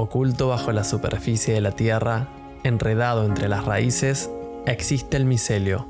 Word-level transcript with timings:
Oculto 0.00 0.46
bajo 0.46 0.70
la 0.70 0.84
superficie 0.84 1.52
de 1.52 1.60
la 1.60 1.72
tierra, 1.72 2.28
enredado 2.62 3.24
entre 3.24 3.48
las 3.48 3.64
raíces, 3.64 4.30
existe 4.64 5.16
el 5.16 5.24
micelio, 5.24 5.88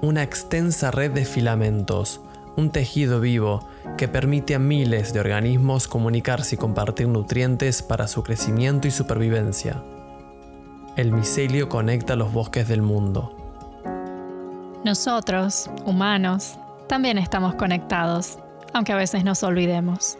una 0.00 0.22
extensa 0.22 0.92
red 0.92 1.10
de 1.10 1.24
filamentos, 1.24 2.20
un 2.56 2.70
tejido 2.70 3.18
vivo 3.18 3.66
que 3.96 4.06
permite 4.06 4.54
a 4.54 4.60
miles 4.60 5.12
de 5.12 5.18
organismos 5.18 5.88
comunicarse 5.88 6.54
y 6.54 6.58
compartir 6.58 7.08
nutrientes 7.08 7.82
para 7.82 8.06
su 8.06 8.22
crecimiento 8.22 8.86
y 8.86 8.92
supervivencia. 8.92 9.82
El 10.94 11.10
micelio 11.10 11.68
conecta 11.68 12.14
los 12.14 12.32
bosques 12.32 12.68
del 12.68 12.82
mundo. 12.82 13.34
Nosotros, 14.84 15.68
humanos, 15.84 16.60
también 16.88 17.18
estamos 17.18 17.56
conectados, 17.56 18.38
aunque 18.72 18.92
a 18.92 18.96
veces 18.96 19.24
nos 19.24 19.42
olvidemos. 19.42 20.16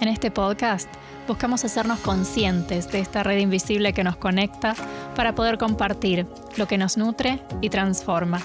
En 0.00 0.06
este 0.06 0.30
podcast 0.30 0.88
buscamos 1.26 1.64
hacernos 1.64 1.98
conscientes 2.00 2.90
de 2.92 3.00
esta 3.00 3.24
red 3.24 3.38
invisible 3.38 3.92
que 3.92 4.04
nos 4.04 4.16
conecta 4.16 4.74
para 5.16 5.34
poder 5.34 5.58
compartir 5.58 6.26
lo 6.56 6.68
que 6.68 6.78
nos 6.78 6.96
nutre 6.96 7.42
y 7.60 7.68
transforma. 7.68 8.40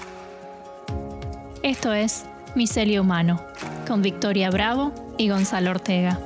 Esto 1.62 1.92
es 1.92 2.26
Micelio 2.56 3.02
Humano, 3.02 3.40
con 3.86 4.02
Victoria 4.02 4.50
Bravo 4.50 4.92
y 5.16 5.28
Gonzalo 5.28 5.70
Ortega. 5.70 6.18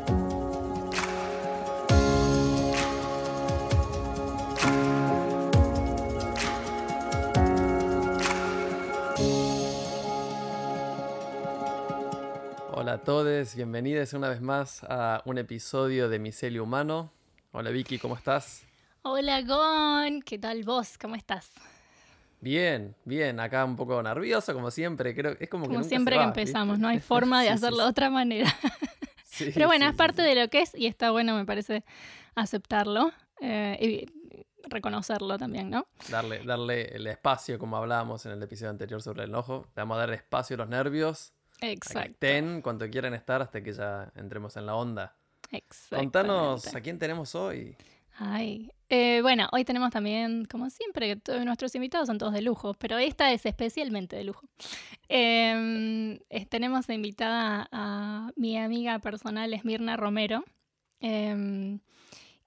Todos, 13.48 13.57
bienvenidos 13.57 14.12
una 14.12 14.29
vez 14.29 14.41
más 14.41 14.84
a 14.84 15.23
un 15.25 15.38
episodio 15.38 16.09
de 16.09 16.19
Micelio 16.19 16.65
Humano. 16.65 17.12
Hola 17.52 17.70
Vicky, 17.70 17.98
¿cómo 17.98 18.16
estás? 18.16 18.64
Hola 19.03 19.41
Gon, 19.42 20.23
¿qué 20.23 20.39
tal 20.39 20.64
vos? 20.64 20.98
¿Cómo 20.98 21.14
estás? 21.14 21.53
Bien, 22.41 22.95
bien, 23.05 23.41
acá 23.41 23.64
un 23.64 23.77
poco 23.77 24.03
nervioso 24.03 24.53
como 24.53 24.70
siempre, 24.70 25.14
creo 25.14 25.36
es 25.39 25.48
como, 25.48 25.67
como 25.67 25.78
que 25.78 25.84
siempre 25.84 26.17
que 26.17 26.23
empezamos, 26.23 26.78
no 26.78 26.89
hay 26.89 27.00
forma 27.00 27.42
de 27.42 27.50
hacerlo 27.50 27.84
de 27.84 27.89
otra 27.89 28.11
manera. 28.11 28.53
Pero 29.55 29.67
bueno, 29.67 29.89
es 29.89 29.95
parte 29.95 30.23
de 30.23 30.34
lo 30.34 30.48
que 30.48 30.62
es 30.62 30.75
y 30.75 30.86
está 30.86 31.11
bueno, 31.11 31.34
me 31.34 31.47
parece, 31.47 31.84
aceptarlo 32.34 33.12
eh, 33.41 33.78
y 33.80 34.69
reconocerlo 34.69 35.39
también, 35.39 35.70
¿no? 35.70 35.86
Darle, 36.11 36.42
darle 36.45 36.95
el 36.95 37.06
espacio, 37.06 37.58
como 37.58 37.77
hablábamos 37.77 38.27
en 38.27 38.33
el 38.33 38.42
episodio 38.42 38.70
anterior 38.70 39.01
sobre 39.01 39.23
el 39.23 39.30
enojo, 39.30 39.69
le 39.75 39.83
vamos 39.83 39.97
a 39.97 40.01
dar 40.01 40.12
espacio 40.12 40.55
a 40.55 40.58
los 40.58 40.69
nervios 40.69 41.33
Exacto. 41.61 42.11
Estén 42.11 42.62
cuanto 42.62 42.89
quieran 42.89 43.14
estar 43.14 43.42
hasta 43.42 43.62
que 43.62 43.73
ya 43.73 44.12
entremos 44.14 44.56
en 44.56 44.67
la 44.67 44.75
onda. 44.75 45.17
Exacto. 45.51 45.97
Contanos 45.97 46.75
a 46.75 46.81
quién 46.81 46.98
tenemos 46.98 47.34
hoy. 47.34 47.77
Ay, 48.20 48.73
eh, 48.89 49.20
bueno, 49.23 49.48
hoy 49.53 49.64
tenemos 49.64 49.91
también, 49.91 50.45
como 50.47 50.70
siempre, 50.70 51.14
todos 51.17 51.45
nuestros 51.45 51.73
invitados 51.77 52.09
son 52.09 52.19
todos 52.19 52.33
de 52.33 52.42
lujo, 52.42 52.75
pero 52.75 52.98
esta 52.98 53.33
es 53.33 53.47
especialmente 53.47 54.17
de 54.17 54.25
lujo. 54.25 54.48
Em, 55.09 56.19
tenemos 56.48 56.89
invitada 56.89 57.69
a 57.70 58.33
mi 58.34 58.59
amiga 58.59 58.98
personal, 58.98 59.55
Esmirna 59.55 59.97
Romero, 59.97 60.45
em, 61.01 61.79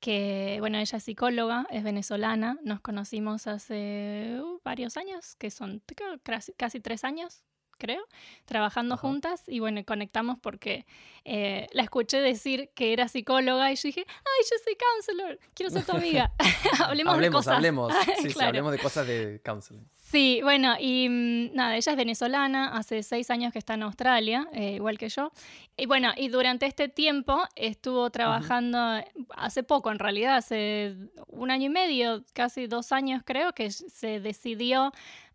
que, 0.02 0.58
bueno, 0.60 0.78
ella 0.78 0.98
es 0.98 1.04
psicóloga, 1.04 1.68
es 1.72 1.84
venezolana, 1.84 2.58
nos 2.64 2.82
conocimos 2.82 3.48
hace 3.48 4.40
uh, 4.42 4.60
varios 4.66 4.98
años, 4.98 5.36
que 5.36 5.52
son 5.52 5.82
casi, 6.24 6.52
casi 6.54 6.82
tres 6.82 7.06
años, 7.06 7.46
creo, 7.82 8.04
trabajando 8.46 8.96
juntas 8.96 9.44
y 9.48 9.60
bueno, 9.60 9.82
conectamos 9.84 10.38
porque 10.40 10.86
eh, 11.26 11.68
la 11.74 11.82
escuché 11.82 12.22
decir 12.22 12.70
que 12.76 12.94
era 12.94 13.08
psicóloga 13.08 13.72
y 13.72 13.76
yo 13.76 13.82
dije, 13.86 14.06
ay, 14.08 14.46
yo 14.50 14.56
soy 14.64 14.76
counselor, 14.76 15.40
quiero 15.56 15.72
ser 15.72 15.84
tu 15.84 15.94
amiga. 15.94 16.32
hablemos, 16.86 17.18
de 17.20 17.32
cosas. 17.32 17.56
Hablemos, 17.56 17.92
sí, 18.22 18.30
sí, 18.30 18.44
hablemos 18.44 18.72
de 18.72 18.78
cosas 18.78 19.08
de 19.08 19.42
counseling. 19.44 19.84
Sí, 20.12 20.42
bueno, 20.44 20.76
y 20.80 21.08
mm, 21.10 21.56
nada, 21.56 21.76
ella 21.76 21.92
es 21.92 21.98
venezolana, 21.98 22.78
hace 22.78 23.02
seis 23.02 23.32
años 23.32 23.52
que 23.52 23.60
está 23.60 23.74
en 23.74 23.84
Australia, 23.84 24.48
eh, 24.54 24.74
igual 24.74 25.00
que 25.00 25.10
yo. 25.10 25.32
Y 25.76 25.88
bueno, 25.88 26.12
y 26.16 26.28
durante 26.28 26.68
este 26.68 26.88
tiempo 26.88 27.42
estuvo 27.56 28.10
trabajando, 28.12 29.04
hace 29.36 29.64
poco 29.64 29.90
en 29.90 29.98
realidad, 29.98 30.36
hace 30.36 30.96
un 31.28 31.50
año 31.50 31.68
y 31.68 31.70
medio, 31.70 32.24
casi 32.34 32.68
dos 32.68 32.92
años 32.92 33.24
creo, 33.26 33.54
que 33.54 33.72
se 33.72 34.20
decidió 34.20 34.92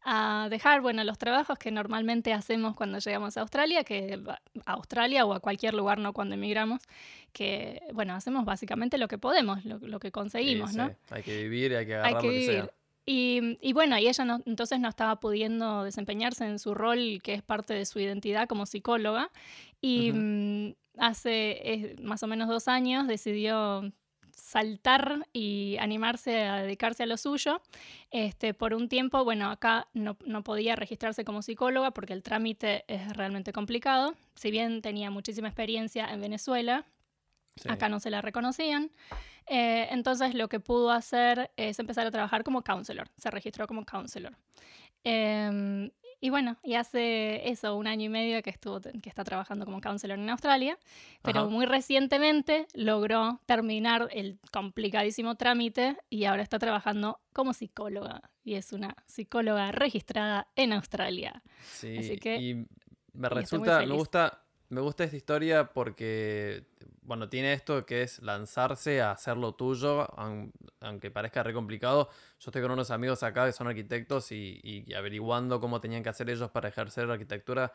a 0.09 0.47
dejar, 0.49 0.83
bueno, 0.83 1.03
los 1.03 1.19
trabajos 1.19 1.59
que 1.59 1.73
normalmente 1.73 2.33
hacemos 2.33 2.77
cuando 2.77 3.01
llegamos 3.01 3.37
a 3.37 3.41
Australia, 3.41 3.83
que 3.83 4.21
a 4.65 4.73
Australia 4.73 5.27
o 5.27 5.35
a 5.35 5.41
cualquier 5.41 5.75
lugar, 5.75 5.99
no 5.99 6.13
cuando 6.13 6.37
emigramos, 6.37 6.81
que, 7.33 7.83
bueno, 7.93 8.15
hacemos 8.15 8.45
básicamente 8.45 8.99
lo 8.99 9.09
que 9.09 9.19
podemos, 9.19 9.65
lo, 9.65 9.99
que 9.99 10.13
conseguimos, 10.13 10.75
¿no? 10.77 10.95
Hay 11.11 11.25
que 11.25 11.43
vivir, 11.43 11.75
hay 11.75 11.87
que 11.87 11.97
agarrar 11.97 12.15
hay 12.15 12.21
que 12.21 12.27
lo 12.29 12.33
que 12.33 12.39
vivir. 12.39 12.55
sea. 12.63 12.71
Y, 13.05 13.59
y, 13.61 13.73
bueno, 13.73 13.99
y 13.99 14.07
ella 14.07 14.25
no, 14.25 14.41
entonces 14.47 14.79
no 14.79 14.89
estaba 14.89 15.19
pudiendo 15.19 15.83
desempeñarse 15.83 16.45
en 16.45 16.61
su 16.61 16.73
rol, 16.73 17.21
que 17.23 17.35
es 17.35 17.43
parte 17.43 17.75
de 17.75 17.85
su 17.85 17.99
identidad 17.99 18.47
como 18.47 18.65
psicóloga. 18.65 19.33
Y 19.81 20.13
mm, 20.13 20.75
hace 20.99 21.97
más 22.01 22.23
o 22.23 22.29
menos 22.29 22.49
dos 22.49 22.69
años 22.69 23.09
decidió 23.09 23.93
saltar 24.37 25.27
y 25.33 25.77
animarse 25.81 26.43
a 26.45 26.63
dedicarse 26.63 27.03
a 27.03 27.07
lo 27.07 27.17
suyo. 27.17 27.61
Este, 28.11 28.55
por 28.55 28.75
un 28.75 28.89
tiempo, 28.89 29.25
bueno, 29.25 29.51
acá 29.51 29.89
no, 29.95 30.17
no, 30.25 30.45
podía 30.45 30.77
registrarse 30.77 31.25
como 31.25 31.43
psicóloga 31.43 31.91
porque 31.91 32.13
el 32.13 32.23
trámite 32.23 32.85
es 32.87 33.17
realmente 33.17 33.53
complicado. 33.53 34.15
Si 34.35 34.51
bien 34.51 34.83
tenía 34.83 35.11
muchísima 35.11 35.49
experiencia 35.49 36.07
en 36.13 36.21
Venezuela, 36.21 36.85
acá 37.69 37.89
no 37.89 37.99
se 37.99 38.11
la 38.11 38.21
reconocían. 38.21 38.91
Eh, 39.49 39.89
entonces 39.91 40.35
lo 40.35 40.49
que 40.49 40.61
pudo 40.61 40.91
hacer 40.91 41.51
es 41.57 41.79
empezar 41.79 42.07
a 42.07 42.11
trabajar 42.11 42.45
como 42.45 42.63
counselor. 42.63 43.09
Se 43.17 43.31
registró 43.31 43.67
como 43.67 43.85
counselor. 43.85 44.37
Em, 45.05 45.91
y 46.21 46.31
bueno, 46.31 46.57
y 46.63 46.75
hace 46.75 47.49
eso, 47.49 47.77
un 47.77 47.87
año 47.87 48.05
y 48.05 48.09
medio 48.09 48.43
que, 48.43 48.51
estuvo, 48.51 48.81
que 48.81 49.09
está 49.09 49.23
trabajando 49.25 49.65
como 49.65 49.81
counselor 49.81 50.19
en 50.19 50.31
Australia, 50.31 50.79
pero 51.23 51.51
muy 51.51 51.67
recientemente 51.67 52.67
logró 52.75 53.41
terminar 53.47 54.09
el 54.13 54.39
complicadísimo 54.51 55.35
trámite 55.37 55.97
y 56.09 56.25
ahora 56.25 56.43
está 56.43 56.59
trabajando 56.59 57.21
como 57.33 57.53
psicóloga. 57.53 58.23
Y 58.45 58.55
es 58.55 58.73
una 58.73 58.97
psicóloga 59.07 59.73
registrada 59.73 60.49
en 60.57 60.73
Australia. 60.73 61.43
Sí, 61.65 61.99
y 62.25 62.67
me 63.13 63.29
resulta, 63.29 63.81
me 63.85 63.95
gusta, 63.95 64.43
me 64.71 64.81
gusta 64.81 65.05
esta 65.05 65.17
historia 65.17 65.73
porque 65.73 66.65
bueno, 67.07 67.29
tiene 67.29 67.53
esto 67.53 67.87
que 67.87 68.03
es 68.03 68.21
lanzarse 68.21 69.01
a 69.01 69.13
hacer 69.13 69.37
lo 69.37 69.55
tuyo, 69.55 70.09
aunque 70.81 71.11
parezca 71.11 71.43
re 71.43 71.55
complicado. 71.55 72.11
Yo 72.41 72.51
estoy 72.51 72.63
con 72.63 72.73
unos 72.73 72.91
amigos 72.91 73.23
acá 73.23 73.47
que 73.47 73.53
son 73.53 73.69
arquitectos 73.69 74.33
y, 74.33 74.85
averiguando 74.95 75.61
cómo 75.61 75.81
tenían 75.81 76.03
que 76.03 76.09
hacer 76.09 76.29
ellos 76.29 76.51
para 76.51 76.69
ejercer 76.69 77.07
la 77.07 77.15
arquitectura. 77.15 77.73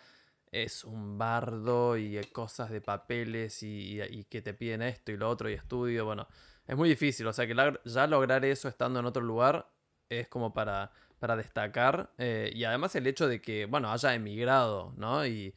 Es 0.52 0.84
un 0.84 1.18
bardo 1.18 1.98
y 1.98 2.20
cosas 2.34 2.70
de 2.70 2.82
papeles 2.82 3.64
y, 3.64 4.26
que 4.30 4.42
te 4.42 4.54
piden 4.54 4.82
esto 4.82 5.12
y 5.14 5.18
lo 5.18 5.30
otro 5.30 5.50
y 5.50 5.54
estudio. 5.54 6.06
Bueno, 6.06 6.28
es 6.68 6.76
muy 6.76 6.90
difícil. 6.90 7.26
O 7.28 7.34
sea 7.34 7.48
que 7.48 7.56
ya 7.86 8.08
lograr 8.08 8.44
eso 8.44 8.68
estando 8.68 9.00
en 9.00 9.06
otro 9.06 9.24
lugar 9.24 9.72
es 10.10 10.28
como 10.28 10.54
para, 10.54 10.92
para 11.20 11.38
destacar. 11.38 12.12
Eh, 12.18 12.52
y 12.54 12.66
además 12.66 12.96
el 12.96 13.08
hecho 13.08 13.30
de 13.30 13.42
que, 13.42 13.66
bueno, 13.66 13.92
haya 13.92 14.14
emigrado, 14.14 14.94
¿no? 14.98 15.26
Y, 15.26 15.56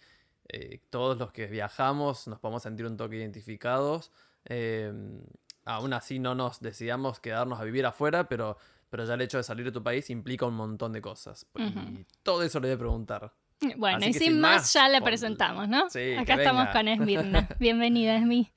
eh, 0.48 0.80
todos 0.90 1.18
los 1.18 1.32
que 1.32 1.46
viajamos 1.46 2.28
nos 2.28 2.38
podemos 2.38 2.62
sentir 2.62 2.86
un 2.86 2.96
toque 2.96 3.16
identificados. 3.16 4.12
Em, 4.44 5.20
aún 5.64 5.92
así 5.92 6.18
no 6.18 6.34
nos 6.34 6.60
decidamos 6.60 7.20
quedarnos 7.20 7.60
a 7.60 7.64
vivir 7.64 7.86
afuera, 7.86 8.28
pero, 8.28 8.58
pero 8.90 9.04
ya 9.04 9.14
el 9.14 9.22
hecho 9.22 9.38
de 9.38 9.42
salir 9.42 9.64
de 9.64 9.72
tu 9.72 9.82
país 9.82 10.10
implica 10.10 10.46
un 10.46 10.54
montón 10.54 10.92
de 10.92 11.00
cosas. 11.00 11.46
Y 11.56 12.04
todo 12.22 12.42
eso 12.42 12.60
le 12.60 12.68
voy 12.68 12.74
a 12.74 12.78
preguntar. 12.78 13.32
Bueno, 13.76 14.04
y 14.04 14.12
sin, 14.12 14.40
más, 14.40 14.72
ya 14.72 14.88
la 14.88 15.00
presentamos, 15.00 15.68
¿no? 15.68 15.86
Acá 15.86 16.34
estamos 16.34 16.68
con 16.68 16.88
Esmirna. 16.88 17.48
Bienvenida, 17.58 18.16
Esmi. 18.16 18.52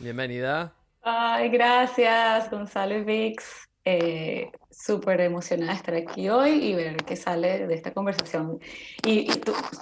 Bienvenida. 0.00 0.72
Ay, 1.02 1.48
gracias, 1.48 2.50
Gonzalo 2.50 2.96
y 2.96 3.04
Vix. 3.04 3.67
Eh, 3.90 4.50
súper 4.70 5.22
emocionada 5.22 5.72
de 5.72 5.78
estar 5.78 5.94
aquí 5.94 6.28
hoy 6.28 6.50
y 6.62 6.74
ver 6.74 6.96
qué 7.04 7.16
sale 7.16 7.66
de 7.66 7.74
esta 7.74 7.94
conversación. 7.94 8.60
Y, 9.06 9.30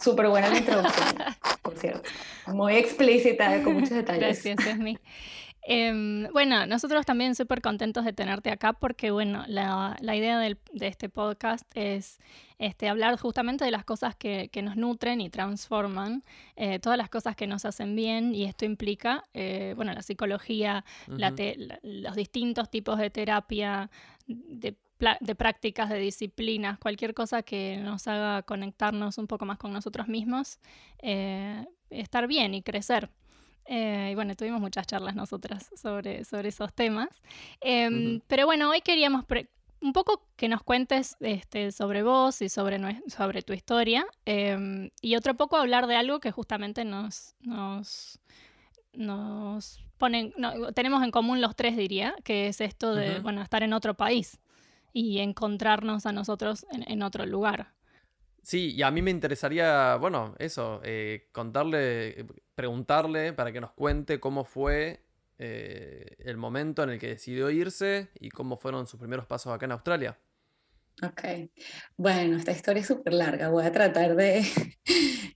súper 0.00 0.28
buena 0.28 0.48
la 0.48 0.58
introducción, 0.58 1.06
por 1.60 1.76
cierto. 1.76 2.08
Muy 2.46 2.76
explícita, 2.76 3.64
con 3.64 3.74
muchos 3.74 3.90
detalles. 3.90 4.44
Gracias, 4.44 4.64
Esmi. 4.64 4.96
Em, 5.68 6.28
bueno, 6.32 6.64
nosotros 6.64 7.04
también 7.04 7.34
súper 7.34 7.60
contentos 7.60 8.04
de 8.04 8.12
tenerte 8.12 8.50
acá 8.50 8.72
porque, 8.72 9.10
bueno, 9.10 9.44
la, 9.48 9.96
la 10.00 10.14
idea 10.14 10.38
del, 10.38 10.58
de 10.72 10.86
este 10.86 11.08
podcast 11.08 11.66
es 11.74 12.20
este, 12.58 12.88
hablar 12.88 13.18
justamente 13.18 13.64
de 13.64 13.72
las 13.72 13.84
cosas 13.84 14.14
que, 14.14 14.48
que 14.48 14.62
nos 14.62 14.76
nutren 14.76 15.20
y 15.20 15.28
transforman, 15.28 16.22
eh, 16.54 16.78
todas 16.78 16.96
las 16.96 17.08
cosas 17.08 17.34
que 17.34 17.48
nos 17.48 17.64
hacen 17.64 17.96
bien 17.96 18.32
y 18.32 18.44
esto 18.44 18.64
implica, 18.64 19.24
eh, 19.34 19.72
bueno, 19.74 19.92
la 19.92 20.02
psicología, 20.02 20.84
la 21.08 21.34
los 21.82 22.14
distintos 22.14 22.70
tipos 22.70 22.96
de 22.98 23.10
terapia, 23.10 23.90
de 24.28 24.76
de 25.20 25.34
prácticas, 25.34 25.90
de 25.90 25.98
disciplinas, 25.98 26.78
cualquier 26.78 27.12
cosa 27.12 27.42
que 27.42 27.76
nos 27.76 28.08
haga 28.08 28.42
conectarnos 28.42 29.18
un 29.18 29.26
poco 29.26 29.44
más 29.44 29.58
con 29.58 29.72
nosotros 29.72 30.08
mismos, 30.08 30.58
eh, 31.00 31.66
estar 31.90 32.26
bien 32.26 32.54
y 32.54 32.62
crecer. 32.62 33.10
Eh, 33.68 34.10
y 34.12 34.14
bueno, 34.14 34.34
tuvimos 34.36 34.60
muchas 34.60 34.86
charlas 34.86 35.14
nosotras 35.14 35.70
sobre, 35.80 36.24
sobre 36.24 36.48
esos 36.48 36.72
temas. 36.72 37.08
Em, 37.60 38.20
pero 38.26 38.46
bueno, 38.46 38.70
hoy 38.70 38.80
queríamos 38.80 39.24
un 39.80 39.92
poco 39.92 40.22
que 40.36 40.48
nos 40.48 40.62
cuentes 40.62 41.16
este, 41.20 41.72
sobre 41.72 42.02
vos 42.02 42.40
y 42.42 42.48
sobre, 42.48 42.80
sobre 43.08 43.42
tu 43.42 43.52
historia. 43.52 44.06
Em, 44.24 44.90
y 45.00 45.16
otro 45.16 45.34
poco 45.34 45.56
hablar 45.56 45.86
de 45.86 45.96
algo 45.96 46.20
que 46.20 46.30
justamente 46.30 46.84
nos, 46.84 47.34
nos, 47.40 48.18
nos 48.92 49.80
ponen, 49.98 50.32
tenemos 50.74 51.02
en 51.02 51.10
común 51.10 51.40
los 51.40 51.56
tres, 51.56 51.76
diría, 51.76 52.14
que 52.24 52.48
es 52.48 52.60
esto 52.60 52.94
de, 52.94 53.20
bueno, 53.20 53.42
estar 53.42 53.62
en 53.62 53.72
otro 53.72 53.94
país 53.94 54.38
y 54.92 55.18
encontrarnos 55.18 56.06
a 56.06 56.12
nosotros 56.12 56.66
en, 56.70 57.02
otro 57.02 57.26
lugar. 57.26 57.74
Sí, 58.46 58.74
y 58.76 58.82
a 58.82 58.92
mí 58.92 59.02
me 59.02 59.10
interesaría, 59.10 59.96
bueno, 59.96 60.36
eso, 60.38 60.80
eh, 60.84 61.30
contarle, 61.32 62.24
preguntarle 62.54 63.32
para 63.32 63.50
que 63.50 63.60
nos 63.60 63.72
cuente 63.72 64.20
cómo 64.20 64.44
fue 64.44 65.00
eh, 65.36 66.14
el 66.20 66.36
momento 66.36 66.84
en 66.84 66.90
el 66.90 67.00
que 67.00 67.08
decidió 67.08 67.50
irse 67.50 68.08
y 68.20 68.28
cómo 68.28 68.56
fueron 68.56 68.86
sus 68.86 69.00
primeros 69.00 69.26
pasos 69.26 69.52
acá 69.52 69.64
en 69.64 69.72
Australia. 69.72 70.16
Ok, 71.02 71.50
bueno, 71.96 72.36
esta 72.36 72.52
historia 72.52 72.82
es 72.82 72.86
súper 72.86 73.14
larga, 73.14 73.48
voy 73.48 73.64
a 73.64 73.72
tratar 73.72 74.14
de, 74.14 74.46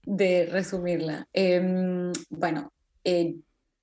resumirla. 0.49 1.27
Em, 1.33 2.13
bueno, 2.29 2.71
eh, 3.03 3.35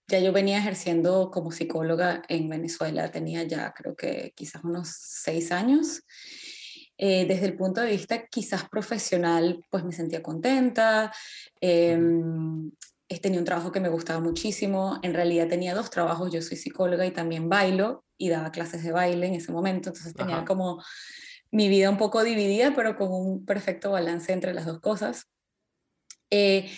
ya 0.07 0.21
yo 0.21 0.33
venía 0.33 0.57
ejerciendo 0.57 1.31
como 1.31 1.53
psicóloga 1.53 2.23
en 2.31 2.49
Venezuela, 2.49 3.11
tenía 3.11 3.43
ya 3.43 3.75
creo 3.75 3.95
que 3.95 4.33
quizás 4.35 4.65
unos 4.65 4.89
seis 4.89 5.53
años. 5.53 6.03
Eh, 6.99 7.27
desde 7.27 7.47
el 7.47 7.57
punto 7.57 7.81
de 7.81 7.93
vista 7.93 8.27
quizás 8.27 8.69
profesional, 8.69 9.65
pues 9.71 9.85
me 9.85 9.93
sentía 9.93 10.23
contenta. 10.23 11.13
Eh, 11.61 11.99
tenía 13.23 13.39
un 13.39 13.45
trabajo 13.45 13.73
que 13.73 13.81
me 13.81 13.89
gustaba 13.89 14.21
muchísimo. 14.21 14.99
En 15.03 15.15
realidad 15.15 15.49
tenía 15.49 15.75
dos 15.75 15.91
trabajos, 15.91 16.33
yo 16.33 16.43
soy 16.43 16.57
psicóloga 16.57 17.07
y 17.07 17.11
también 17.11 17.49
bailo 17.49 18.05
y 18.19 18.29
daba 18.29 18.51
clases 18.51 18.83
de 18.83 18.93
baile 18.93 19.29
en 19.29 19.35
ese 19.35 19.53
momento, 19.53 19.91
entonces 19.91 20.13
tenía 20.13 20.45
como 20.45 20.83
mi 21.51 21.69
vida 21.69 21.89
un 21.89 21.97
poco 21.97 22.25
dividida, 22.25 22.75
pero 22.75 22.97
con 22.97 23.13
un 23.13 23.47
perfecto 23.47 23.93
balance 23.93 24.33
entre 24.33 24.53
las 24.53 24.67
dos 24.67 24.81
cosas. 24.81 25.27
Eh, 26.31 26.71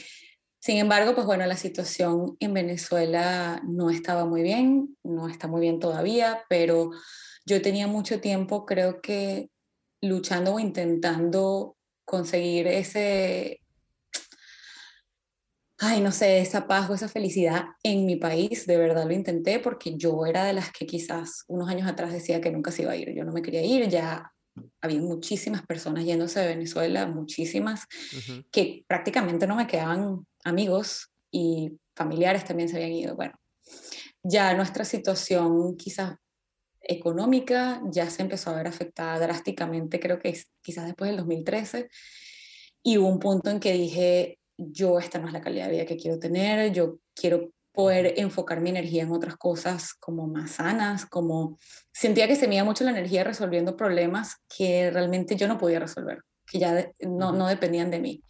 sin 0.60 0.76
embargo, 0.76 1.14
pues 1.14 1.26
bueno, 1.26 1.46
la 1.46 1.56
situación 1.56 2.36
en 2.38 2.54
Venezuela 2.54 3.60
no 3.66 3.90
estaba 3.90 4.26
muy 4.26 4.42
bien, 4.42 4.96
no 5.02 5.28
está 5.28 5.48
muy 5.48 5.62
bien 5.62 5.80
todavía, 5.80 6.44
pero 6.48 6.90
yo 7.46 7.62
tenía 7.62 7.86
mucho 7.86 8.20
tiempo, 8.20 8.66
creo 8.66 9.00
que 9.00 9.48
luchando 10.02 10.54
o 10.54 10.60
intentando 10.60 11.76
conseguir 12.04 12.66
ese, 12.66 13.60
ay, 15.78 16.00
no 16.00 16.12
sé, 16.12 16.40
esa 16.40 16.66
paz 16.66 16.90
o 16.90 16.94
esa 16.94 17.08
felicidad 17.08 17.64
en 17.82 18.04
mi 18.04 18.16
país, 18.16 18.66
de 18.66 18.76
verdad 18.76 19.06
lo 19.06 19.12
intenté 19.12 19.58
porque 19.58 19.96
yo 19.96 20.26
era 20.26 20.44
de 20.44 20.52
las 20.52 20.72
que 20.72 20.86
quizás 20.86 21.44
unos 21.48 21.68
años 21.68 21.88
atrás 21.88 22.12
decía 22.12 22.40
que 22.40 22.50
nunca 22.50 22.70
se 22.70 22.82
iba 22.82 22.92
a 22.92 22.96
ir, 22.96 23.14
yo 23.14 23.24
no 23.24 23.32
me 23.32 23.42
quería 23.42 23.62
ir, 23.62 23.88
ya 23.88 24.32
había 24.80 25.00
muchísimas 25.00 25.64
personas 25.64 26.04
yéndose 26.04 26.40
de 26.40 26.48
Venezuela, 26.48 27.06
muchísimas, 27.06 27.86
que 28.50 28.84
prácticamente 28.86 29.46
no 29.46 29.56
me 29.56 29.66
quedaban 29.66 30.26
amigos 30.44 31.10
y 31.30 31.72
familiares 31.94 32.44
también 32.44 32.68
se 32.68 32.76
habían 32.76 32.92
ido. 32.92 33.16
Bueno, 33.16 33.38
ya 34.22 34.54
nuestra 34.54 34.84
situación 34.84 35.76
quizás 35.76 36.16
económica 36.82 37.80
ya 37.90 38.08
se 38.10 38.22
empezó 38.22 38.50
a 38.50 38.56
ver 38.56 38.66
afectada 38.66 39.18
drásticamente, 39.18 40.00
creo 40.00 40.18
que 40.18 40.30
es, 40.30 40.50
quizás 40.62 40.86
después 40.86 41.10
del 41.10 41.18
2013, 41.18 41.88
y 42.82 42.98
hubo 42.98 43.08
un 43.08 43.18
punto 43.18 43.50
en 43.50 43.60
que 43.60 43.72
dije, 43.72 44.38
yo 44.56 44.98
esta 44.98 45.18
no 45.18 45.26
es 45.26 45.32
la 45.32 45.40
calidad 45.40 45.66
de 45.66 45.72
vida 45.72 45.86
que 45.86 45.96
quiero 45.96 46.18
tener, 46.18 46.72
yo 46.72 46.98
quiero 47.14 47.52
poder 47.72 48.14
enfocar 48.16 48.60
mi 48.60 48.70
energía 48.70 49.02
en 49.02 49.12
otras 49.12 49.36
cosas 49.36 49.94
como 49.94 50.26
más 50.26 50.52
sanas, 50.52 51.06
como 51.06 51.58
sentía 51.92 52.26
que 52.26 52.36
se 52.36 52.48
me 52.48 52.56
iba 52.56 52.64
mucho 52.64 52.84
la 52.84 52.90
energía 52.90 53.24
resolviendo 53.24 53.76
problemas 53.76 54.36
que 54.54 54.90
realmente 54.90 55.36
yo 55.36 55.46
no 55.46 55.58
podía 55.58 55.78
resolver, 55.78 56.22
que 56.46 56.58
ya 56.58 56.90
no, 57.00 57.32
no 57.32 57.46
dependían 57.46 57.90
de 57.90 58.00
mí. 58.00 58.24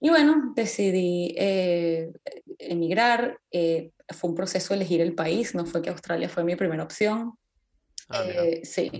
Y 0.00 0.10
bueno, 0.10 0.52
decidí 0.54 1.34
eh, 1.38 2.10
emigrar. 2.58 3.38
Eh, 3.50 3.90
fue 4.08 4.30
un 4.30 4.36
proceso 4.36 4.74
elegir 4.74 5.00
el 5.00 5.14
país, 5.14 5.54
no 5.54 5.66
fue 5.66 5.82
que 5.82 5.90
Australia 5.90 6.28
fue 6.28 6.44
mi 6.44 6.56
primera 6.56 6.84
opción. 6.84 7.34
Ah, 8.08 8.24
eh, 8.24 8.60
sí, 8.64 8.90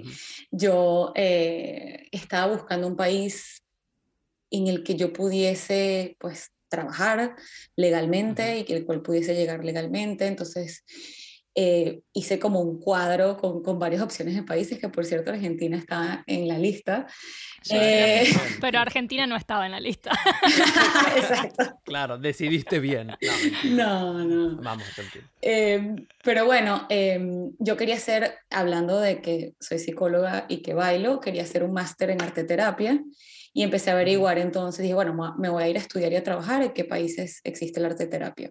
yo 0.51 1.13
estaba 1.15 2.53
buscando 2.53 2.89
un 2.89 2.97
país 2.97 3.63
en 4.51 4.67
el 4.67 4.83
que 4.83 4.97
yo 4.97 5.13
pudiese 5.13 6.17
pues 6.19 6.51
trabajar 6.69 7.37
legalmente 7.77 8.59
y 8.59 8.65
que 8.65 8.77
el 8.77 8.85
cual 8.85 9.03
pudiese 9.03 9.35
llegar 9.35 9.65
legalmente. 9.65 10.27
Entonces, 10.27 10.85
eh, 11.59 12.03
hice 12.13 12.39
como 12.39 12.61
un 12.61 12.79
cuadro 12.79 13.39
con, 13.39 13.63
con, 13.63 13.79
varias 13.79 14.03
opciones 14.03 14.35
de 14.35 14.43
países, 14.43 14.79
que 14.79 14.91
por 14.91 15.07
cierto 15.07 15.31
Argentina 15.31 15.79
está 15.79 16.23
en 16.27 16.47
la 16.49 16.59
lista. 16.59 17.07
Eh, 17.71 18.29
pero 18.61 18.79
Argentina 18.79 19.27
no 19.27 19.37
estaba 19.37 19.65
en 19.65 19.73
la 19.73 19.81
lista. 19.81 20.11
Exacto. 21.17 21.81
Claro, 21.83 22.19
decidiste 22.19 22.79
bien. 22.79 23.13
No, 23.71 24.23
no. 24.23 24.57
Vamos, 24.63 24.85
eh, 25.41 25.97
pero 26.23 26.45
bueno, 26.45 26.87
em, 26.91 27.51
yo 27.59 27.79
quería 27.79 27.95
hacer, 27.95 28.35
hablando 28.51 29.01
de 29.01 29.23
que 29.23 29.55
soy 29.59 29.79
psicóloga 29.79 30.45
y 30.51 30.59
que 30.59 30.75
bailo, 30.75 31.21
quería 31.21 31.45
hacer 31.45 31.63
un 31.63 31.73
máster 31.73 32.11
en 32.11 32.21
arte 32.21 32.45
terapia 32.45 33.03
y 33.55 33.63
empecé 33.63 33.89
a 33.89 33.95
averiguar 33.95 34.37
entonces, 34.37 34.83
dije, 34.83 34.93
bueno, 34.93 35.35
me 35.39 35.49
voy 35.49 35.63
a 35.63 35.69
ir 35.69 35.79
a 35.79 35.81
estudiar 35.81 36.13
y 36.13 36.17
a 36.17 36.23
trabajar 36.23 36.63
en 36.63 36.75
qué 36.75 36.85
países 36.85 37.41
existe 37.45 37.81
el 37.81 37.87
arte 37.87 38.07
terapia. 38.07 38.51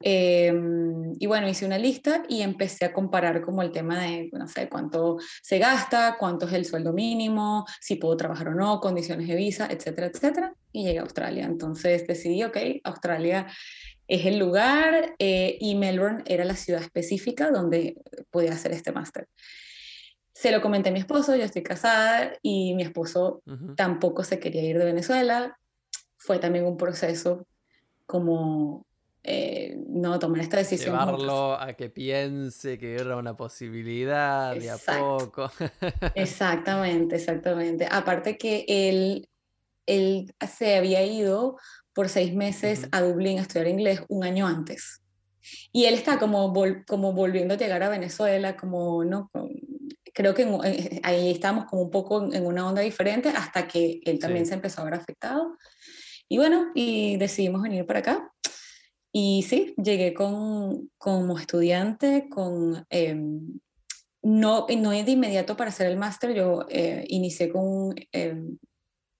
Em, 0.00 1.12
y 1.18 1.26
bueno, 1.26 1.48
hice 1.48 1.64
una 1.64 1.78
lista 1.78 2.24
y 2.28 2.42
empecé 2.42 2.84
a 2.84 2.92
comparar 2.92 3.40
como 3.40 3.62
el 3.62 3.72
tema 3.72 4.02
de, 4.02 4.28
no 4.32 4.48
sé, 4.48 4.68
cuánto 4.68 5.18
se 5.42 5.58
gasta, 5.58 6.16
cuánto 6.18 6.46
es 6.46 6.52
el 6.52 6.64
sueldo 6.64 6.92
mínimo, 6.92 7.64
si 7.80 7.96
puedo 7.96 8.16
trabajar 8.16 8.48
o 8.48 8.54
no, 8.54 8.80
condiciones 8.80 9.28
de 9.28 9.36
visa, 9.36 9.68
etcétera, 9.70 10.08
etcétera. 10.08 10.54
Y 10.72 10.84
llegué 10.84 10.98
a 10.98 11.02
Australia. 11.02 11.44
Entonces 11.46 12.06
decidí, 12.06 12.42
ok, 12.42 12.56
Australia 12.84 13.46
es 14.06 14.26
el 14.26 14.38
lugar 14.38 15.14
eh, 15.18 15.56
y 15.60 15.74
Melbourne 15.76 16.22
era 16.26 16.44
la 16.44 16.56
ciudad 16.56 16.82
específica 16.82 17.50
donde 17.50 17.96
podía 18.30 18.52
hacer 18.52 18.72
este 18.72 18.92
máster. 18.92 19.28
Se 20.34 20.50
lo 20.50 20.60
comenté 20.60 20.90
a 20.90 20.92
mi 20.92 20.98
esposo, 20.98 21.36
yo 21.36 21.44
estoy 21.44 21.62
casada 21.62 22.32
y 22.42 22.74
mi 22.74 22.82
esposo 22.82 23.42
tampoco 23.76 24.24
se 24.24 24.40
quería 24.40 24.62
ir 24.62 24.78
de 24.78 24.84
Venezuela. 24.84 25.58
Fue 26.16 26.38
también 26.38 26.66
un 26.66 26.76
proceso 26.76 27.46
como 28.04 28.84
eh, 29.26 29.78
no 29.88 30.18
tomar 30.18 30.42
esta 30.42 30.58
decisión. 30.58 30.92
Llevarlo 30.92 31.54
a 31.54 31.72
que 31.72 31.88
piense 31.88 32.78
que 32.78 32.94
era 32.94 33.16
una 33.16 33.34
posibilidad 33.36 34.54
de 34.54 34.70
a 34.70 34.76
poco. 34.76 35.50
exactamente, 36.14 37.16
exactamente. 37.16 37.88
Aparte 37.90 38.36
que 38.36 38.66
él, 38.68 39.28
él 39.86 40.34
se 40.46 40.76
había 40.76 41.04
ido 41.04 41.56
por 41.94 42.10
seis 42.10 42.34
meses 42.34 42.86
a 42.92 43.00
Dublín 43.00 43.38
a 43.38 43.42
estudiar 43.42 43.68
inglés 43.68 44.02
un 44.08 44.24
año 44.24 44.46
antes. 44.46 45.00
Y 45.72 45.86
él 45.86 45.94
está 45.94 46.18
como, 46.18 46.52
como 46.86 47.12
volviendo 47.14 47.54
a 47.54 47.56
llegar 47.56 47.82
a 47.82 47.88
Venezuela, 47.88 48.56
como, 48.56 49.04
¿no? 49.04 49.30
creo 50.14 50.34
que 50.34 50.42
eh, 50.42 51.00
ahí 51.02 51.30
estamos 51.30 51.64
como 51.64 51.82
un 51.82 51.90
poco 51.90 52.32
en 52.32 52.46
una 52.46 52.66
onda 52.66 52.80
diferente 52.82 53.30
hasta 53.30 53.66
que 53.66 54.00
él 54.04 54.18
también 54.18 54.46
se 54.46 54.54
empezó 54.54 54.80
a 54.80 54.84
ver 54.84 54.94
afectado. 54.94 55.58
Y 56.28 56.38
bueno, 56.38 56.70
y 56.74 57.16
decidimos 57.16 57.62
venir 57.62 57.84
para 57.84 57.98
acá. 57.98 58.33
Y 59.16 59.42
sí, 59.42 59.74
llegué 59.76 60.12
con, 60.12 60.90
como 60.98 61.38
estudiante, 61.38 62.28
con, 62.28 62.84
eh, 62.90 63.14
no, 63.14 64.66
no 64.76 64.90
de 64.90 65.10
inmediato 65.10 65.56
para 65.56 65.70
hacer 65.70 65.86
el 65.86 65.96
máster, 65.96 66.34
yo 66.34 66.66
eh, 66.68 67.04
inicié 67.06 67.48
con 67.48 67.62
un 67.62 67.94
em, 68.10 68.58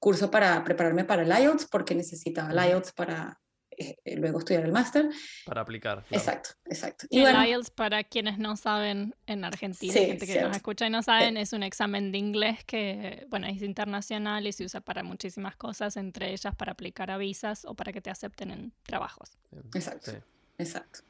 curso 0.01 0.33
para 0.33 0.65
prepararme 0.65 1.05
para 1.05 1.23
el 1.23 1.29
IELTS 1.29 1.69
porque 1.71 1.95
necesitaba 1.95 2.51
el 2.51 2.71
IELTS 2.71 2.93
para 2.93 3.41
eh, 3.79 3.97
eh, 4.05 4.17
luego 4.17 4.39
estudiar 4.39 4.65
el 4.65 4.73
máster. 4.73 5.09
Para 5.47 5.63
aplicar. 5.63 6.05
Exacto, 6.11 6.51
exacto. 6.67 7.07
Y, 7.11 7.21
el 7.21 7.35
IELTS, 7.47 7.71
para 7.71 8.05
quienes 8.05 8.39
no 8.39 8.57
saben, 8.57 9.15
en 9.27 9.45
Argentina, 9.45 9.93
gente 9.93 10.27
que 10.27 10.41
nos 10.43 10.57
escucha 10.57 10.87
y 10.87 10.91
no 10.91 11.03
saben, 11.03 11.37
es 11.37 11.53
un 11.53 11.63
examen 11.63 12.13
de 12.13 12.19
inglés 12.19 12.65
que, 12.65 13.27
bueno, 13.31 13.47
es 13.47 13.63
internacional 13.63 14.47
y 14.47 14.53
se 14.53 14.65
usa 14.65 14.81
para 14.81 15.03
muchísimas 15.03 15.57
cosas, 15.57 15.97
entre 15.97 16.33
ellas 16.33 16.55
para 16.55 16.73
aplicar 16.73 17.11
a 17.11 17.19
visas 17.19 17.65
o 17.65 17.75
para 17.75 17.93
que 17.93 18.01
te 18.01 18.11
acepten 18.11 18.51
en 18.51 18.73
trabajos. 18.83 19.39
Exacto, 19.75 20.13
exacto. 20.59 21.01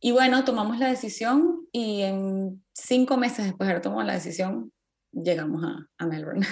Y 0.00 0.12
bueno, 0.12 0.44
tomamos 0.44 0.78
la 0.78 0.88
decisión 0.88 1.66
y 1.72 2.02
en 2.02 2.62
cinco 2.72 3.16
meses 3.16 3.46
después 3.46 3.66
de 3.66 3.72
haber 3.72 3.82
tomado 3.82 4.02
la 4.02 4.14
decisión, 4.14 4.72
llegamos 5.12 5.64
a, 5.64 5.88
a 5.98 6.06
Melbourne. 6.06 6.46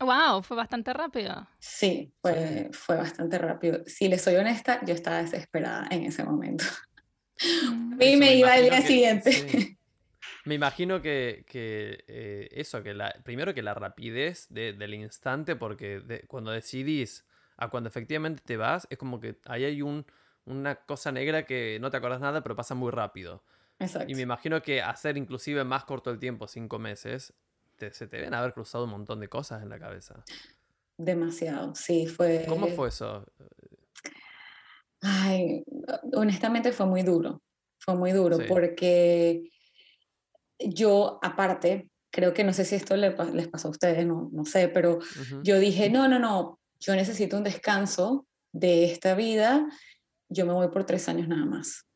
Wow, 0.00 0.42
fue 0.42 0.56
bastante 0.56 0.92
rápido. 0.94 1.46
Sí, 1.58 2.12
fue, 2.22 2.70
fue 2.72 2.96
bastante 2.96 3.36
rápido. 3.38 3.82
Si 3.86 4.08
le 4.08 4.18
soy 4.18 4.36
honesta, 4.36 4.84
yo 4.84 4.94
estaba 4.94 5.22
desesperada 5.22 5.86
en 5.90 6.04
ese 6.04 6.24
momento. 6.24 6.64
Mm. 7.70 7.92
A 7.92 7.96
me, 7.96 8.34
iba 8.34 8.56
el 8.56 8.70
día 8.70 8.82
siguiente. 8.82 9.76
Me 10.44 10.54
imagino 10.54 11.02
que, 11.02 11.44
que 11.46 12.04
eh, 12.08 12.48
eso, 12.52 12.82
que 12.82 12.94
la, 12.94 13.14
primero 13.24 13.52
que 13.54 13.62
la 13.62 13.74
rapidez 13.74 14.46
del 14.48 14.94
instante, 14.94 15.54
porque 15.54 16.24
cuando 16.28 16.50
decidís 16.50 17.26
a 17.58 17.68
cuando 17.68 17.88
efectivamente 17.88 18.42
te 18.44 18.56
vas, 18.56 18.86
es 18.90 18.96
como 18.96 19.20
que 19.20 19.38
ahí 19.46 19.64
hay 19.64 19.82
un, 19.82 20.06
una 20.46 20.76
cosa 20.76 21.12
negra 21.12 21.44
que 21.44 21.78
no 21.80 21.90
te 21.90 21.98
acuerdas 21.98 22.20
nada, 22.20 22.42
pero 22.42 22.56
pasa 22.56 22.74
muy 22.74 22.90
rápido. 22.90 23.44
Exacto. 23.78 24.10
Y 24.10 24.14
me 24.14 24.22
imagino 24.22 24.62
que 24.62 24.82
hacer 24.82 25.16
inclusive 25.16 25.64
más 25.64 25.84
corto 25.84 26.10
el 26.10 26.18
tiempo, 26.18 26.48
cinco 26.48 26.78
meses, 26.78 27.34
se 27.92 28.06
te 28.06 28.18
deben 28.18 28.34
haber 28.34 28.52
cruzado 28.52 28.84
un 28.84 28.90
montón 28.90 29.20
de 29.20 29.28
cosas 29.28 29.62
en 29.62 29.70
la 29.70 29.78
cabeza. 29.78 30.22
Demasiado, 30.96 31.74
sí, 31.74 32.06
fue... 32.06 32.44
¿Cómo 32.46 32.66
fue 32.68 32.88
eso? 32.88 33.24
Ay, 35.00 35.64
honestamente 36.12 36.72
fue 36.72 36.84
muy 36.84 37.02
duro, 37.02 37.42
fue 37.78 37.94
muy 37.94 38.12
duro 38.12 38.38
porque 38.46 39.50
yo 40.58 41.18
aparte, 41.22 41.88
creo 42.12 42.34
que 42.34 42.44
no 42.44 42.52
sé 42.52 42.66
si 42.66 42.74
esto 42.74 42.96
les 42.96 43.48
pasó 43.48 43.68
a 43.68 43.70
ustedes, 43.70 44.06
no, 44.06 44.28
no 44.30 44.44
sé, 44.44 44.68
pero 44.68 44.98
yo 45.42 45.58
dije, 45.58 45.88
no, 45.88 46.06
no, 46.06 46.18
no, 46.18 46.60
yo 46.78 46.94
necesito 46.94 47.38
un 47.38 47.44
descanso 47.44 48.26
de 48.52 48.84
esta 48.84 49.14
vida, 49.14 49.66
yo 50.28 50.44
me 50.44 50.52
voy 50.52 50.68
por 50.68 50.84
tres 50.84 51.08
años 51.08 51.28
nada 51.28 51.46
más. 51.46 51.86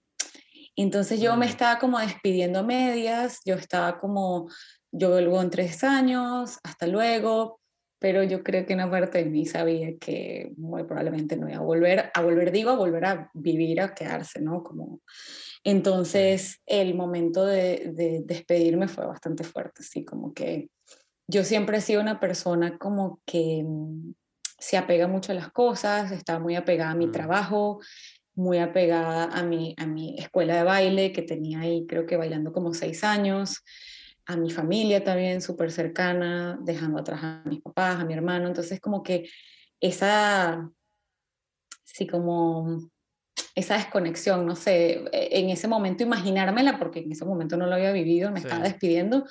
Entonces 0.76 1.20
yo 1.20 1.36
me 1.36 1.46
mm. 1.46 1.50
estaba 1.50 1.78
como 1.78 1.98
despidiendo 1.98 2.60
a 2.60 2.62
medias, 2.62 3.40
yo 3.44 3.54
estaba 3.54 3.98
como, 4.00 4.48
yo 4.96 5.10
vuelvo 5.10 5.42
en 5.42 5.50
tres 5.50 5.82
años, 5.82 6.60
hasta 6.62 6.86
luego, 6.86 7.60
pero 7.98 8.22
yo 8.22 8.44
creo 8.44 8.64
que 8.64 8.74
una 8.74 8.88
parte 8.88 9.24
de 9.24 9.30
mí 9.30 9.44
sabía 9.44 9.96
que 9.98 10.52
muy 10.56 10.84
probablemente 10.84 11.36
no 11.36 11.48
iba 11.48 11.58
a 11.58 11.62
volver, 11.62 12.10
a 12.14 12.22
volver 12.22 12.52
digo, 12.52 12.70
a 12.70 12.76
volver 12.76 13.04
a 13.04 13.30
vivir, 13.34 13.80
a 13.80 13.92
quedarse, 13.92 14.40
¿no? 14.40 14.62
Como, 14.62 15.00
entonces 15.64 16.60
el 16.66 16.94
momento 16.94 17.44
de, 17.44 17.90
de 17.92 18.22
despedirme 18.24 18.86
fue 18.86 19.04
bastante 19.04 19.42
fuerte, 19.42 19.82
así 19.82 20.04
como 20.04 20.32
que 20.32 20.68
yo 21.26 21.42
siempre 21.42 21.78
he 21.78 21.80
sido 21.80 22.00
una 22.00 22.20
persona 22.20 22.78
como 22.78 23.20
que 23.26 23.64
mm, 23.66 24.12
se 24.58 24.76
apega 24.76 25.08
mucho 25.08 25.32
a 25.32 25.34
las 25.34 25.50
cosas, 25.50 26.12
está 26.12 26.38
muy 26.38 26.54
apegada 26.54 26.92
a 26.92 26.96
mi 26.96 27.10
trabajo, 27.10 27.80
muy 28.36 28.58
apegada 28.58 29.24
a 29.24 29.42
mi, 29.42 29.74
a 29.76 29.86
mi 29.86 30.16
escuela 30.18 30.56
de 30.56 30.62
baile, 30.62 31.12
que 31.12 31.22
tenía 31.22 31.60
ahí 31.60 31.84
creo 31.88 32.06
que 32.06 32.16
bailando 32.16 32.52
como 32.52 32.74
seis 32.74 33.02
años, 33.02 33.64
a 34.26 34.36
mi 34.36 34.50
familia 34.50 35.04
también 35.04 35.42
súper 35.42 35.70
cercana, 35.70 36.58
dejando 36.62 37.00
atrás 37.00 37.20
a 37.22 37.42
mis 37.44 37.60
papás, 37.60 38.00
a 38.00 38.04
mi 38.04 38.14
hermano, 38.14 38.48
entonces 38.48 38.80
como 38.80 39.02
que 39.02 39.28
esa, 39.80 40.70
sí, 41.84 42.06
como 42.06 42.90
esa 43.54 43.76
desconexión, 43.76 44.46
no 44.46 44.56
sé, 44.56 45.04
e, 45.12 45.40
en 45.40 45.50
ese 45.50 45.68
momento 45.68 46.02
imaginármela, 46.02 46.78
porque 46.78 47.00
en 47.00 47.12
ese 47.12 47.24
momento 47.24 47.56
no 47.56 47.66
lo 47.66 47.74
había 47.74 47.92
vivido, 47.92 48.30
me 48.30 48.40
estaba 48.40 48.62
despidiendo, 48.62 49.26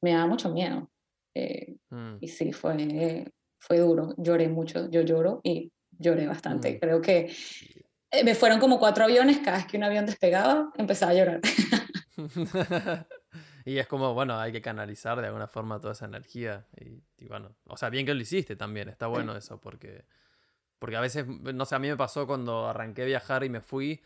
me 0.00 0.12
daba 0.12 0.26
mucho 0.26 0.50
miedo. 0.52 0.90
Eh, 1.34 1.76
mm. 1.90 2.16
Y 2.20 2.28
sí, 2.28 2.52
fue, 2.52 3.30
fue 3.58 3.78
duro, 3.78 4.14
lloré 4.16 4.48
mucho, 4.48 4.88
yo 4.90 5.02
lloro 5.02 5.40
y 5.42 5.70
lloré 5.90 6.26
bastante. 6.26 6.72
Mm. 6.72 6.78
Creo 6.78 7.00
que 7.00 7.30
me 8.24 8.34
fueron 8.34 8.58
como 8.58 8.78
cuatro 8.78 9.04
aviones, 9.04 9.38
cada 9.38 9.58
vez 9.58 9.66
que 9.66 9.76
un 9.76 9.84
avión 9.84 10.06
despegaba, 10.06 10.72
empezaba 10.76 11.12
a 11.12 11.14
llorar. 11.14 11.40
y 13.64 13.78
es 13.78 13.86
como, 13.86 14.14
bueno, 14.14 14.38
hay 14.38 14.52
que 14.52 14.60
canalizar 14.60 15.20
de 15.20 15.26
alguna 15.26 15.46
forma 15.46 15.80
toda 15.80 15.92
esa 15.92 16.06
energía. 16.06 16.66
Y, 17.18 17.26
bueno, 17.26 17.54
o 17.66 17.76
sea, 17.76 17.90
bien 17.90 18.06
que 18.06 18.14
lo 18.14 18.20
hiciste 18.20 18.56
también, 18.56 18.88
está 18.88 19.06
bueno 19.06 19.36
eso, 19.36 19.60
porque, 19.60 20.04
porque 20.78 20.96
a 20.96 21.00
veces, 21.00 21.26
no 21.26 21.64
sé, 21.64 21.74
a 21.74 21.78
mí 21.78 21.88
me 21.88 21.96
pasó 21.96 22.26
cuando 22.26 22.68
arranqué 22.68 23.02
a 23.02 23.06
viajar 23.06 23.44
y 23.44 23.48
me 23.48 23.60
fui. 23.60 24.00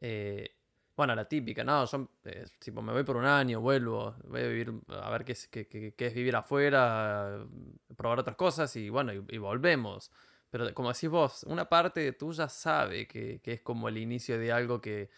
Eh, 0.00 0.54
bueno, 0.96 1.14
la 1.14 1.26
típica, 1.26 1.64
no, 1.64 1.84
yo 1.86 2.08
eh, 2.24 2.46
tipo, 2.58 2.80
me 2.80 2.92
voy 2.92 3.02
por 3.02 3.16
un 3.16 3.24
año, 3.24 3.60
vuelvo, 3.60 4.14
voy 4.24 4.42
a 4.42 4.46
vivir, 4.46 4.72
a 4.88 5.10
ver 5.10 5.24
qué 5.24 5.32
es, 5.32 5.48
qué, 5.48 5.66
qué, 5.66 6.06
es 6.06 6.14
vivir 6.14 6.36
afuera, 6.36 7.44
probar 7.96 8.20
otras 8.20 8.36
cosas 8.36 8.74
y 8.76 8.90
bueno, 8.90 9.12
y 9.12 9.38
volvemos. 9.38 10.10
Pero 10.54 10.72
como 10.72 10.92
decís 10.92 11.10
vos, 11.10 11.42
una 11.48 11.68
parte 11.68 12.12
tuya 12.12 12.48
sabe 12.48 13.08
que, 13.08 13.40
es 13.42 13.60
como 13.62 13.88
el 13.88 13.98
inicio 13.98 14.38
de 14.38 14.52
algo 14.52 14.80
que, 14.80 15.10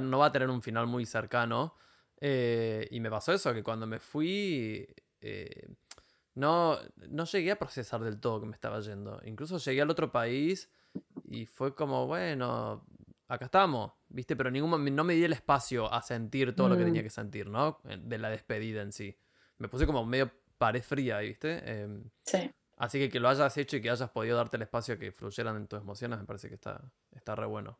no 0.00 0.18
va 0.18 0.26
a 0.26 0.32
tener 0.32 0.50
un 0.50 0.60
final 0.60 0.86
muy 0.86 1.06
cercano. 1.06 1.74
Eh, 2.20 2.88
y 2.90 3.00
me 3.00 3.10
pasó 3.10 3.32
eso, 3.32 3.52
que 3.54 3.62
cuando 3.62 3.86
me 3.86 3.98
fui, 3.98 4.86
eh, 5.20 5.68
no, 6.34 6.78
no 7.08 7.24
llegué 7.24 7.52
a 7.52 7.58
procesar 7.58 8.02
del 8.02 8.20
todo 8.20 8.40
que 8.40 8.46
me 8.46 8.54
estaba 8.54 8.80
yendo. 8.80 9.20
Incluso 9.24 9.58
llegué 9.58 9.82
al 9.82 9.90
otro 9.90 10.10
país 10.10 10.70
y 11.24 11.46
fue 11.46 11.74
como, 11.74 12.06
bueno, 12.06 12.84
acá 13.28 13.46
estamos, 13.46 13.92
¿viste? 14.08 14.36
Pero 14.36 14.50
ningún, 14.50 14.94
no 14.94 15.04
me 15.04 15.14
di 15.14 15.24
el 15.24 15.32
espacio 15.32 15.92
a 15.92 16.02
sentir 16.02 16.54
todo 16.54 16.68
lo 16.68 16.76
que 16.76 16.84
tenía 16.84 17.02
mm. 17.02 17.04
que 17.04 17.10
sentir, 17.10 17.48
¿no? 17.48 17.80
De 17.84 18.18
la 18.18 18.30
despedida 18.30 18.82
en 18.82 18.92
sí. 18.92 19.16
Me 19.58 19.68
puse 19.68 19.86
como 19.86 20.04
medio 20.04 20.30
pared 20.56 20.82
fría, 20.82 21.18
¿viste? 21.18 21.82
Em, 21.82 22.04
sí. 22.24 22.50
Así 22.76 22.98
que 22.98 23.08
que 23.10 23.18
lo 23.18 23.28
hayas 23.28 23.56
hecho 23.56 23.76
y 23.76 23.82
que 23.82 23.90
hayas 23.90 24.10
podido 24.10 24.36
darte 24.36 24.56
el 24.56 24.62
espacio 24.62 24.94
a 24.94 24.98
que 24.98 25.10
fluyeran 25.10 25.56
en 25.56 25.66
tus 25.66 25.80
emociones, 25.80 26.18
me 26.18 26.24
parece 26.24 26.48
que 26.48 26.54
está, 26.54 26.80
está 27.10 27.34
re 27.34 27.46
bueno. 27.46 27.78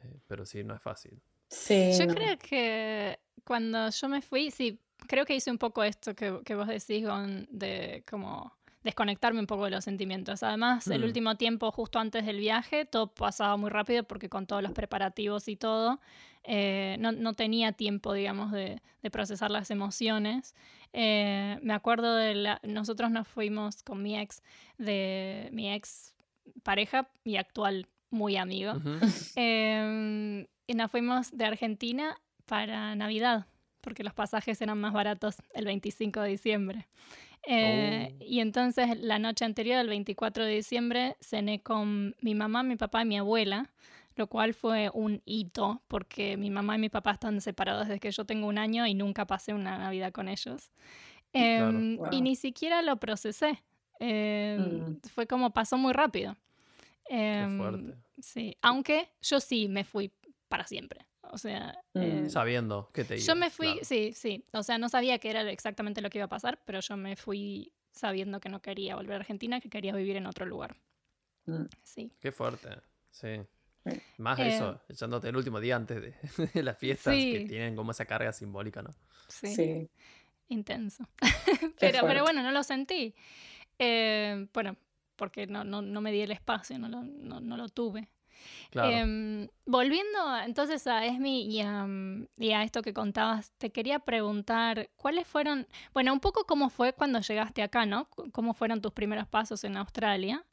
Eh, 0.00 0.20
pero 0.28 0.46
sí, 0.46 0.62
no 0.62 0.74
es 0.74 0.80
fácil. 0.80 1.20
Sí, 1.50 1.92
yo 1.98 2.06
creo 2.06 2.38
que 2.38 3.18
cuando 3.44 3.90
yo 3.90 4.08
me 4.08 4.22
fui, 4.22 4.50
sí, 4.50 4.78
creo 5.06 5.26
que 5.26 5.34
hice 5.34 5.50
un 5.50 5.58
poco 5.58 5.82
esto 5.82 6.14
que, 6.14 6.40
que 6.44 6.54
vos 6.54 6.68
decís, 6.68 7.04
de 7.50 8.04
como 8.08 8.52
desconectarme 8.82 9.40
un 9.40 9.46
poco 9.46 9.64
de 9.64 9.70
los 9.72 9.84
sentimientos. 9.84 10.42
Además, 10.42 10.86
el 10.86 11.02
mm. 11.02 11.04
último 11.04 11.36
tiempo, 11.36 11.70
justo 11.70 11.98
antes 11.98 12.24
del 12.24 12.38
viaje, 12.38 12.84
todo 12.84 13.12
pasaba 13.12 13.56
muy 13.56 13.70
rápido 13.70 14.04
porque 14.04 14.28
con 14.28 14.46
todos 14.46 14.62
los 14.62 14.72
preparativos 14.72 15.48
y 15.48 15.56
todo, 15.56 16.00
eh, 16.44 16.96
no, 16.98 17.12
no, 17.12 17.34
tenía 17.34 17.72
tiempo, 17.72 18.14
digamos, 18.14 18.52
de, 18.52 18.80
de 19.02 19.10
procesar 19.10 19.50
las 19.50 19.70
emociones. 19.70 20.54
Eh, 20.92 21.58
me 21.62 21.74
acuerdo 21.74 22.16
de 22.16 22.34
la, 22.34 22.60
nosotros 22.62 23.10
nos 23.10 23.28
fuimos 23.28 23.82
con 23.82 24.02
mi 24.02 24.18
ex, 24.18 24.42
de 24.78 25.50
mi 25.52 25.72
ex 25.72 26.14
pareja 26.62 27.10
y 27.24 27.36
actual 27.36 27.86
muy 28.10 28.36
amigo. 28.36 28.74
Em, 29.36 30.46
y 30.70 30.74
nos 30.74 30.88
fuimos 30.88 31.36
de 31.36 31.46
Argentina 31.46 32.16
para 32.46 32.94
Navidad, 32.94 33.46
porque 33.80 34.04
los 34.04 34.14
pasajes 34.14 34.62
eran 34.62 34.78
más 34.78 34.92
baratos 34.92 35.34
el 35.52 35.64
25 35.64 36.20
de 36.20 36.28
diciembre. 36.28 36.88
Eh, 37.42 38.14
oh. 38.14 38.24
Y 38.24 38.38
entonces 38.38 38.96
la 39.00 39.18
noche 39.18 39.44
anterior, 39.44 39.80
el 39.80 39.88
24 39.88 40.44
de 40.44 40.54
diciembre, 40.54 41.16
cené 41.20 41.60
con 41.60 42.14
mi 42.20 42.36
mamá, 42.36 42.62
mi 42.62 42.76
papá 42.76 43.02
y 43.02 43.06
mi 43.06 43.18
abuela, 43.18 43.68
lo 44.14 44.28
cual 44.28 44.54
fue 44.54 44.90
un 44.94 45.22
hito 45.24 45.82
porque 45.88 46.36
mi 46.36 46.50
mamá 46.50 46.76
y 46.76 46.78
mi 46.78 46.88
papá 46.88 47.12
están 47.12 47.40
separados 47.40 47.88
desde 47.88 47.98
que 47.98 48.12
yo 48.12 48.24
tengo 48.24 48.46
un 48.46 48.58
año 48.58 48.86
y 48.86 48.94
nunca 48.94 49.26
pasé 49.26 49.52
una 49.52 49.76
Navidad 49.76 50.12
con 50.12 50.28
ellos. 50.28 50.70
Em, 51.32 51.98
y 52.12 52.22
ni 52.22 52.36
siquiera 52.36 52.80
lo 52.82 52.96
procesé. 52.98 53.60
Em, 53.98 54.60
mm. 54.60 55.00
Fue 55.12 55.26
como 55.26 55.50
pasó 55.50 55.76
muy 55.76 55.92
rápido. 55.92 56.36
Em, 57.08 57.58
fuerte. 57.58 57.96
Sí, 58.22 58.56
aunque 58.62 59.10
yo 59.22 59.40
sí 59.40 59.68
me 59.68 59.84
fui 59.84 60.12
para 60.50 60.66
siempre. 60.66 61.06
O 61.22 61.38
sea, 61.38 61.80
mm. 61.94 62.00
eh, 62.00 62.28
sabiendo 62.28 62.90
que 62.92 63.04
te 63.04 63.16
iba. 63.16 63.24
Yo 63.24 63.36
me 63.36 63.50
fui, 63.50 63.78
sí, 63.82 64.12
sí. 64.14 64.44
O 64.52 64.62
sea, 64.62 64.76
no 64.78 64.88
sabía 64.88 65.18
que 65.18 65.30
era 65.30 65.48
exactamente 65.50 66.02
lo 66.02 66.10
que 66.10 66.18
iba 66.18 66.26
a 66.26 66.28
pasar, 66.28 66.60
pero 66.66 66.80
yo 66.80 66.96
me 66.96 67.16
fui 67.16 67.72
sabiendo 67.92 68.40
que 68.40 68.48
no 68.48 68.60
quería 68.60 68.96
volver 68.96 69.14
a 69.14 69.20
Argentina, 69.20 69.60
que 69.60 69.70
quería 69.70 69.94
vivir 69.94 70.16
en 70.16 70.26
otro 70.26 70.44
lugar. 70.44 70.76
Mm. 71.46 71.64
Sí. 71.82 72.12
Qué 72.20 72.32
fuerte, 72.32 72.68
sí. 73.10 73.40
Más 74.18 74.38
eso, 74.40 74.74
eh, 74.74 74.92
echándote 74.92 75.28
el 75.28 75.36
último 75.36 75.58
día 75.58 75.76
antes 75.76 76.02
de, 76.02 76.14
las 76.62 76.76
fiestas 76.76 77.14
que 77.14 77.46
tienen 77.48 77.76
como 77.76 77.92
esa 77.92 78.04
carga 78.04 78.32
simbólica, 78.32 78.82
¿no? 78.82 78.90
Sí. 79.28 79.88
Intenso. 80.48 81.08
pero, 81.78 82.00
pero 82.06 82.22
bueno, 82.22 82.42
no 82.42 82.50
lo 82.50 82.62
sentí. 82.64 83.14
Eh, 83.78 84.48
bueno, 84.52 84.76
porque 85.14 85.46
no, 85.46 85.62
no, 85.62 85.80
no, 85.80 86.00
me 86.00 86.10
di 86.10 86.20
el 86.20 86.32
espacio, 86.32 86.78
no 86.78 86.88
lo, 86.88 87.02
no, 87.02 87.40
no 87.40 87.56
lo 87.56 87.68
tuve. 87.68 88.08
Em, 88.72 89.48
volviendo 89.66 90.38
entonces 90.44 90.86
a 90.86 91.04
Esmi 91.04 91.42
y 91.42 91.60
a, 91.60 91.86
y 92.38 92.52
a, 92.52 92.62
esto 92.62 92.82
que 92.82 92.92
contabas, 92.92 93.52
te 93.58 93.70
quería 93.70 93.98
preguntar, 93.98 94.90
¿cuáles 94.96 95.26
fueron, 95.26 95.66
bueno, 95.92 96.12
un 96.12 96.20
poco 96.20 96.44
cómo 96.44 96.70
fue 96.70 96.92
cuando 96.92 97.20
llegaste 97.20 97.62
acá, 97.62 97.86
¿no? 97.86 98.08
¿Cómo 98.32 98.54
fueron 98.54 98.80
tus 98.80 98.92
primeros 98.92 99.26
pasos 99.26 99.64
en 99.64 99.76
Australia? 99.76 100.44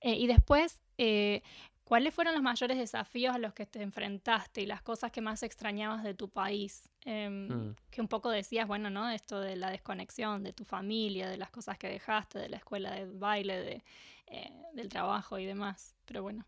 Eh, 0.00 0.14
y 0.14 0.26
después, 0.26 0.82
eh, 0.98 1.42
¿cuáles 1.84 2.14
fueron 2.14 2.34
los 2.34 2.42
mayores 2.42 2.78
desafíos 2.78 3.34
a 3.34 3.38
los 3.38 3.54
que 3.54 3.66
te 3.66 3.82
enfrentaste 3.82 4.62
y 4.62 4.66
las 4.66 4.82
cosas 4.82 5.12
que 5.12 5.20
más 5.20 5.42
extrañabas 5.42 6.02
de 6.02 6.14
tu 6.14 6.28
país? 6.28 6.90
Em, 7.04 7.48
mm. 7.48 7.76
Que 7.90 8.00
un 8.00 8.08
poco 8.08 8.30
decías, 8.30 8.66
bueno, 8.66 8.90
¿no? 8.90 9.08
Esto 9.10 9.40
de 9.40 9.56
la 9.56 9.70
desconexión 9.70 10.42
de 10.42 10.52
tu 10.52 10.64
familia, 10.64 11.28
de 11.28 11.36
las 11.36 11.50
cosas 11.50 11.78
que 11.78 11.88
dejaste, 11.88 12.38
de 12.38 12.48
la 12.48 12.56
escuela 12.56 12.92
de 12.92 13.06
baile, 13.06 13.60
de, 13.60 13.84
eh, 14.26 14.52
del 14.74 14.88
trabajo 14.88 15.38
y 15.38 15.46
demás. 15.46 15.94
Pero 16.04 16.22
bueno. 16.22 16.44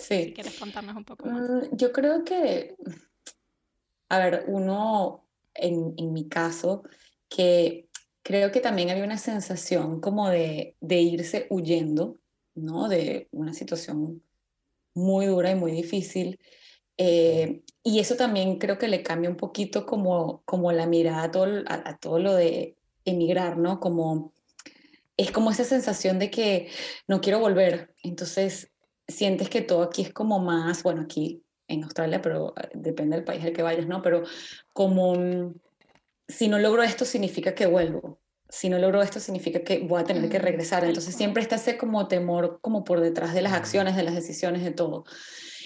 Si 0.00 0.32
quieres 0.32 0.58
contarnos 0.58 0.96
un 0.96 1.04
poco 1.04 1.26
más. 1.26 1.48
Mm, 1.48 1.76
yo 1.76 1.92
creo 1.92 2.24
que, 2.24 2.76
a 4.08 4.18
ver, 4.18 4.44
uno, 4.48 5.26
en, 5.54 5.94
en 5.96 6.12
mi 6.12 6.28
caso, 6.28 6.82
que 7.28 7.88
creo 8.22 8.50
que 8.50 8.60
también 8.60 8.90
había 8.90 9.04
una 9.04 9.18
sensación 9.18 10.00
como 10.00 10.28
de, 10.28 10.76
de, 10.80 11.00
irse 11.00 11.46
huyendo, 11.50 12.18
¿no? 12.54 12.88
De 12.88 13.28
una 13.32 13.54
situación 13.54 14.22
muy 14.94 15.26
dura 15.26 15.50
y 15.50 15.54
muy 15.54 15.72
difícil. 15.72 16.38
Eh, 16.96 17.62
y 17.82 18.00
eso 18.00 18.16
también 18.16 18.58
creo 18.58 18.78
que 18.78 18.88
le 18.88 19.02
cambia 19.02 19.30
un 19.30 19.36
poquito 19.36 19.86
como, 19.86 20.42
como 20.44 20.72
la 20.72 20.86
mirada 20.86 21.24
a 21.24 21.30
todo, 21.30 21.64
a 21.66 21.96
todo 21.98 22.18
lo 22.18 22.34
de 22.34 22.76
emigrar, 23.04 23.56
¿no? 23.56 23.80
Como 23.80 24.32
es 25.16 25.30
como 25.32 25.50
esa 25.50 25.64
sensación 25.64 26.18
de 26.18 26.30
que 26.30 26.68
no 27.06 27.20
quiero 27.20 27.40
volver. 27.40 27.94
Entonces 28.02 28.70
sientes 29.10 29.48
que 29.48 29.62
todo 29.62 29.82
aquí 29.82 30.02
es 30.02 30.12
como 30.12 30.38
más, 30.38 30.82
bueno, 30.82 31.02
aquí 31.02 31.42
en 31.68 31.84
Australia, 31.84 32.20
pero 32.20 32.54
eh, 32.56 32.68
depende 32.74 33.16
del 33.16 33.24
país 33.24 33.44
al 33.44 33.52
que 33.52 33.62
vayas, 33.62 33.86
¿no? 33.86 34.02
Pero 34.02 34.24
como 34.72 35.14
mm, 35.14 35.54
si 36.28 36.48
no 36.48 36.58
logro 36.58 36.82
esto 36.82 37.04
significa 37.04 37.54
que 37.54 37.66
vuelvo, 37.66 38.20
si 38.48 38.68
no 38.68 38.78
logro 38.78 39.00
esto 39.02 39.20
significa 39.20 39.60
que 39.60 39.78
voy 39.78 40.00
a 40.00 40.04
tener 40.04 40.28
que 40.28 40.38
regresar. 40.38 40.84
Entonces 40.84 41.14
siempre 41.14 41.42
está 41.42 41.56
ese 41.56 41.78
como 41.78 42.08
temor 42.08 42.58
como 42.60 42.84
por 42.84 43.00
detrás 43.00 43.32
de 43.32 43.42
las 43.42 43.52
acciones, 43.52 43.96
de 43.96 44.02
las 44.02 44.14
decisiones, 44.14 44.64
de 44.64 44.72
todo. 44.72 45.04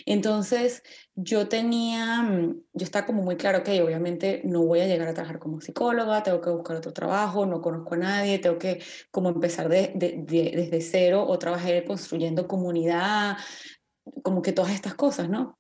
Entonces 0.07 0.83
yo 1.15 1.49
tenía, 1.49 2.23
mm, 2.23 2.63
yo 2.73 2.85
estaba 2.85 3.07
como 3.07 3.23
muy 3.23 3.37
claro 3.37 3.63
que 3.63 3.83
obviamente 3.83 4.43
no 4.45 4.63
voy 4.65 4.81
a 4.81 4.87
llegar 4.87 5.09
a 5.09 5.15
trabajar 5.15 5.39
como 5.39 5.61
psicóloga, 5.61 6.23
tengo 6.23 6.41
que 6.41 6.51
buscar 6.51 6.77
otro 6.77 6.93
trabajo, 6.93 7.47
no 7.47 7.61
conozco 7.61 7.95
a 7.95 7.99
nadie, 7.99 8.39
tengo 8.39 8.59
que 8.59 8.83
como 9.11 9.31
empezar 9.31 9.69
de, 9.69 9.93
desde 9.95 10.81
cero 10.81 11.25
o 11.27 11.39
trabajar 11.39 11.85
construyendo 11.85 12.47
comunidad, 12.47 13.37
como 14.23 14.43
que 14.43 14.53
todas 14.53 14.73
estas 14.73 14.95
cosas, 14.95 15.29
¿no? 15.29 15.59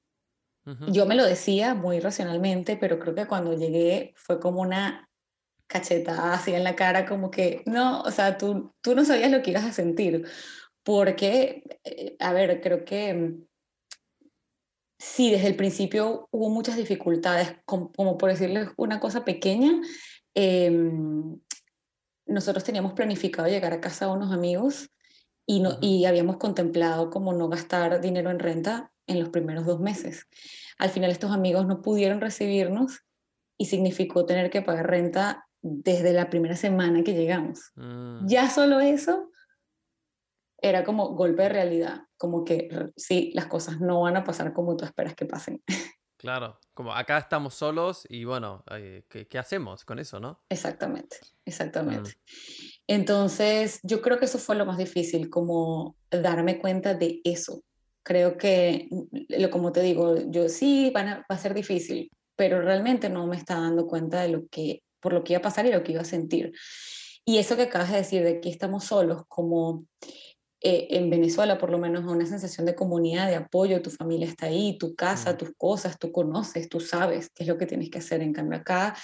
Yo 0.89 1.05
me 1.05 1.15
lo 1.15 1.27
decía 1.27 1.75
muy 1.75 2.01
racionalmente, 2.01 2.79
pero 2.79 2.99
creo 2.99 3.15
que 3.15 3.27
cuando 3.27 3.53
llegué 3.53 4.15
fue 4.17 4.41
como 4.41 4.63
una 4.63 5.11
cachetada 5.67 6.33
así 6.33 6.55
en 6.55 6.65
la 6.65 6.75
cara, 6.75 7.05
como 7.05 7.31
que, 7.31 7.63
no, 7.67 8.01
o 8.01 8.11
sea, 8.11 8.39
tú, 8.39 8.75
tú 8.81 8.95
no 8.95 9.05
sabías 9.05 9.31
lo 9.31 9.43
que 9.43 9.51
ibas 9.51 9.65
a 9.65 9.73
sentir, 9.73 10.27
porque, 10.83 11.65
eh, 11.85 12.17
a 12.19 12.33
ver, 12.33 12.63
creo 12.63 12.85
que 12.85 13.13
mm, 13.13 13.47
sí, 15.05 15.31
desde 15.31 15.49
el 15.49 15.57
principio 15.57 16.29
hubo 16.31 16.49
muchas 16.49 16.77
dificultades, 16.77 17.57
como, 17.67 18.19
por 18.19 18.31
decirles 18.31 18.71
una 18.77 19.01
cosa 19.01 19.25
pequeña, 19.25 19.73
em, 20.35 21.39
nosotros 22.27 22.65
teníamos 22.65 22.95
planificado 22.95 23.49
llegar 23.49 23.73
a 23.75 23.81
casa 23.81 24.07
de 24.07 24.13
unos 24.13 24.33
amigos 24.33 24.91
y, 25.47 25.61
no, 25.61 25.77
y 25.83 26.07
habíamos 26.07 26.39
contemplado 26.39 27.11
como 27.11 27.35
no 27.35 27.49
gastar 27.49 28.01
dinero 28.01 28.31
en 28.31 28.39
renta 28.39 28.93
en 29.07 29.21
los 29.21 29.29
primeros 29.29 29.67
dos 29.67 29.79
meses. 29.79 30.27
Al 30.79 30.89
final 30.89 31.11
estos 31.11 31.31
amigos 31.31 31.67
no 31.67 31.83
pudieron 31.83 32.23
recibirnos 32.23 33.05
y 33.59 33.67
significó 33.67 34.25
tener 34.25 34.51
que 34.51 34.63
pagar 34.63 34.89
renta 34.89 35.47
desde 35.61 36.15
la 36.15 36.31
primera 36.31 36.57
semana 36.57 37.05
que 37.05 37.13
llegamos. 37.13 37.73
Mm. 37.77 38.27
Ya 38.27 38.49
solo 38.49 38.81
eso 38.81 39.31
era 40.64 40.83
como 40.83 41.14
golpe 41.14 41.42
de 41.42 41.49
realidad, 41.50 42.00
como 42.16 42.42
que 42.42 42.71
sí, 42.97 43.30
las 43.35 43.47
cosas 43.47 43.80
no 43.80 44.00
van 44.00 44.16
a 44.16 44.25
pasar 44.25 44.54
como 44.54 44.76
tú 44.76 44.87
esperas 44.87 45.14
que 45.14 45.26
pasen. 45.26 45.62
Claro, 46.16 46.59
como 46.73 46.94
acá 46.94 47.18
estamos 47.18 47.52
solos 47.52 48.06
y 48.09 48.25
bueno, 48.25 48.64
eh, 48.71 49.04
¿qué, 49.11 49.38
hacemos 49.38 49.85
con 49.85 49.99
eso, 49.99 50.21
no? 50.21 50.40
Exactamente, 50.49 51.18
exactamente. 51.44 52.12
Mm. 52.12 52.71
Entonces, 52.87 53.78
yo 53.83 54.00
creo 54.00 54.18
que 54.18 54.25
eso 54.25 54.38
fue 54.38 54.56
lo 54.56 54.64
más 54.64 54.78
difícil, 54.78 55.28
como 55.28 55.97
darme 56.11 56.59
cuenta 56.59 56.94
de 56.94 57.21
eso, 57.25 57.62
creo 58.02 58.38
que, 58.38 58.88
lo, 59.28 59.50
como 59.50 59.71
te 59.71 59.83
digo, 59.83 60.16
yo 60.30 60.49
sí, 60.49 60.90
va 60.97 61.26
a 61.28 61.38
ser 61.38 61.52
difícil, 61.52 62.11
pero 62.37 62.62
realmente 62.62 63.11
no 63.11 63.26
me 63.26 63.37
está 63.37 63.61
dando 63.61 63.87
cuenta 63.87 64.23
de 64.23 64.30
lo 64.30 64.47
que, 64.49 64.83
por 65.00 65.12
lo 65.12 65.25
que 65.25 65.35
iba 65.35 65.40
a 65.40 65.42
pasar 65.42 65.66
y 65.66 65.73
lo 65.73 65.83
que 65.83 65.92
iba 65.92 66.00
a 66.00 66.06
sentir. 66.06 66.52
Y 67.26 67.38
eso 67.38 67.56
que 67.56 67.62
acabas 67.62 67.90
de 67.90 67.99
decir, 67.99 68.23
de 68.23 68.40
que 68.40 68.50
estamos 68.50 68.85
solos, 68.85 69.25
como 69.28 69.87
eh, 70.66 70.97
en 70.97 71.11
Venezuela 71.11 71.59
por 71.59 71.68
lo 71.68 71.76
menos, 71.76 72.04
una 72.04 72.25
sensación 72.25 72.64
de 72.64 72.75
comunidad, 72.75 73.28
de 73.28 73.37
apoyo, 73.37 73.83
tu 73.83 73.90
familia 73.90 74.26
está 74.26 74.47
ahí, 74.47 74.78
tu 74.78 74.94
casa, 74.94 75.35
mm. 75.35 75.37
tus 75.37 75.52
cosas, 75.59 75.99
tú 75.99 76.11
conoces, 76.11 76.71
tú 76.71 76.80
sabes 76.80 77.28
qué 77.35 77.42
es 77.42 77.49
lo 77.49 77.59
que 77.59 77.66
tienes 77.66 77.90
que 77.90 77.99
hacer. 77.99 78.23
En 78.23 78.33
cambio 78.33 78.59
acá 78.59 78.97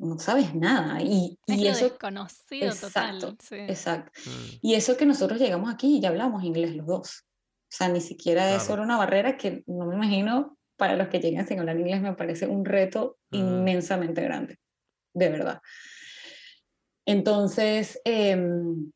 no 0.00 0.18
sabes 0.18 0.56
nada. 0.56 1.00
Y, 1.00 1.38
y 1.46 1.68
eso, 1.68 1.84
desconocido 1.84 2.66
exacto, 2.66 3.36
total. 3.36 3.70
Exacto. 3.70 4.10
Mm. 4.26 4.56
Y 4.60 4.74
eso 4.74 4.96
que 4.96 5.06
nosotros 5.06 5.38
llegamos 5.38 5.72
aquí 5.72 5.98
y 5.98 6.00
ya 6.00 6.08
hablamos 6.08 6.42
inglés 6.42 6.74
los 6.74 6.86
dos. 6.86 7.26
O 7.72 7.74
sea, 7.76 7.88
ni 7.88 8.00
siquiera 8.00 8.52
es 8.52 8.64
solo 8.64 8.82
una 8.82 8.96
barrera 8.96 9.36
que 9.36 9.62
no 9.68 9.86
me 9.86 9.94
imagino 9.94 10.58
para 10.76 10.96
los 10.96 11.06
que 11.06 11.20
llegan 11.20 11.46
sin 11.46 11.60
hablar 11.60 11.78
inglés, 11.78 12.02
me 12.02 12.14
parece 12.14 12.48
un 12.48 12.64
reto 12.64 13.18
mm. 13.30 13.36
inmensamente 13.36 14.20
grande, 14.20 14.58
de 15.14 15.28
verdad. 15.28 15.60
Entonces, 17.06 18.00
em, 18.04 18.90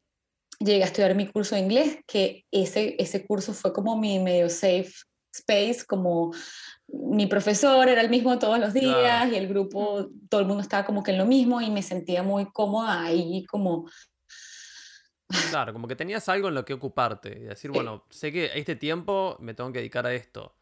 llegué 0.58 0.82
a 0.82 0.86
estudiar 0.86 1.14
mi 1.14 1.26
curso 1.26 1.54
de 1.54 1.62
inglés, 1.62 1.98
que 2.06 2.44
ese, 2.50 2.96
ese 2.98 3.26
curso 3.26 3.52
fue 3.52 3.72
como 3.72 3.98
mi 3.98 4.18
medio 4.18 4.48
safe 4.48 4.92
space, 5.32 5.84
como 5.86 6.32
mi 6.88 7.26
profesor 7.26 7.88
era 7.88 8.00
el 8.00 8.08
mismo 8.08 8.38
todos 8.38 8.58
los 8.58 8.72
días 8.72 9.30
y 9.30 9.36
el 9.36 9.48
grupo, 9.48 10.08
todo 10.30 10.40
el 10.40 10.46
mundo 10.46 10.62
estaba 10.62 10.86
como 10.86 11.02
que 11.02 11.10
en 11.10 11.18
lo 11.18 11.26
mismo 11.26 11.60
y 11.60 11.70
me 11.70 11.82
sentía 11.82 12.22
muy 12.22 12.46
cómoda 12.46 13.02
ahí 13.02 13.44
como 13.46 13.86
Claro, 15.50 15.72
como 15.72 15.88
que 15.88 15.96
tenías 15.96 16.28
algo 16.28 16.48
en 16.48 16.54
lo 16.54 16.64
que 16.64 16.72
ocuparte 16.72 17.30
y 17.30 17.42
decir, 17.42 17.70
bueno, 17.70 18.04
sé 18.10 18.30
que 18.30 18.50
este 18.54 18.76
tiempo 18.76 19.36
me 19.40 19.54
tengo 19.54 19.72
que 19.72 19.80
dedicar 19.80 20.06
a 20.06 20.14
esto, 20.14 20.54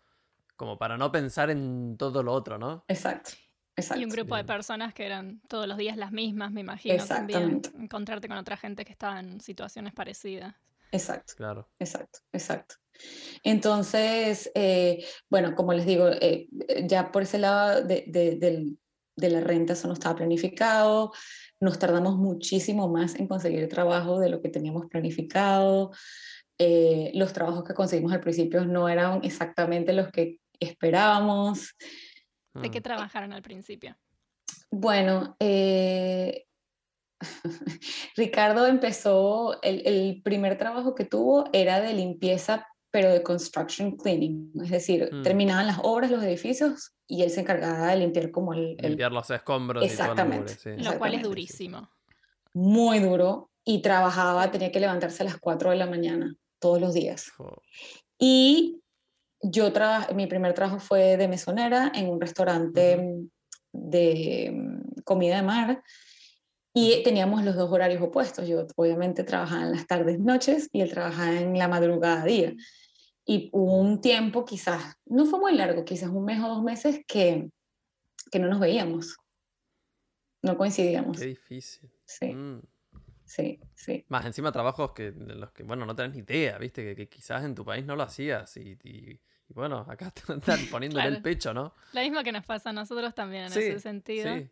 como 0.57 0.79
para 0.79 0.97
no 0.97 1.13
pensar 1.13 1.51
en 1.51 1.97
todo 1.99 2.23
lo 2.23 2.33
otro, 2.33 2.59
¿no? 2.59 2.85
Exacto. 2.89 3.33
Exacto. 3.77 4.01
Y 4.01 4.05
un 4.05 4.11
grupo 4.11 4.37
de 4.37 4.45
personas 4.45 4.95
que 4.95 5.05
eran 5.05 5.41
todos 5.49 5.67
los 5.67 5.77
días 5.77 5.97
las 5.97 6.13
mismas, 6.13 6.53
me 6.53 6.61
imagino, 6.61 7.05
también. 7.05 7.61
Encontrarte 7.79 8.29
con 8.29 8.37
otra 8.37 8.57
gente 8.57 8.85
que 8.85 8.93
estaba 8.93 9.19
en 9.21 9.41
situaciones 9.41 9.93
parecidas. 9.93 10.55
Exacto. 10.93 11.35
Claro. 11.37 11.69
Exacto, 11.79 12.21
exacto. 12.33 12.77
Entonces, 13.43 14.51
eh, 14.55 15.05
bueno, 15.29 15.57
como 15.57 15.73
les 15.73 15.87
digo, 15.87 16.09
eh, 16.09 16.47
ya 16.87 17.11
por 17.11 17.23
ese 17.23 17.39
lado 17.39 17.83
de, 17.83 18.05
de, 18.07 18.77
de 19.17 19.31
la 19.31 19.41
renta 19.41 19.73
eso 19.73 19.89
no 19.89 19.95
estaba 19.95 20.15
planificado 20.15 21.13
nos 21.65 21.79
tardamos 21.79 22.17
muchísimo 22.17 22.89
más 22.89 23.15
en 23.17 23.27
conseguir 23.27 23.69
trabajo 23.69 24.21
de 24.21 24.29
lo 24.29 24.41
que 24.41 24.51
teníamos 24.51 24.87
planificado. 24.87 25.93
Eh, 26.59 27.11
los 27.15 27.33
trabajos 27.33 27.65
que 27.65 27.75
conseguimos 27.75 28.13
al 28.13 28.21
principio 28.21 28.65
no 28.65 28.89
eran 28.89 29.25
exactamente 29.25 29.93
los 29.93 30.09
que 30.11 30.39
esperábamos. 30.61 31.75
¿De 32.55 32.71
qué 32.71 32.81
mm. 32.81 32.83
trabajaron 32.83 33.33
al 33.33 33.43
principio? 33.43 33.97
Bueno, 34.71 35.37
eh, 35.41 36.47
Ricardo 38.17 38.67
empezó, 38.67 39.61
el, 39.63 39.87
el, 39.87 40.23
primer 40.23 40.57
trabajo 40.59 40.95
que 40.95 41.05
tuvo 41.05 41.45
era 41.53 41.81
de 41.81 41.93
limpieza 41.93 42.67
pero 42.95 43.11
de 43.11 43.25
construction 43.25 43.97
cleaning, 43.97 44.53
es 44.63 44.71
decir, 44.71 45.11
mm. 45.13 45.23
terminaban 45.23 45.67
las 45.67 45.81
obras, 45.83 46.13
los 46.13 46.23
edificios 46.23 46.95
y 47.09 47.23
él 47.25 47.31
se 47.31 47.41
encargaba 47.41 47.89
de 47.89 47.97
limpiar 47.97 48.31
como 48.31 48.55
el... 48.55 48.77
Limpiar 48.77 49.11
los 49.11 49.29
escombros. 49.31 49.85
Exactamente. 49.85 50.53
Y 50.53 50.57
todo 50.57 50.75
el 50.75 50.85
Lo 50.85 50.99
cual 50.99 51.15
es 51.15 51.23
durísimo. 51.25 51.91
Muy 52.53 53.01
duro 53.01 53.51
y 53.65 53.83
trabajaba, 53.83 54.49
tenía 54.53 54.71
que 54.71 54.79
levantarse 54.79 55.25
a 55.25 55.27
las 55.27 55.39
4 55.39 55.71
de 55.71 55.77
la 55.77 55.87
mañana 55.89 56.37
todos 56.61 56.81
los 56.81 56.95
días. 56.95 57.33
Y 58.17 58.81
yo 59.45 59.73
trabajé, 59.73 60.15
mi 60.15 60.27
primer 60.27 60.55
trabajo 60.55 60.81
fue 60.81 61.17
de 61.17 61.29
mesonera 61.29 61.93
en 61.95 62.09
un 62.09 62.21
restaurante 62.21 63.29
de 63.73 64.51
mm, 64.53 65.03
comida 65.05 65.37
de 65.37 65.43
mar 65.43 65.83
y 66.73 67.03
teníamos 67.05 67.45
los 67.45 67.55
dos 67.55 67.71
horarios 67.71 68.03
opuestos. 68.03 68.49
Yo 68.49 68.67
obviamente 68.77 69.25
trabajaba 69.25 69.63
en 69.63 69.73
las 69.73 69.87
tardes, 69.87 70.19
noches 70.19 70.69
y 70.73 70.81
él 70.81 70.91
trabajaba 70.91 71.39
en 71.39 71.57
la 71.59 71.69
madrugada, 71.69 72.25
día 72.25 72.55
y 73.27 73.49
hubo 73.53 73.79
un 73.81 74.01
tiempo, 74.01 74.45
quizás, 74.45 74.97
no 75.07 75.25
fue 75.27 75.39
muy 75.39 75.55
largo, 75.55 75.85
quizás 75.85 76.11
un 76.11 76.25
mes 76.25 76.43
o 76.43 76.49
dos 76.49 76.63
meses, 76.63 77.01
que, 77.07 77.49
que 78.31 78.39
no 78.39 78.49
nos 78.49 78.61
veíamos. 78.61 79.17
No 80.43 80.59
coincidíamos. 80.59 81.19
Qué 81.19 81.27
difícil. 81.27 81.91
Sí. 82.05 82.35
Mm. 82.35 82.61
Sí, 83.25 83.59
sí. 83.75 84.05
Más 84.09 84.27
encima 84.27 84.53
trabajos 84.53 84.93
que, 84.93 85.13
los 85.13 85.51
que, 85.53 85.63
bueno, 85.63 85.87
no 85.87 85.97
tenés 85.97 86.15
ni 86.15 86.21
idea, 86.21 86.59
¿viste? 86.59 86.95
Que, 86.95 87.09
quizás 87.09 87.43
en 87.45 87.55
tu 87.55 87.65
país 87.65 87.87
no 87.87 87.97
lo 87.97 88.03
hacías 88.03 88.55
y, 88.59 88.79
y, 88.85 89.19
bueno, 89.49 89.87
acá 89.89 90.13
están 90.29 90.61
poniéndole 90.71 91.09
el 91.09 91.23
pecho, 91.23 91.53
¿no? 91.53 91.75
Lo 91.93 92.01
mismo 92.01 92.23
que 92.23 92.33
nos 92.33 92.45
pasa 92.45 92.71
a 92.71 92.73
nosotros 92.73 93.15
también 93.15 93.45
en 93.45 93.53
ese 93.53 93.81
sentido. 93.81 94.35
Sí. 94.35 94.51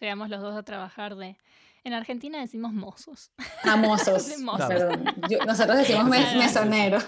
Llegamos 0.00 0.30
los 0.30 0.40
dos 0.40 0.56
a 0.56 0.62
trabajar 0.62 1.16
de 1.16 1.36
en 1.84 1.94
Argentina 1.94 2.40
decimos 2.40 2.72
mozos. 2.72 3.30
Ah, 3.64 3.76
mozos. 3.76 4.28
Perdón. 4.68 5.04
nosotros 5.46 5.78
decimos 5.78 6.08
mesoneros. 6.08 7.06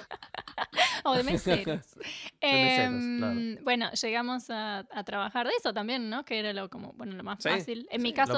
o 1.04 1.14
de 1.14 1.22
meseros. 1.24 1.96
Em, 2.40 3.56
bueno, 3.64 3.90
llegamos 3.90 4.50
a, 4.50 4.84
trabajar 5.04 5.46
de 5.48 5.52
eso 5.58 5.74
también, 5.74 6.08
¿no? 6.08 6.24
Que 6.24 6.38
era 6.38 6.52
lo, 6.52 6.70
como, 6.70 6.92
bueno, 6.92 7.14
lo 7.16 7.24
más 7.24 7.42
fácil. 7.42 7.88
En 7.90 8.02
mi 8.02 8.12
caso... 8.12 8.34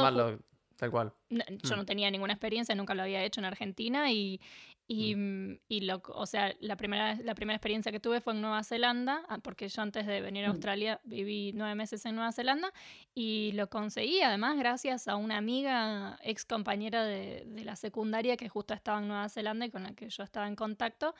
tal 0.76 0.90
cual. 0.90 1.12
yo 1.28 1.74
mm. 1.74 1.76
no 1.76 1.85
tenía 1.85 2.11
ninguna 2.11 2.32
experiencia, 2.32 2.74
nunca 2.74 2.94
lo 2.94 3.02
había 3.02 3.22
hecho 3.22 3.40
en 3.40 3.44
Argentina 3.44 4.11
y, 4.11 4.40
y, 4.88 5.14
mm. 5.14 5.51
Mm, 5.51 5.59
y, 5.68 5.81
lo, 5.81 6.03
o 6.14 6.27
sea, 6.27 6.55
la 6.61 6.77
primera, 6.77 7.16
la 7.22 7.35
primera 7.35 7.57
experiencia 7.57 7.90
que 7.90 8.01
tuve 8.01 8.20
fue 8.20 8.35
en 8.35 8.40
Nueva 8.40 8.62
Zelanda, 8.62 9.22
ah, 9.29 9.38
porque 9.38 9.68
yo 9.68 9.83
antes 9.83 10.07
de 10.07 10.20
venir 10.20 10.44
a 10.44 10.49
mm. 10.49 10.51
Australia 10.53 11.01
viví 11.05 11.53
nueve 11.55 11.75
meses 11.75 12.05
en 12.07 12.14
Nueva 12.14 12.33
Zelanda 12.33 12.72
y 13.14 13.53
lo 13.53 13.68
conseguí 13.68 14.20
además 14.20 14.57
gracias 14.59 15.09
a 15.09 15.16
una 15.16 15.37
amiga, 15.38 16.18
ex 16.22 16.44
compañera 16.44 17.05
de, 17.05 17.44
de 17.46 17.64
la 17.64 17.77
secundaria 17.77 18.37
que 18.37 18.49
justo 18.49 18.75
estaba 18.75 19.01
en 19.01 19.09
Nueva 19.09 19.29
Zelanda 19.29 19.66
y 19.66 19.70
con 19.70 19.83
la 19.83 19.94
que 19.94 20.09
yo 20.09 20.22
estaba 20.22 20.46
en 20.46 20.57
contacto. 20.57 21.14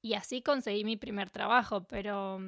Y 0.00 0.14
así 0.14 0.42
conseguí 0.42 0.84
mi 0.84 0.96
primer 0.96 1.30
trabajo, 1.30 1.84
pero 1.84 2.40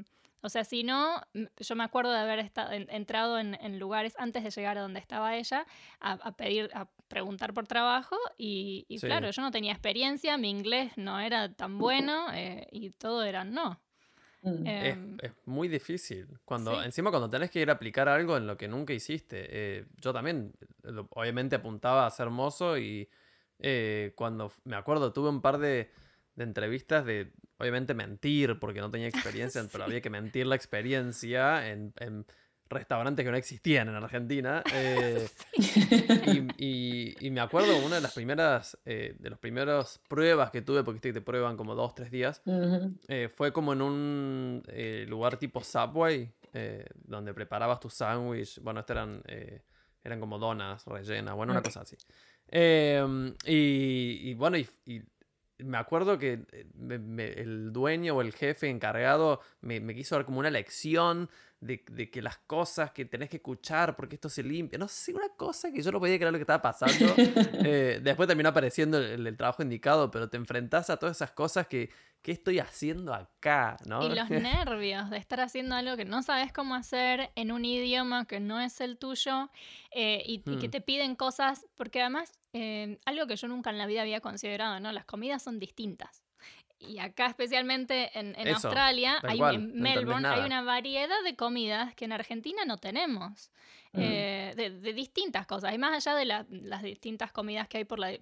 o 0.44 0.48
sea, 0.50 0.62
si 0.62 0.84
no, 0.84 1.22
yo 1.32 1.74
me 1.74 1.84
acuerdo 1.84 2.12
de 2.12 2.18
haber 2.18 2.38
estado, 2.38 2.70
entrado 2.72 3.38
en, 3.38 3.78
lugares 3.78 4.14
antes 4.18 4.44
de 4.44 4.50
llegar 4.50 4.76
a 4.76 4.82
donde 4.82 5.00
estaba 5.00 5.36
ella 5.36 5.66
a, 6.00 6.32
pedir, 6.32 6.70
a 6.74 6.86
preguntar 7.08 7.54
por 7.54 7.66
trabajo 7.66 8.16
y, 8.36 8.84
claro, 9.00 9.30
yo 9.30 9.40
no 9.40 9.50
tenía 9.50 9.72
experiencia, 9.72 10.36
mi 10.36 10.50
inglés 10.50 10.92
no 10.96 11.18
era 11.18 11.50
tan 11.54 11.78
bueno 11.78 12.26
eh, 12.34 12.68
y 12.70 12.90
todo 12.90 13.24
era 13.24 13.44
no. 13.44 13.80
Mm. 14.42 14.66
Em, 14.66 15.16
es, 15.22 15.32
muy 15.46 15.68
difícil. 15.68 16.28
Cuando, 16.44 16.82
Encima 16.82 17.10
cuando 17.10 17.30
tenés 17.30 17.50
que 17.50 17.60
ir 17.60 17.70
a 17.70 17.72
aplicar 17.72 18.10
algo 18.10 18.36
en 18.36 18.46
lo 18.46 18.58
que 18.58 18.68
nunca 18.68 18.92
hiciste. 18.92 19.46
Eh, 19.48 19.86
yo 19.96 20.12
también, 20.12 20.52
obviamente 21.10 21.56
apuntaba 21.56 22.06
a 22.06 22.10
ser 22.10 22.28
mozo 22.28 22.76
y 22.76 23.08
eh, 23.60 24.12
cuando 24.14 24.52
me 24.64 24.76
acuerdo, 24.76 25.14
tuve 25.14 25.30
un 25.30 25.40
par 25.40 25.56
de, 25.56 25.90
entrevistas 26.36 27.06
de, 27.06 27.32
obviamente, 27.58 27.94
mentir, 27.94 28.58
porque 28.58 28.80
no 28.80 28.90
tenía 28.90 29.08
experiencia, 29.08 29.62
pero 29.72 29.84
había 29.84 30.00
que 30.00 30.10
mentir 30.10 30.46
la 30.46 30.56
experiencia 30.56 31.68
en, 31.68 31.92
restaurantes 32.70 33.24
que 33.24 33.30
no 33.30 33.36
existían 33.36 33.88
en 33.88 33.94
Argentina. 33.94 34.62
Eh, 34.72 35.28
y, 36.58 37.30
me 37.30 37.40
acuerdo 37.40 37.76
una 37.84 37.96
de 37.96 38.00
las 38.00 38.14
primeras, 38.14 38.78
eh, 38.84 39.14
de 39.18 39.30
las 39.30 39.38
primeras 39.38 40.00
pruebas 40.08 40.50
que 40.50 40.62
tuve, 40.62 40.82
porque 40.82 41.12
te 41.12 41.20
prueban 41.20 41.56
como 41.56 41.74
dos, 41.74 41.94
tres 41.94 42.10
días, 42.10 42.42
fue 43.36 43.52
como 43.52 43.72
en 43.74 43.82
un 43.82 44.62
lugar 45.08 45.36
tipo 45.36 45.62
Subway, 45.62 46.32
donde 47.04 47.34
preparabas 47.34 47.80
tu 47.80 47.90
sándwich. 47.90 48.60
Bueno, 48.60 48.80
estas 48.80 48.96
eran, 48.96 49.22
eran 50.02 50.20
como 50.20 50.38
donas 50.38 50.84
rellenas, 50.86 51.34
bueno, 51.34 51.52
una 51.52 51.62
cosa 51.62 51.82
así. 51.82 51.96
Em, 52.48 53.34
y, 53.46 54.34
bueno, 54.34 54.56
y, 54.58 55.02
me 55.58 55.78
acuerdo 55.78 56.18
que 56.18 56.44
eh, 56.52 56.66
el 57.36 57.72
dueño 57.72 58.16
o 58.16 58.22
el 58.22 58.32
jefe 58.32 58.68
encargado 58.68 59.40
me, 59.60 59.80
quiso 59.94 60.16
dar 60.16 60.24
como 60.24 60.40
una 60.40 60.50
lección 60.50 61.30
de, 61.64 62.10
que 62.10 62.20
las 62.20 62.38
cosas 62.38 62.90
que 62.92 63.06
tenés 63.06 63.30
que 63.30 63.36
escuchar 63.36 63.96
porque 63.96 64.16
esto 64.16 64.28
se 64.28 64.42
limpia. 64.42 64.78
No 64.78 64.88
sé, 64.88 65.12
una 65.14 65.30
cosa 65.30 65.72
que 65.72 65.82
yo 65.82 65.90
no 65.90 65.98
podía 65.98 66.16
creer 66.16 66.32
lo 66.32 66.38
que 66.38 66.42
estaba 66.42 66.62
pasando. 66.62 67.14
Eh, 67.66 68.00
después 68.02 68.26
terminó 68.26 68.50
apareciendo 68.50 68.98
el, 68.98 69.36
trabajo 69.36 69.62
indicado, 69.62 70.10
pero 70.10 70.28
te 70.28 70.36
enfrentás 70.36 70.90
a 70.90 70.98
todas 70.98 71.16
esas 71.16 71.30
cosas 71.30 71.66
que, 71.66 71.88
¿qué 72.20 72.32
estoy 72.32 72.58
haciendo 72.58 73.14
acá? 73.14 73.78
¿no? 73.86 74.02
Y 74.04 74.14
los 74.14 74.28
nervios 74.30 75.08
de 75.08 75.16
estar 75.16 75.40
haciendo 75.40 75.74
algo 75.74 75.96
que 75.96 76.04
no 76.04 76.22
sabes 76.22 76.52
cómo 76.52 76.74
hacer 76.74 77.30
en 77.36 77.52
un 77.52 77.64
idioma 77.64 78.26
que 78.26 78.40
no 78.40 78.60
es 78.60 78.80
el 78.80 78.98
tuyo 78.98 79.50
eh, 79.92 80.22
y, 80.26 80.40
que 80.40 80.68
hmm. 80.68 80.70
te 80.70 80.80
piden 80.80 81.16
cosas, 81.16 81.66
porque 81.74 82.00
además, 82.00 82.32
eh, 82.52 82.98
algo 83.06 83.26
que 83.26 83.36
yo 83.36 83.48
nunca 83.48 83.70
en 83.70 83.78
la 83.78 83.86
vida 83.86 84.02
había 84.02 84.20
considerado, 84.20 84.78
¿no? 84.80 84.92
Las 84.92 85.06
comidas 85.06 85.42
son 85.42 85.58
distintas. 85.58 86.23
Y 86.78 86.98
acá 86.98 87.26
especialmente 87.26 88.10
en, 88.18 88.36
Australia, 88.48 89.18
hay, 89.22 89.40
en 89.40 89.74
Melbourne, 89.74 90.26
hay 90.26 90.40
una 90.40 90.62
variedad 90.62 91.22
de 91.24 91.34
comidas 91.34 91.94
que 91.94 92.04
en 92.04 92.12
Argentina 92.12 92.64
no 92.66 92.76
tenemos. 92.76 93.50
Mm. 93.94 94.00
Eh, 94.00 94.52
de, 94.56 94.92
distintas 94.92 95.46
cosas. 95.46 95.72
Y 95.72 95.78
más 95.78 96.04
allá 96.04 96.18
de 96.18 96.24
las 96.24 96.82
distintas 96.82 97.30
comidas 97.30 97.68
que 97.68 97.78
hay 97.78 97.84
por 97.84 98.00
la, 98.00 98.18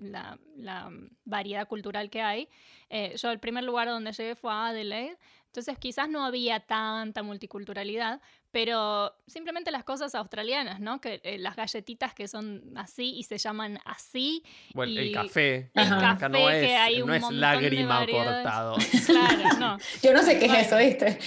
variedad 1.25 1.67
cultural 1.67 2.11
que 2.11 2.21
hay, 2.21 2.49
eh, 2.91 3.15
yo 3.17 3.31
el 3.31 3.41
primer 3.41 3.65
lugar 3.65 3.89
donde 3.89 4.13
llegué 4.13 4.35
fue 4.35 4.53
a 4.53 4.67
Adelaide, 4.67 5.17
entonces 5.53 5.77
quizás 5.79 6.09
no 6.09 6.25
había 6.25 6.61
tanta 6.61 7.23
multiculturalidad, 7.23 8.23
pero 8.53 9.15
simplemente 9.27 9.71
las 9.71 9.85
cosas 9.85 10.15
australianas, 10.15 10.81
¿no? 10.81 10.99
Que 10.99 11.21
eh, 11.25 11.37
las 11.37 11.57
galletitas 11.57 12.15
que 12.15 12.27
son 12.27 12.73
así 12.75 13.13
y 13.19 13.25
se 13.25 13.37
llaman 13.37 13.79
así. 13.85 14.43
Bueno, 14.73 14.99
el 14.99 15.13
café. 15.13 15.71
El 15.75 15.91
café 15.91 16.29
no 16.31 16.49
es, 16.49 16.67
que 16.67 16.75
hay 16.75 17.03
no 17.03 17.13
es 17.13 17.31
lágrima 17.31 18.07
cortado. 18.07 18.77
Claro, 19.07 19.59
no. 19.59 19.79
Yo 20.03 20.15
no 20.15 20.23
sé 20.23 20.39
qué 20.39 20.47
es 20.47 20.67
eso, 20.67 20.79
¿viste? 20.79 21.19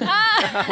Ah, 0.00 0.66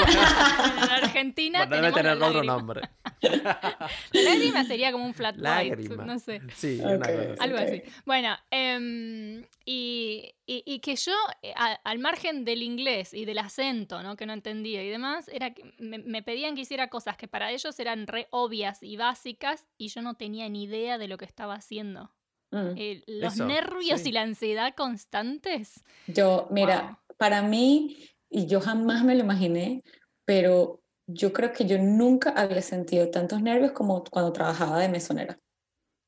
en 0.84 0.90
Argentina 1.04 1.58
bueno, 1.66 1.76
debe 1.76 1.92
tener 1.92 2.22
otro 2.22 2.42
nombre. 2.42 2.88
La 3.32 4.22
lágrima 4.22 4.64
sería 4.64 4.92
como 4.92 5.04
un 5.04 5.14
flat 5.14 5.36
white, 5.38 5.96
no 5.96 6.18
sé. 6.18 6.40
Sí, 6.54 6.80
algo 6.82 7.56
así. 7.56 7.82
Bueno, 8.04 8.36
em, 8.50 9.44
y, 9.64 10.34
y, 10.46 10.80
que 10.80 10.96
yo, 10.96 11.12
eh, 11.42 11.54
al 11.56 11.98
margen 11.98 12.44
del 12.44 12.62
inglés 12.62 13.14
y 13.14 13.24
del 13.24 13.38
acento, 13.38 14.02
¿no? 14.02 14.16
Que 14.16 14.26
no 14.26 14.32
entendía 14.32 14.82
y 14.82 14.88
demás, 14.88 15.28
era 15.28 15.54
que 15.54 15.74
me, 15.78 16.22
pedían 16.22 16.54
que 16.54 16.62
hiciera 16.62 16.88
cosas 16.88 17.16
que 17.16 17.28
para 17.28 17.50
ellos 17.50 17.78
eran 17.80 18.06
re 18.06 18.28
obvias 18.30 18.82
y 18.82 18.96
básicas 18.96 19.66
y 19.78 19.88
yo 19.88 20.02
no 20.02 20.14
tenía 20.14 20.48
ni 20.48 20.64
idea 20.64 20.98
de 20.98 21.08
lo 21.08 21.16
que 21.16 21.24
estaba 21.24 21.54
haciendo. 21.54 22.12
Mm. 22.50 22.74
Eh, 22.76 23.02
los 23.06 23.36
nervios 23.38 24.06
y 24.06 24.12
la 24.12 24.22
ansiedad 24.22 24.74
constantes. 24.74 25.82
Yo, 26.06 26.46
mira, 26.50 27.00
para 27.16 27.42
mí, 27.42 27.96
y 28.28 28.46
yo 28.46 28.60
jamás 28.60 29.04
me 29.04 29.14
lo 29.14 29.22
imaginé, 29.22 29.82
pero 30.24 30.83
yo 31.06 31.32
creo 31.32 31.52
que 31.52 31.66
yo 31.66 31.78
nunca 31.78 32.30
había 32.30 32.62
sentido 32.62 33.10
tantos 33.10 33.42
nervios 33.42 33.72
como 33.72 34.04
cuando 34.04 34.32
trabajaba 34.32 34.78
de 34.78 34.88
mesonera. 34.88 35.38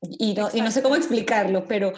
Y 0.01 0.35
no, 0.35 0.49
y 0.53 0.61
no 0.61 0.69
sé 0.69 0.83
cómo 0.83 0.95
explicarlo, 0.95 1.65
pero 1.65 1.93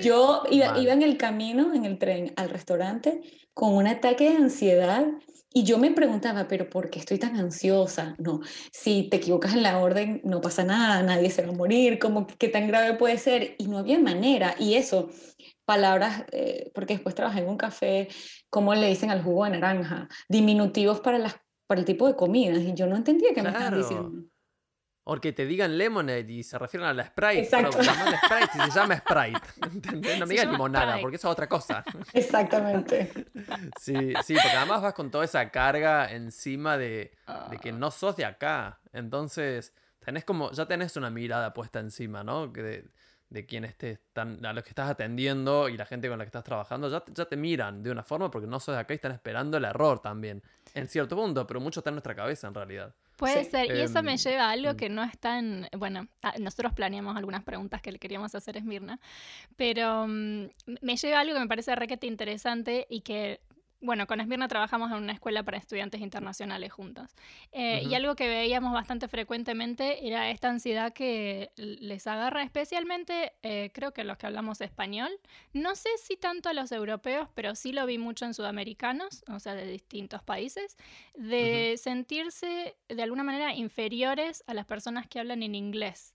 yo 0.00 0.42
iba, 0.50 0.78
iba 0.78 0.92
en 0.92 1.02
el 1.02 1.18
camino, 1.18 1.74
en 1.74 1.84
el 1.84 1.98
tren, 1.98 2.32
al 2.36 2.48
restaurante, 2.48 3.20
con 3.52 3.74
un 3.74 3.86
ataque 3.86 4.30
de 4.30 4.36
ansiedad 4.36 5.06
y 5.54 5.64
yo 5.64 5.78
me 5.78 5.90
preguntaba, 5.90 6.48
pero 6.48 6.70
¿por 6.70 6.88
qué 6.88 6.98
estoy 6.98 7.18
tan 7.18 7.36
ansiosa? 7.36 8.14
No, 8.18 8.40
si 8.72 9.04
te 9.04 9.18
equivocas 9.18 9.52
en 9.52 9.62
la 9.62 9.78
orden, 9.78 10.22
no 10.24 10.40
pasa 10.40 10.64
nada, 10.64 11.02
nadie 11.02 11.30
se 11.30 11.42
va 11.42 11.50
a 11.50 11.56
morir, 11.56 11.98
¿cómo, 11.98 12.26
¿qué 12.26 12.48
tan 12.48 12.68
grave 12.68 12.94
puede 12.94 13.18
ser? 13.18 13.54
Y 13.58 13.66
no 13.68 13.78
había 13.78 13.98
manera. 13.98 14.54
Y 14.58 14.74
eso, 14.74 15.10
palabras, 15.66 16.24
eh, 16.32 16.70
porque 16.74 16.94
después 16.94 17.14
trabajé 17.14 17.40
en 17.40 17.50
un 17.50 17.58
café, 17.58 18.08
¿cómo 18.48 18.74
le 18.74 18.88
dicen 18.88 19.10
al 19.10 19.22
jugo 19.22 19.44
de 19.44 19.50
naranja? 19.50 20.08
Diminutivos 20.28 21.00
para, 21.00 21.18
las, 21.18 21.34
para 21.72 21.80
el 21.80 21.86
tipo 21.86 22.06
de 22.06 22.14
comidas. 22.14 22.58
Y 22.58 22.74
yo 22.74 22.86
no 22.86 22.96
entendía 22.96 23.32
qué 23.34 23.42
me 23.42 23.48
estaban 23.48 23.78
diciendo. 23.78 24.28
O 25.04 25.16
que 25.16 25.32
te 25.32 25.46
digan 25.46 25.78
lemonade 25.78 26.30
y 26.30 26.42
se 26.42 26.58
refieren 26.58 26.86
a 26.86 26.92
la 26.92 27.06
Sprite. 27.06 27.40
Exacto. 27.40 27.78
Pero 27.78 27.90
Sprite 27.90 28.52
si 28.52 28.70
se 28.70 28.78
llama 28.78 28.96
Sprite. 28.98 29.40
¿Entendés? 29.72 30.20
No 30.20 30.26
me 30.26 30.34
digas 30.34 30.50
limonada, 30.50 31.00
porque 31.00 31.16
eso 31.16 31.28
es 31.28 31.32
otra 31.32 31.48
cosa. 31.48 31.82
Exactamente. 32.12 33.10
Sí, 33.80 34.12
sí, 34.22 34.34
porque 34.34 34.56
además 34.56 34.82
vas 34.82 34.92
con 34.92 35.10
toda 35.10 35.24
esa 35.24 35.50
carga 35.50 36.12
encima 36.12 36.76
de, 36.76 37.12
de 37.50 37.58
que 37.58 37.72
no 37.72 37.90
sos 37.90 38.16
de 38.16 38.26
acá. 38.26 38.80
Entonces, 38.92 39.72
tenés 40.04 40.24
como, 40.24 40.52
ya 40.52 40.66
tenés 40.66 40.96
una 40.96 41.10
mirada 41.10 41.54
puesta 41.54 41.80
encima, 41.80 42.22
¿no? 42.22 42.52
Que 42.52 42.62
de, 42.62 42.84
de 43.30 43.46
quienes 43.46 43.76
te 43.76 43.92
están, 43.92 44.44
a 44.44 44.52
los 44.52 44.62
que 44.62 44.70
estás 44.70 44.90
atendiendo 44.90 45.68
y 45.68 45.76
la 45.76 45.86
gente 45.86 46.08
con 46.08 46.18
la 46.18 46.24
que 46.24 46.28
estás 46.28 46.44
trabajando, 46.44 46.88
ya, 46.88 47.02
ya 47.12 47.24
te 47.24 47.36
miran 47.36 47.82
de 47.82 47.90
una 47.90 48.02
forma 48.02 48.30
porque 48.30 48.46
no 48.46 48.60
sos 48.60 48.74
de 48.74 48.80
acá 48.82 48.94
y 48.94 48.96
están 48.96 49.12
esperando 49.12 49.56
el 49.56 49.64
error 49.64 50.00
también. 50.00 50.42
En 50.74 50.88
cierto 50.88 51.16
punto, 51.16 51.46
pero 51.46 51.60
mucho 51.60 51.80
está 51.80 51.90
en 51.90 51.94
nuestra 51.94 52.14
cabeza 52.14 52.48
en 52.48 52.54
realidad. 52.54 52.94
Puede 53.16 53.44
ser, 53.44 53.66
y 53.66 53.80
eso 53.80 54.02
me 54.02 54.12
em, 54.12 54.18
lleva 54.18 54.48
a 54.48 54.50
algo 54.50 54.72
mm. 54.72 54.76
que 54.76 54.88
no 54.88 55.04
está 55.04 55.38
en. 55.38 55.68
Bueno, 55.76 56.08
nosotros 56.40 56.72
planeamos 56.72 57.16
algunas 57.16 57.44
preguntas 57.44 57.80
que 57.82 57.92
le 57.92 57.98
queríamos 57.98 58.34
hacer 58.34 58.56
a 58.56 58.58
Esmirna, 58.58 58.98
pero 59.56 60.06
mm, 60.08 60.46
me 60.80 60.96
lleva 60.96 61.18
a 61.18 61.20
algo 61.20 61.34
que 61.34 61.40
me 61.40 61.48
parece 61.48 61.74
requete 61.76 62.06
interesante 62.06 62.86
y 62.88 63.02
que 63.02 63.40
bueno, 63.82 64.06
con 64.06 64.20
Esmirna 64.20 64.48
trabajamos 64.48 64.90
en 64.92 64.98
una 64.98 65.12
escuela 65.12 65.42
para 65.42 65.58
estudiantes 65.58 66.00
internacionales 66.00 66.72
juntos. 66.72 67.10
Eh, 67.50 67.82
y 67.84 67.94
algo 67.94 68.14
que 68.14 68.28
veíamos 68.28 68.72
bastante 68.72 69.08
frecuentemente 69.08 70.06
era 70.06 70.30
esta 70.30 70.48
ansiedad 70.48 70.92
que 70.92 71.50
les 71.56 72.06
agarra 72.06 72.44
especialmente, 72.44 73.32
eh, 73.42 73.70
creo 73.74 73.92
que 73.92 74.02
a 74.02 74.04
los 74.04 74.16
que 74.16 74.26
hablamos 74.26 74.60
español. 74.60 75.10
No 75.52 75.74
sé 75.74 75.90
si 75.98 76.16
tanto 76.16 76.48
a 76.48 76.52
los 76.52 76.70
europeos, 76.70 77.28
pero 77.34 77.54
sí 77.56 77.72
lo 77.72 77.84
vi 77.84 77.98
mucho 77.98 78.24
en 78.24 78.34
sudamericanos, 78.34 79.24
o 79.28 79.40
sea, 79.40 79.54
de 79.54 79.66
distintos 79.66 80.22
países, 80.22 80.76
de 81.14 81.76
sentirse 81.76 82.76
de 82.88 83.02
alguna 83.02 83.24
manera 83.24 83.52
inferiores 83.52 84.44
a 84.46 84.54
las 84.54 84.64
personas 84.64 85.08
que 85.08 85.18
hablan 85.18 85.42
en 85.42 85.56
inglés. 85.56 86.14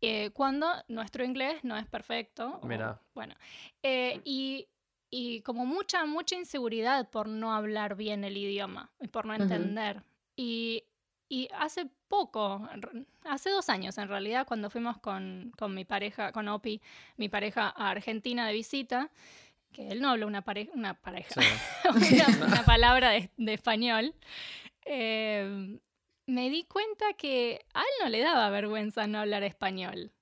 Eh, 0.00 0.30
cuando 0.30 0.68
nuestro 0.86 1.24
inglés 1.24 1.64
no 1.64 1.76
es 1.76 1.86
perfecto. 1.86 2.60
Mira. 2.62 3.00
bueno, 3.14 3.34
y 3.82 4.68
y 5.10 5.40
como 5.42 5.64
mucha, 5.64 6.04
mucha 6.04 6.36
inseguridad 6.36 7.08
por 7.08 7.28
no 7.28 7.54
hablar 7.54 7.96
bien 7.96 8.24
el 8.24 8.36
idioma 8.36 8.90
y 9.00 9.08
por 9.08 9.24
no 9.26 9.34
entender. 9.34 10.02
y, 10.36 10.84
y, 11.28 11.48
hace 11.58 11.86
poco, 12.08 12.68
hace 13.24 13.50
dos 13.50 13.68
años 13.68 13.98
en 13.98 14.08
realidad, 14.08 14.46
cuando 14.46 14.70
fuimos 14.70 14.98
con, 14.98 15.52
con 15.58 15.74
mi 15.74 15.84
pareja, 15.84 16.32
con 16.32 16.48
Opi, 16.48 16.80
mi 17.16 17.28
pareja 17.28 17.72
a 17.74 17.90
Argentina 17.90 18.46
de 18.46 18.52
visita, 18.52 19.10
que 19.72 19.88
él 19.88 20.00
no 20.00 20.10
habla 20.10 20.26
una, 20.26 20.42
pareja 20.42 20.72
una 20.74 20.94
pareja, 20.94 21.40
una, 22.46 22.64
palabra 22.64 23.10
de, 23.10 23.30
de 23.36 23.54
español, 23.54 24.14
eh, 24.84 25.78
me 26.26 26.50
di 26.50 26.64
cuenta 26.64 27.12
que 27.14 27.64
a 27.74 27.80
él 27.80 27.86
no 28.02 28.08
le 28.10 28.20
daba 28.20 28.50
vergüenza 28.50 29.06
no 29.06 29.18
hablar 29.18 29.42
español. 29.42 30.12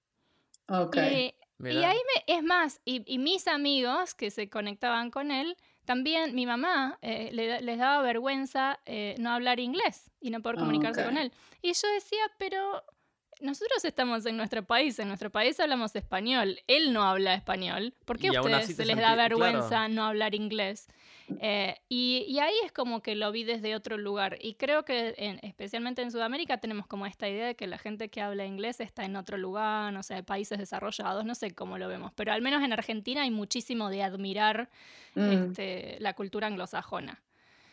Okay. 0.69 1.35
Y 1.59 1.85
ahí 1.85 1.97
me, 1.97 2.35
es 2.35 2.43
más, 2.43 2.81
y, 2.85 3.19
mis 3.19 3.49
amigos 3.49 4.15
que 4.15 4.31
se 4.31 4.51
conectaban 4.51 5.11
con 5.11 5.31
él, 5.31 5.57
también 5.85 6.35
mi 6.35 6.45
mamá 6.45 6.99
eh, 7.01 7.31
les 7.33 7.79
daba 7.79 8.03
vergüenza 8.03 8.81
eh, 8.85 9.15
no 9.19 9.31
hablar 9.31 9.61
inglés 9.61 10.11
y 10.21 10.31
no 10.31 10.43
poder 10.43 10.59
comunicarse 10.59 11.05
con 11.05 11.17
él. 11.17 11.33
Y 11.63 11.73
yo 11.73 11.89
decía, 11.95 12.31
pero 12.39 12.83
nosotros 13.41 13.85
estamos 13.85 14.27
en 14.27 14.37
nuestro 14.37 14.65
país, 14.65 14.99
en 14.99 15.09
nuestro 15.09 15.31
país 15.31 15.59
hablamos 15.61 15.95
español, 15.95 16.59
él 16.67 16.93
no 16.93 17.03
habla 17.03 17.35
español. 17.35 17.95
¿Por 18.05 18.19
qué 18.19 18.29
a 18.29 18.41
ustedes 18.41 18.77
se 18.77 18.85
les 18.85 18.97
da 18.97 19.15
vergüenza 19.15 19.89
no 19.89 20.05
hablar 20.05 20.35
inglés? 20.35 20.89
Eh, 21.41 21.77
y, 21.89 22.39
ahí 22.39 22.55
es 22.65 22.73
como 22.73 23.03
que 23.03 23.15
lo 23.15 23.33
vi 23.33 23.45
desde 23.45 23.75
otro 23.75 23.99
lugar. 23.99 24.39
Y 24.41 24.55
creo 24.55 24.85
que 24.85 25.15
especialmente 25.43 26.03
en 26.03 26.11
Sudamérica 26.11 26.59
tenemos 26.59 26.87
como 26.87 27.07
esta 27.07 27.29
idea 27.29 27.47
de 27.47 27.57
que 27.57 27.67
la 27.67 27.79
gente 27.79 28.09
que 28.09 28.21
habla 28.21 28.47
inglés 28.47 28.81
está 28.81 29.05
en 29.05 29.17
otro 29.17 29.37
lugar, 29.37 29.93
no 29.93 30.03
sé, 30.03 30.23
países 30.23 30.59
desarrollados, 30.59 31.25
no 31.25 31.35
sé 31.35 31.53
cómo 31.53 31.79
lo 31.79 31.89
vemos. 31.89 32.13
Pero 32.15 32.33
al 32.33 32.43
menos 32.43 32.63
en 32.63 32.73
Argentina 32.73 33.23
hay 33.23 33.31
muchísimo 33.31 33.91
de 33.91 34.03
admirar 34.03 34.71
mm. 35.15 35.31
este, 35.31 35.97
la 36.01 36.15
cultura 36.15 36.47
anglosajona. 36.47 37.23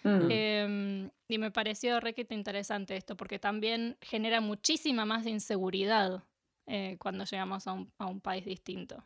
Mm. 0.03 0.27
Em, 0.29 1.11
y 1.27 1.37
me 1.37 1.51
pareció 1.51 1.99
requete 1.99 2.35
interesante 2.35 2.95
esto, 2.95 3.15
porque 3.15 3.39
también 3.39 3.97
genera 4.01 4.41
muchísima 4.41 5.05
más 5.05 5.25
inseguridad 5.25 6.23
eh, 6.65 6.97
cuando 6.99 7.25
llegamos 7.25 7.67
a 7.67 7.73
un, 7.73 8.21
país 8.21 8.45
distinto. 8.45 9.03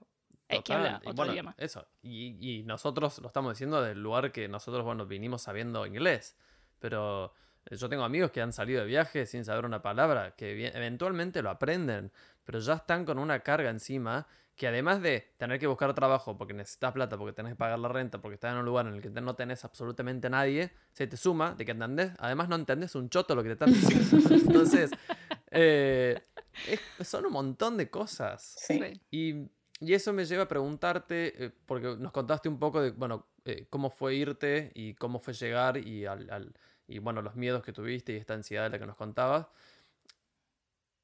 Es 0.48 0.62
que 0.64 0.74
habla 0.74 1.02
otro 1.06 1.32
idioma. 1.32 1.56
Eso. 1.58 1.88
Y, 2.02 2.64
nosotros 2.66 3.20
lo 3.20 3.28
estamos 3.28 3.54
diciendo 3.54 3.82
del 3.82 4.02
lugar 4.02 4.32
que 4.32 4.48
nosotros, 4.48 4.84
bueno, 4.84 5.06
vinimos 5.06 5.42
sabiendo 5.42 5.86
inglés. 5.86 6.38
Pero 6.80 7.34
yo 7.72 7.90
tengo 7.90 8.04
amigos 8.04 8.32
que 8.32 8.42
han 8.42 8.54
salido 8.54 8.82
de 8.82 8.88
viaje 8.88 9.26
sin 9.26 9.44
saber 9.44 9.66
una 9.66 9.82
palabra, 9.82 10.36
que 10.36 10.68
eventualmente 10.68 11.42
lo 11.42 11.50
aprenden, 11.50 12.12
pero 12.46 12.60
ya 12.60 12.76
están 12.76 13.06
con 13.06 13.20
una 13.20 13.42
carga 13.42 13.70
encima 13.70 14.28
que 14.58 14.68
además 14.68 15.02
de 15.04 15.34
tener 15.38 15.60
que 15.60 15.68
buscar 15.68 15.94
trabajo 15.94 16.36
porque 16.36 16.54
necesitas 16.54 16.92
plata, 16.92 17.16
porque 17.16 17.32
tenés 17.32 17.52
que 17.54 17.58
pagar 17.58 17.78
la 17.78 17.90
renta, 17.90 18.20
porque 18.20 18.36
estás 18.36 18.54
en 18.54 18.58
un 18.58 18.66
lugar 18.66 18.88
en 18.88 18.96
el 18.96 19.02
que 19.02 19.10
no 19.10 19.36
tenés 19.36 19.64
absolutamente 19.64 20.32
nadie, 20.32 20.72
se 20.94 21.06
te 21.06 21.16
suma 21.16 21.54
de 21.54 21.64
que 21.64 21.72
entendés, 21.72 22.12
además 22.18 22.50
no 22.50 22.56
entendés 22.56 22.96
un 22.96 23.08
choto 23.10 23.36
lo 23.36 23.44
que 23.44 23.50
te 23.50 23.54
están 23.54 23.72
diciendo. 23.72 24.36
Entonces, 24.36 24.90
eh, 25.52 26.20
son 27.02 27.28
un 27.28 27.34
montón 27.34 27.78
de 27.78 27.90
cosas. 27.90 28.56
Sí. 28.58 29.00
Y, 29.12 29.48
eso 29.80 30.12
me 30.12 30.26
lleva 30.26 30.44
a 30.44 30.48
preguntarte, 30.48 31.46
eh, 31.46 31.52
porque 31.68 31.96
nos 32.00 32.12
contaste 32.12 32.50
un 32.50 32.58
poco 32.58 32.82
de, 32.82 32.90
bueno, 32.90 33.28
eh, 33.46 33.68
cómo 33.70 33.92
fue 33.92 34.16
irte 34.16 34.72
y 34.74 34.96
cómo 34.96 35.20
fue 35.20 35.36
llegar 35.36 35.78
y, 35.78 36.08
al, 36.08 36.52
y, 36.88 37.00
bueno, 37.00 37.22
los 37.22 37.36
miedos 37.36 37.64
que 37.64 37.74
tuviste 37.74 38.14
y 38.14 38.18
esta 38.18 38.34
ansiedad 38.34 38.64
de 38.64 38.70
la 38.70 38.80
que 38.80 38.86
nos 38.86 38.96
contabas. 38.96 39.48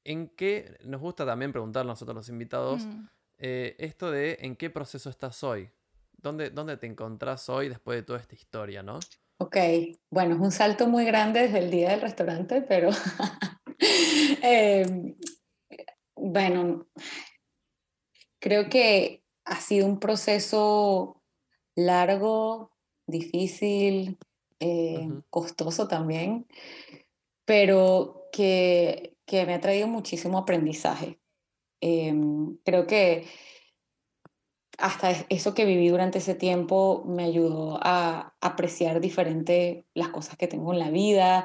¿En 0.04 0.28
qué 0.28 0.78
nos 0.84 1.00
gusta 1.00 1.24
también 1.24 1.52
preguntar 1.52 1.82
a 1.82 1.86
nosotros 1.86 2.14
los 2.14 2.28
invitados? 2.28 2.84
Mm. 2.84 3.08
Eh, 3.38 3.76
esto 3.78 4.10
de 4.10 4.38
en 4.40 4.56
qué 4.56 4.70
proceso 4.70 5.10
estás 5.10 5.42
hoy. 5.42 5.70
¿Dónde, 6.12 6.50
¿Dónde 6.50 6.76
te 6.76 6.86
encontrás 6.86 7.48
hoy 7.48 7.68
después 7.68 7.96
de 7.98 8.02
toda 8.02 8.18
esta 8.18 8.34
historia, 8.34 8.82
no? 8.82 8.98
Ok, 9.38 9.56
bueno, 10.10 10.36
es 10.36 10.40
un 10.40 10.52
salto 10.52 10.86
muy 10.86 11.04
grande 11.04 11.40
desde 11.40 11.58
el 11.58 11.70
día 11.70 11.90
del 11.90 12.00
restaurante, 12.00 12.62
pero 12.62 12.90
em, 14.42 15.16
bueno, 16.14 16.86
creo 18.38 18.68
que 18.68 19.24
ha 19.44 19.60
sido 19.60 19.86
un 19.86 19.98
proceso 19.98 21.22
largo, 21.74 22.70
difícil, 23.06 24.18
eh, 24.60 25.08
costoso 25.30 25.88
también, 25.88 26.46
pero 27.44 28.28
que, 28.32 29.16
que 29.26 29.46
me 29.46 29.54
ha 29.54 29.60
traído 29.60 29.86
muchísimo 29.88 30.38
aprendizaje. 30.38 31.20
Em, 31.80 32.56
creo 32.64 32.86
que 32.86 33.26
hasta 34.78 35.10
eso 35.28 35.54
que 35.54 35.64
viví 35.64 35.88
durante 35.88 36.18
ese 36.18 36.34
tiempo 36.34 37.04
me 37.06 37.24
ayudó 37.24 37.78
a 37.82 38.34
apreciar 38.40 39.00
diferente 39.00 39.86
las 39.94 40.08
cosas 40.08 40.36
que 40.36 40.48
tengo 40.48 40.72
en 40.72 40.78
la 40.78 40.90
vida, 40.90 41.44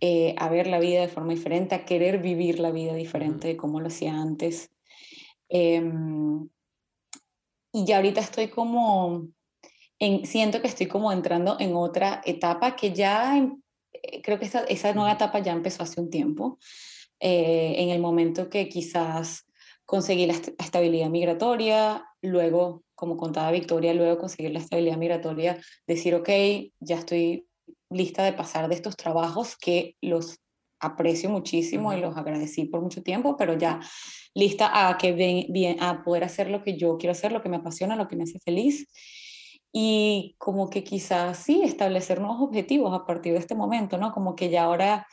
eh, 0.00 0.34
a 0.38 0.48
ver 0.48 0.66
la 0.68 0.78
vida 0.78 1.00
de 1.00 1.08
forma 1.08 1.32
diferente, 1.32 1.74
a 1.74 1.84
querer 1.84 2.18
vivir 2.18 2.60
la 2.60 2.70
vida 2.70 2.94
diferente 2.94 3.48
de 3.48 3.56
como 3.56 3.80
lo 3.80 3.88
hacía 3.88 4.14
antes. 4.14 4.70
Em, 5.48 6.48
y 7.72 7.84
ya 7.84 7.96
ahorita 7.96 8.20
estoy 8.20 8.48
como, 8.48 9.28
en, 9.98 10.26
siento 10.26 10.60
que 10.60 10.68
estoy 10.68 10.86
como 10.86 11.12
entrando 11.12 11.56
en 11.58 11.74
otra 11.74 12.22
etapa 12.24 12.76
que 12.76 12.92
ya, 12.92 13.36
em, 13.36 13.60
eh, 13.92 14.22
creo 14.22 14.38
que 14.38 14.46
esa, 14.46 14.64
esa 14.64 14.92
nueva 14.92 15.12
etapa 15.12 15.40
ya 15.40 15.52
empezó 15.52 15.82
hace 15.82 16.00
un 16.00 16.10
tiempo, 16.10 16.58
eh, 17.20 17.74
en 17.78 17.90
el 17.90 18.00
momento 18.00 18.48
que 18.48 18.68
quizás 18.68 19.44
conseguí 19.84 20.26
la 20.26 20.34
estabilidad 20.34 21.08
migratoria, 21.08 22.04
luego, 22.22 22.84
como 22.94 23.16
contaba 23.16 23.50
Victoria, 23.50 23.94
luego 23.94 24.18
conseguir 24.18 24.52
la 24.52 24.58
estabilidad 24.58 24.98
migratoria, 24.98 25.58
decir, 25.86 26.14
ok, 26.14 26.28
ya 26.80 26.96
estoy 26.96 27.46
lista 27.90 28.24
de 28.24 28.32
pasar 28.32 28.68
de 28.68 28.74
estos 28.74 28.96
trabajos 28.96 29.56
que 29.56 29.96
los 30.00 30.38
aprecio 30.80 31.30
muchísimo 31.30 31.92
y 31.92 32.00
los 32.00 32.16
agradecí 32.16 32.66
por 32.66 32.80
mucho 32.80 33.02
tiempo, 33.02 33.36
pero 33.36 33.58
ya 33.58 33.80
lista 34.34 34.88
a, 34.88 34.96
que 34.96 35.12
bien, 35.12 35.82
a 35.82 36.04
poder 36.04 36.24
hacer 36.24 36.50
lo 36.50 36.62
que 36.62 36.76
yo 36.76 36.98
quiero 36.98 37.12
hacer, 37.12 37.32
lo 37.32 37.42
que 37.42 37.48
me 37.48 37.56
apasiona, 37.56 37.96
lo 37.96 38.08
que 38.08 38.16
me 38.16 38.24
hace 38.24 38.38
feliz. 38.38 38.86
Y 39.72 40.34
como 40.38 40.70
que 40.70 40.82
quizás 40.82 41.38
sí, 41.38 41.62
establecer 41.62 42.20
nuevos 42.20 42.40
objetivos 42.40 42.94
a 42.94 43.04
partir 43.04 43.32
de 43.34 43.38
este 43.38 43.54
momento, 43.54 43.98
¿no? 43.98 44.12
Como 44.12 44.34
que 44.34 44.50
ya 44.50 44.64
ahora 44.64 45.06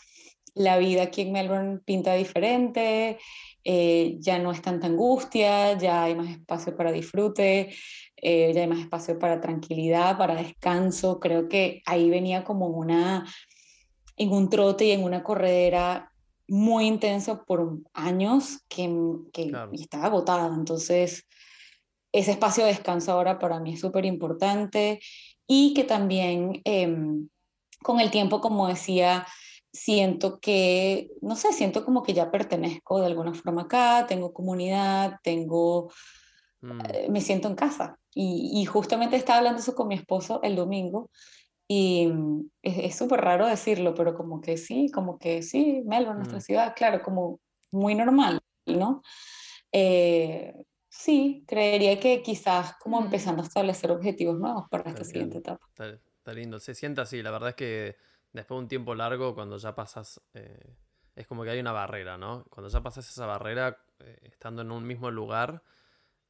la 0.55 0.77
vida 0.77 1.03
aquí 1.03 1.21
en 1.21 1.33
Melbourne 1.33 1.79
pinta 1.85 2.13
diferente, 2.13 3.19
eh, 3.63 4.15
ya 4.19 4.39
no 4.39 4.51
es 4.51 4.61
tanta 4.61 4.87
angustia, 4.87 5.77
ya 5.77 6.03
hay 6.03 6.15
más 6.15 6.29
espacio 6.29 6.75
para 6.75 6.91
disfrute, 6.91 7.73
eh, 8.15 8.51
ya 8.53 8.61
hay 8.61 8.67
más 8.67 8.79
espacio 8.79 9.19
para 9.19 9.41
tranquilidad, 9.41 10.17
para 10.17 10.35
descanso. 10.35 11.19
Creo 11.19 11.49
que 11.49 11.81
ahí 11.85 12.09
venía 12.09 12.43
como 12.43 12.67
una, 12.67 13.25
en 14.15 14.31
un 14.31 14.49
trote 14.49 14.85
y 14.85 14.91
en 14.91 15.03
una 15.03 15.23
corredera 15.23 16.11
muy 16.47 16.85
intenso 16.85 17.43
por 17.45 17.79
años 17.93 18.59
que, 18.69 18.89
que 19.33 19.51
estaba 19.73 20.05
agotada. 20.05 20.55
Entonces, 20.55 21.27
ese 22.19 22.31
espacio 22.31 22.63
de 22.63 22.71
descanso 22.71 23.11
ahora 23.11 23.39
para 23.39 23.59
mí 23.59 23.73
es 23.73 23.81
súper 23.81 24.05
importante 24.05 25.01
y 25.45 25.73
que 25.73 25.83
también 25.83 26.61
em, 26.63 27.27
con 27.83 27.99
el 27.99 28.09
tiempo, 28.09 28.39
como 28.39 28.67
decía, 28.67 29.27
siento 29.73 30.39
que, 30.39 31.09
no 31.21 31.35
sé, 31.35 31.51
siento 31.51 31.83
como 31.83 32.03
que 32.03 32.13
ya 32.13 32.31
pertenezco 32.31 33.01
de 33.01 33.07
alguna 33.07 33.33
forma 33.33 33.63
acá, 33.63 34.05
tengo 34.07 34.33
comunidad, 34.33 35.19
tengo, 35.23 35.91
mm. 36.61 36.79
eh, 36.85 37.07
me 37.09 37.19
siento 37.19 37.49
en 37.49 37.55
casa. 37.55 37.99
Y, 38.17 38.63
justamente 38.63 39.17
estaba 39.17 39.39
hablando 39.39 39.59
eso 39.59 39.75
con 39.75 39.89
mi 39.89 39.95
esposo 39.95 40.39
el 40.41 40.55
domingo 40.55 41.09
y 41.67 42.07
mm, 42.07 42.49
es 42.61 42.95
súper 42.95 43.19
raro 43.19 43.45
decirlo, 43.45 43.93
pero 43.93 44.15
como 44.15 44.39
que 44.39 44.55
sí, 44.55 44.89
como 44.89 45.19
que 45.19 45.41
sí, 45.41 45.83
Melbourne, 45.85 46.19
nuestra 46.19 46.37
mm. 46.37 46.41
ciudad, 46.41 46.73
claro, 46.77 47.03
como 47.03 47.41
muy 47.73 47.93
normal, 47.93 48.39
¿no? 48.65 49.01
Eh, 49.73 50.53
sí, 50.97 51.43
creería 51.47 51.99
que 51.99 52.21
quizás 52.21 52.75
como 52.79 53.01
empezando 53.01 53.41
a 53.41 53.45
establecer 53.45 53.91
objetivos 53.91 54.39
nuevos 54.39 54.67
para 54.69 54.89
esta 54.89 55.03
siguiente 55.03 55.39
etapa. 55.39 55.67
está 55.77 56.33
lindo, 56.33 56.59
se 56.59 56.73
siente 56.73 57.01
así, 57.01 57.21
la 57.21 57.31
verdad 57.31 57.49
es 57.49 57.55
que 57.55 57.97
después 58.31 58.57
de 58.57 58.63
un 58.63 58.67
tiempo 58.67 58.95
largo, 58.95 59.35
cuando 59.35 59.57
ya 59.57 59.75
pasas, 59.75 60.21
eh, 60.33 60.75
es 61.15 61.27
como 61.27 61.43
que 61.43 61.49
hay 61.49 61.59
una 61.59 61.73
barrera, 61.73 62.17
¿no? 62.17 62.45
Cuando 62.49 62.69
ya 62.69 62.81
pasas 62.81 63.09
esa 63.09 63.25
barrera, 63.25 63.77
eh, 63.99 64.19
estando 64.23 64.61
en 64.61 64.71
un 64.71 64.87
mismo 64.87 65.11
lugar, 65.11 65.63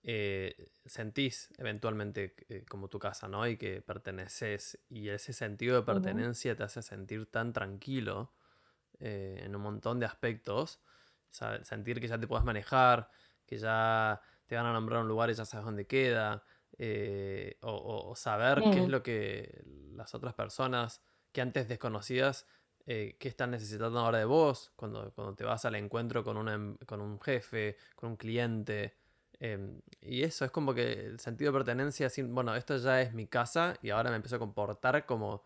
eh, 0.03 0.71
sentís 0.85 1.49
eventualmente 1.57 2.35
como 2.69 2.89
tu 2.89 2.99
casa, 2.99 3.27
¿no? 3.27 3.47
Y 3.47 3.57
que 3.57 3.81
perteneces. 3.81 4.79
Y 4.87 5.09
ese 5.09 5.33
sentido 5.33 5.75
de 5.75 5.81
pertenencia 5.81 6.55
te 6.55 6.63
hace 6.63 6.83
sentir 6.83 7.25
tan 7.31 7.53
tranquilo 7.53 8.33
en 8.99 9.55
un 9.55 9.61
montón 9.61 9.99
de 9.99 10.05
aspectos. 10.05 10.79
sentir 11.63 11.99
que 11.99 12.07
ya 12.07 12.19
te 12.19 12.27
puedes 12.27 12.45
manejar, 12.45 13.09
que 13.47 13.57
ya 13.57 14.21
te 14.45 14.55
van 14.55 14.65
a 14.65 14.73
nombrar 14.73 15.01
un 15.01 15.07
lugar 15.07 15.29
y 15.29 15.33
ya 15.33 15.45
sabes 15.45 15.65
dónde 15.65 15.85
queda. 15.87 16.43
o, 17.61 18.13
saber 18.15 18.61
qué 18.71 18.83
es 18.83 18.89
lo 18.89 19.01
que 19.01 19.63
las 19.93 20.13
otras 20.13 20.33
personas 20.33 21.01
que 21.31 21.41
antes 21.41 21.67
desconocidas 21.67 22.45
eh, 22.87 23.15
qué 23.19 23.29
están 23.29 23.49
necesitando 23.49 23.97
ahora 23.99 24.19
de 24.19 24.25
vos 24.25 24.71
cuando, 24.75 25.11
cuando 25.15 25.33
te 25.33 25.43
vas 25.43 25.65
al 25.65 25.73
encuentro 25.73 26.23
con, 26.23 26.37
una, 26.37 26.75
con 26.85 27.01
un 27.01 27.19
jefe, 27.19 27.77
con 27.95 28.11
un 28.11 28.15
cliente. 28.15 28.95
Em, 29.39 29.81
y 30.01 30.21
eso 30.21 30.45
es 30.45 30.51
como 30.51 30.73
que 30.75 31.07
el 31.07 31.19
sentido 31.19 31.51
de 31.51 31.57
pertenencia, 31.57 32.09
bueno, 32.27 32.55
esto 32.55 32.77
ya 32.77 33.01
es 33.01 33.11
mi 33.13 33.25
casa 33.25 33.75
y 33.81 33.89
ahora 33.89 34.11
me 34.11 34.17
empiezo 34.17 34.35
a 34.35 34.39
comportar 34.39 35.03
como, 35.07 35.43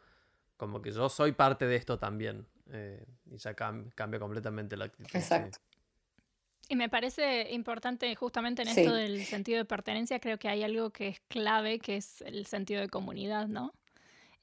como 0.57 0.81
que 0.81 0.91
yo 0.91 1.07
soy 1.07 1.31
parte 1.31 1.65
de 1.65 1.77
esto 1.77 1.97
también. 1.97 2.45
Eh, 2.71 3.05
y 3.31 3.37
ya 3.37 3.53
cambia 3.55 4.19
completamente 4.19 4.75
la 4.75 4.85
actitud. 4.85 5.15
Exacto. 5.15 5.59
Y 6.69 6.75
me 6.75 6.87
parece 6.87 7.51
importante 7.51 8.15
justamente 8.15 8.61
en 8.61 8.69
esto 8.69 8.93
del 8.93 9.25
sentido 9.25 9.57
de 9.57 9.65
pertenencia, 9.65 10.19
creo 10.19 10.37
que 10.37 10.47
hay 10.47 10.63
algo 10.63 10.91
que 10.91 11.09
es 11.09 11.19
clave, 11.27 11.79
que 11.79 11.97
es 11.97 12.21
el 12.21 12.45
sentido 12.45 12.79
de 12.79 12.87
comunidad, 12.87 13.47
¿no? 13.47 13.73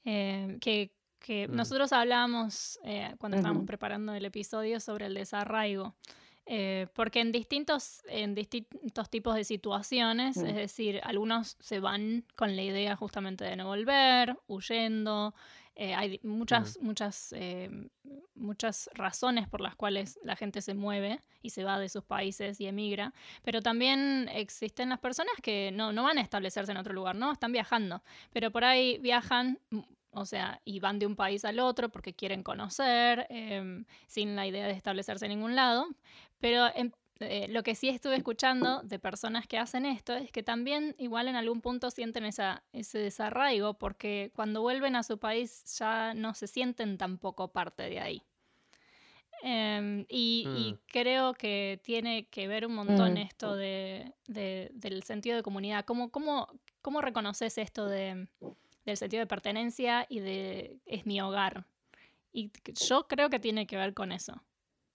Eh, 0.03 0.57
que 0.61 0.91
que 1.19 1.47
mm. 1.47 1.55
nosotros 1.55 1.91
hablábamos 1.93 2.79
eh, 2.83 3.13
cuando 3.17 3.37
estábamos 3.37 3.65
preparando 3.65 4.13
el 4.13 4.25
episodio 4.25 4.79
sobre 4.79 5.07
el 5.07 5.13
desarraigo. 5.13 5.95
Eh, 6.49 6.87
porque 6.93 7.19
en 7.19 7.33
distintos, 7.33 8.01
en 8.07 8.33
distintos 8.33 9.09
tipos 9.09 9.35
de 9.35 9.43
situaciones, 9.43 10.37
mm. 10.37 10.45
es 10.45 10.55
decir, 10.55 11.01
algunos 11.03 11.57
se 11.59 11.81
van 11.81 12.23
con 12.35 12.55
la 12.55 12.61
idea 12.61 12.95
justamente 12.95 13.43
de 13.43 13.57
no 13.57 13.65
volver, 13.65 14.37
huyendo. 14.47 15.35
Eh, 15.75 15.93
hay 15.93 16.19
muchas, 16.23 16.79
muchas, 16.81 17.35
muchas 18.37 18.89
razones 18.93 19.47
por 19.47 19.61
las 19.61 19.75
cuales 19.75 20.19
la 20.23 20.35
gente 20.35 20.61
se 20.61 20.73
mueve 20.73 21.21
y 21.41 21.51
se 21.51 21.63
va 21.63 21.79
de 21.79 21.89
sus 21.89 22.03
países 22.03 22.59
y 22.61 22.67
emigra, 22.67 23.13
pero 23.43 23.61
también 23.61 24.29
existen 24.33 24.89
las 24.89 24.99
personas 24.99 25.33
que 25.41 25.71
no, 25.71 25.91
no 25.91 26.03
van 26.03 26.17
a 26.17 26.21
establecerse 26.21 26.71
en 26.71 26.77
otro 26.77 26.93
lugar, 26.93 27.15
¿no? 27.15 27.31
Están 27.31 27.51
viajando, 27.51 28.03
pero 28.31 28.51
por 28.51 28.63
ahí 28.63 28.97
viajan 28.99 29.59
o 30.11 30.25
sea, 30.25 30.61
y 30.65 30.79
van 30.79 30.99
de 30.99 31.05
un 31.05 31.15
país 31.15 31.45
al 31.45 31.59
otro 31.59 31.89
porque 31.89 32.13
quieren 32.13 32.41
conocer, 32.41 33.27
em, 33.29 33.85
sin 34.07 34.35
la 34.35 34.47
idea 34.47 34.65
de 34.65 34.73
establecerse 34.73 35.25
en 35.25 35.29
ningún 35.29 35.55
lado. 35.55 35.87
Pero 36.39 36.67
em, 36.75 36.91
eh, 37.19 37.47
lo 37.49 37.63
que 37.63 37.75
sí 37.75 37.89
estuve 37.89 38.15
escuchando 38.15 38.81
de 38.83 38.99
personas 38.99 39.47
que 39.47 39.57
hacen 39.57 39.85
esto 39.85 40.15
es 40.15 40.31
que 40.31 40.43
también 40.43 40.95
igual 40.99 41.27
en 41.27 41.35
algún 41.35 41.61
punto 41.61 41.89
sienten 41.91 42.25
esa, 42.25 42.63
ese 42.73 42.99
desarraigo 42.99 43.75
porque 43.75 44.31
cuando 44.35 44.61
vuelven 44.61 44.95
a 44.95 45.03
su 45.03 45.17
país 45.17 45.63
ya 45.77 46.13
no 46.13 46.33
se 46.33 46.47
sienten 46.47 46.97
tampoco 46.97 47.49
parte 47.49 47.83
de 47.83 47.99
ahí. 47.99 48.23
Em, 49.43 50.05
y, 50.09 50.45
mm. 50.47 50.79
creo 50.87 51.33
que 51.33 51.79
tiene 51.83 52.27
que 52.27 52.47
ver 52.47 52.65
un 52.65 52.75
montón 52.75 53.13
mm. 53.13 53.17
esto 53.17 53.55
de, 53.55 54.13
del 54.27 55.03
sentido 55.03 55.35
de 55.35 55.43
comunidad. 55.43 55.85
¿Cómo, 55.85 56.09
cómo, 56.09 56.47
cómo 56.81 57.01
reconoces 57.01 57.57
esto 57.57 57.87
de, 57.87 58.27
del 58.85 58.97
sentido 58.97 59.21
de 59.21 59.27
pertenencia 59.27 60.05
y 60.09 60.19
de 60.19 60.79
es 60.85 61.05
mi 61.05 61.21
hogar? 61.21 61.65
Y 62.31 62.51
yo 62.87 63.07
creo 63.07 63.29
que 63.29 63.39
tiene 63.39 63.67
que 63.67 63.77
ver 63.77 63.93
con 63.93 64.11
eso, 64.11 64.43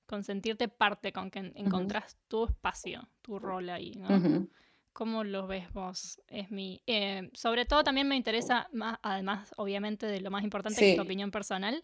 con 0.07 0.25
sentirte 0.25 0.69
parte, 0.69 1.13
con 1.13 1.31
que 1.31 1.53
encontrás 1.55 2.17
tu 2.29 2.47
espacio, 2.47 3.09
tu 3.23 3.39
rol 3.39 3.71
ahí, 3.71 3.95
¿no? 3.97 4.49
¿Cómo 4.93 5.25
lo 5.25 5.47
ves 5.47 5.73
vos? 5.73 6.21
Es 6.29 6.51
mi. 6.51 6.83
Eh, 6.87 7.31
sobre 7.33 7.65
todo 7.65 7.83
también 7.83 8.07
me 8.07 8.15
interesa, 8.15 8.69
más, 8.73 8.99
además, 9.03 9.51
obviamente, 9.57 10.05
de 10.05 10.21
lo 10.21 10.31
más 10.31 10.45
importante 10.45 10.79
que 10.79 10.91
es 10.91 10.97
tu 10.97 11.03
opinión 11.03 11.31
personal, 11.31 11.83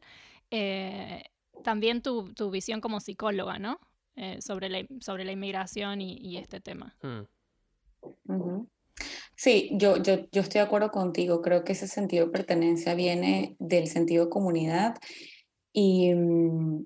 eh, 0.50 1.24
también 1.64 2.02
tu, 2.02 2.32
tu, 2.34 2.50
visión 2.50 2.80
como 2.80 3.00
psicóloga, 3.00 3.58
¿no? 3.58 3.78
Eh, 4.16 4.38
sobre, 4.40 4.68
la, 4.68 4.84
sobre 5.00 5.24
la 5.24 5.32
inmigración 5.32 6.00
y, 6.00 6.36
este 6.36 6.60
tema. 6.60 6.96
Hmm. 7.02 8.66
Sí, 9.36 9.70
yo, 9.74 10.02
yo, 10.02 10.28
yo 10.32 10.42
estoy 10.42 10.60
de 10.60 10.66
acuerdo 10.66 10.90
contigo. 10.90 11.40
Creo 11.40 11.62
que 11.62 11.72
ese 11.72 11.86
sentido 11.86 12.26
de 12.26 12.32
pertenencia 12.32 12.94
viene 12.94 13.54
del 13.60 13.86
sentido 13.86 14.24
de 14.24 14.30
comunidad. 14.30 14.96
Y 15.72 16.12
mm, 16.12 16.84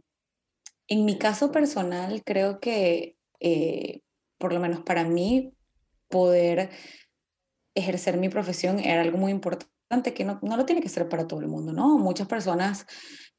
en 0.88 1.04
mi 1.06 1.16
caso 1.16 1.50
personal, 1.50 2.22
creo 2.22 2.61
que, 2.61 3.16
eh, 3.40 4.02
por 4.37 4.52
lo 4.52 4.61
menos 4.61 4.80
para 4.80 5.04
mí, 5.04 5.54
poder 6.08 6.68
ejercer 7.74 8.18
mi 8.18 8.28
profesión 8.28 8.78
era 8.78 9.00
algo 9.00 9.16
muy 9.16 9.32
importante 9.32 10.12
que 10.12 10.24
no, 10.24 10.38
no, 10.42 10.58
lo 10.58 10.66
tiene 10.66 10.82
que 10.82 10.90
ser 10.90 11.08
para 11.08 11.26
todo 11.26 11.40
el 11.40 11.48
mundo, 11.48 11.72
¿no? 11.72 11.96
Muchas 11.96 12.28
personas 12.28 12.87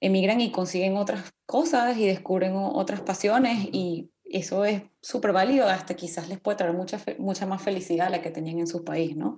emigran 0.04 0.42
y 0.42 0.52
consiguen 0.52 0.98
otras 0.98 1.34
cosas 1.46 1.98
y 1.98 2.06
descubren 2.06 2.56
otras 2.56 3.00
pasiones 3.00 3.70
y 3.72 4.12
eso 4.26 4.66
es 4.66 4.82
súper 5.02 5.32
válido, 5.32 5.66
hasta 5.68 5.96
quizás 5.96 6.28
les 6.28 6.42
puede 6.42 6.58
traer 6.58 6.74
mucha, 6.74 7.02
mucha 7.20 7.46
más 7.46 7.62
felicidad 7.62 8.08
a 8.08 8.10
la 8.10 8.22
que 8.22 8.30
tenían 8.30 8.60
en 8.60 8.68
su 8.68 8.84
país, 8.84 9.16
¿no? 9.16 9.38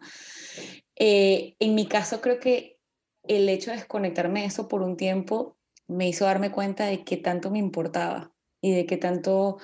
Eh, 0.96 1.56
en 1.60 1.76
mi 1.76 1.86
caso 1.86 2.20
creo 2.20 2.40
que 2.40 2.80
el 3.28 3.48
hecho 3.48 3.70
de 3.70 3.78
desconectarme 3.78 4.42
de 4.42 4.48
eso 4.48 4.68
por 4.68 4.82
un 4.82 4.98
tiempo 4.98 5.56
me 5.88 6.08
hizo 6.08 6.26
darme 6.26 6.52
cuenta 6.52 6.88
de 6.88 7.04
qué 7.04 7.18
tanto 7.18 7.52
me 7.52 7.60
importaba 7.60 8.34
y 8.60 8.72
de 8.72 8.88
qué 8.88 8.98
tanto 8.98 9.60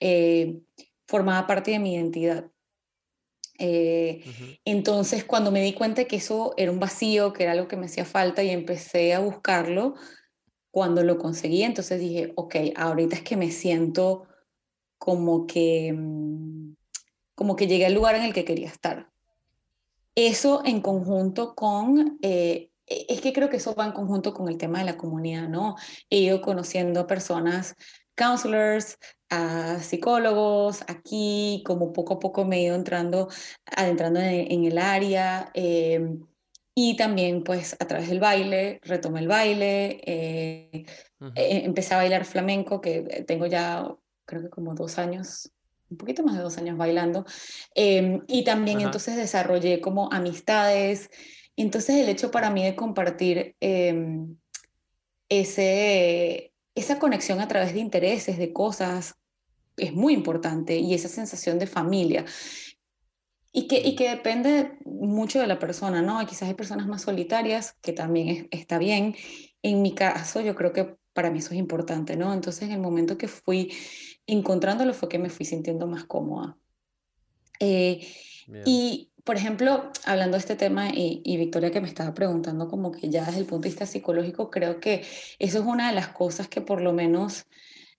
eh, 0.00 0.60
formaba 1.06 1.46
parte 1.46 1.72
de 1.72 1.80
mi 1.80 1.96
identidad. 1.96 2.50
Eh, 3.58 4.24
entonces, 4.64 5.24
cuando 5.24 5.50
me 5.50 5.62
di 5.62 5.74
cuenta 5.74 6.04
que 6.04 6.16
eso 6.16 6.54
era 6.56 6.72
un 6.72 6.80
vacío, 6.80 7.34
que 7.34 7.42
era 7.42 7.52
algo 7.52 7.68
que 7.68 7.76
me 7.76 7.86
hacía 7.86 8.06
falta 8.06 8.42
y 8.42 8.50
empecé 8.50 9.12
a 9.12 9.18
buscarlo, 9.18 9.96
cuando 10.76 11.02
lo 11.02 11.16
conseguí, 11.16 11.62
entonces 11.62 11.98
dije, 11.98 12.34
ok, 12.36 12.56
ahorita 12.76 13.16
es 13.16 13.22
que 13.22 13.38
me 13.38 13.50
siento 13.50 14.26
como 14.98 15.46
que, 15.46 15.94
mm, 15.96 16.74
como 17.34 17.56
que 17.56 17.66
llegué 17.66 17.86
al 17.86 17.94
lugar 17.94 18.14
en 18.14 18.24
el 18.24 18.34
que 18.34 18.44
quería 18.44 18.68
estar. 18.68 19.08
Eso 20.14 20.60
en 20.66 20.82
conjunto 20.82 21.54
con, 21.54 22.18
eh, 22.20 22.68
e, 22.86 23.06
es 23.08 23.22
que 23.22 23.32
creo 23.32 23.48
que 23.48 23.56
eso 23.56 23.74
va 23.74 23.86
en 23.86 23.92
conjunto 23.92 24.34
con 24.34 24.48
el 24.50 24.58
tema 24.58 24.80
de 24.80 24.84
la 24.84 24.98
comunidad, 24.98 25.48
¿no? 25.48 25.76
He 26.10 26.18
ido 26.18 26.42
conociendo 26.42 27.06
personas, 27.06 27.74
counselors, 28.14 28.98
a 29.30 29.78
psicólogos, 29.80 30.82
aquí, 30.88 31.62
como 31.64 31.94
poco 31.94 32.14
a 32.14 32.18
poco 32.18 32.44
me 32.44 32.58
he 32.58 32.64
ido 32.64 32.74
entrando, 32.74 33.28
adentrando 33.64 34.20
en, 34.20 34.66
el 34.66 34.76
área. 34.76 35.50
Eh, 35.54 36.18
y 36.78 36.94
también, 36.94 37.42
pues, 37.42 37.74
a 37.80 37.86
través 37.86 38.10
del 38.10 38.20
baile, 38.20 38.80
retomé 38.82 39.20
el 39.20 39.28
baile, 39.28 39.98
eh, 40.04 40.84
eh, 41.34 41.62
empecé 41.64 41.94
a 41.94 41.96
bailar 41.96 42.26
flamenco, 42.26 42.82
que 42.82 43.24
tengo 43.26 43.46
ya, 43.46 43.88
creo 44.26 44.42
que 44.42 44.50
como 44.50 44.74
dos 44.74 44.98
años, 44.98 45.50
un 45.88 45.96
poquito 45.96 46.22
más 46.22 46.36
de 46.36 46.42
dos 46.42 46.58
años 46.58 46.76
bailando. 46.76 47.24
Em, 47.74 48.20
y 48.28 48.44
también 48.44 48.82
entonces 48.82 49.16
desarrollé 49.16 49.80
como 49.80 50.12
amistades. 50.12 51.08
Entonces 51.56 51.96
el 51.96 52.10
hecho 52.10 52.30
para 52.30 52.50
mí 52.50 52.62
de 52.62 52.76
compartir 52.76 53.56
em, 53.60 54.36
ese, 55.30 56.52
esa 56.74 56.98
conexión 56.98 57.40
a 57.40 57.48
través 57.48 57.72
de 57.72 57.80
intereses, 57.80 58.36
de 58.36 58.52
cosas, 58.52 59.14
es 59.78 59.94
muy 59.94 60.12
importante 60.12 60.76
y 60.76 60.92
esa 60.92 61.08
sensación 61.08 61.58
de 61.58 61.66
familia. 61.66 62.26
Y 63.58 63.68
que, 63.68 63.78
y 63.78 63.96
que 63.96 64.10
depende 64.10 64.76
mucho 64.84 65.40
de 65.40 65.46
la 65.46 65.58
persona, 65.58 66.02
¿no? 66.02 66.24
Quizás 66.26 66.42
hay 66.42 66.54
personas 66.54 66.86
más 66.88 67.00
solitarias, 67.00 67.72
que 67.80 67.94
también 67.94 68.48
está 68.50 68.76
bien. 68.76 69.16
En 69.62 69.80
mi 69.80 69.94
caso, 69.94 70.42
yo 70.42 70.54
creo 70.54 70.74
que 70.74 70.94
para 71.14 71.30
mí 71.30 71.38
eso 71.38 71.54
es 71.54 71.58
importante, 71.58 72.18
¿no? 72.18 72.34
Entonces, 72.34 72.64
en 72.64 72.72
el 72.72 72.80
momento 72.80 73.16
que 73.16 73.28
fui 73.28 73.72
encontrándolo 74.26 74.92
fue 74.92 75.08
que 75.08 75.18
me 75.18 75.30
fui 75.30 75.46
sintiendo 75.46 75.86
más 75.86 76.04
cómoda. 76.04 76.58
Eh, 77.58 78.06
y, 78.66 79.10
por 79.24 79.36
ejemplo, 79.36 79.90
hablando 80.04 80.36
de 80.36 80.40
este 80.40 80.56
tema, 80.56 80.90
y, 80.90 81.22
y, 81.24 81.38
Victoria 81.38 81.70
que 81.70 81.80
me 81.80 81.88
estaba 81.88 82.12
preguntando 82.12 82.68
como 82.68 82.92
que 82.92 83.08
ya 83.08 83.24
desde 83.24 83.38
el 83.38 83.46
punto 83.46 83.62
de 83.62 83.70
vista 83.70 83.86
psicológico, 83.86 84.50
creo 84.50 84.80
que 84.80 85.02
eso 85.38 85.60
es 85.60 85.64
una 85.64 85.88
de 85.88 85.94
las 85.94 86.08
cosas 86.08 86.46
que 86.48 86.60
por 86.60 86.82
lo 86.82 86.92
menos, 86.92 87.46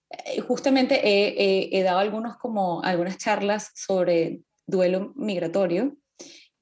eh, 0.08 0.40
justamente 0.40 1.00
he, 1.04 1.76
he, 1.76 1.82
dado 1.82 1.98
algunos 1.98 2.36
como, 2.36 2.80
algunas 2.84 3.18
charlas 3.18 3.72
sobre 3.74 4.42
duelo 4.68 5.12
migratorio 5.16 5.96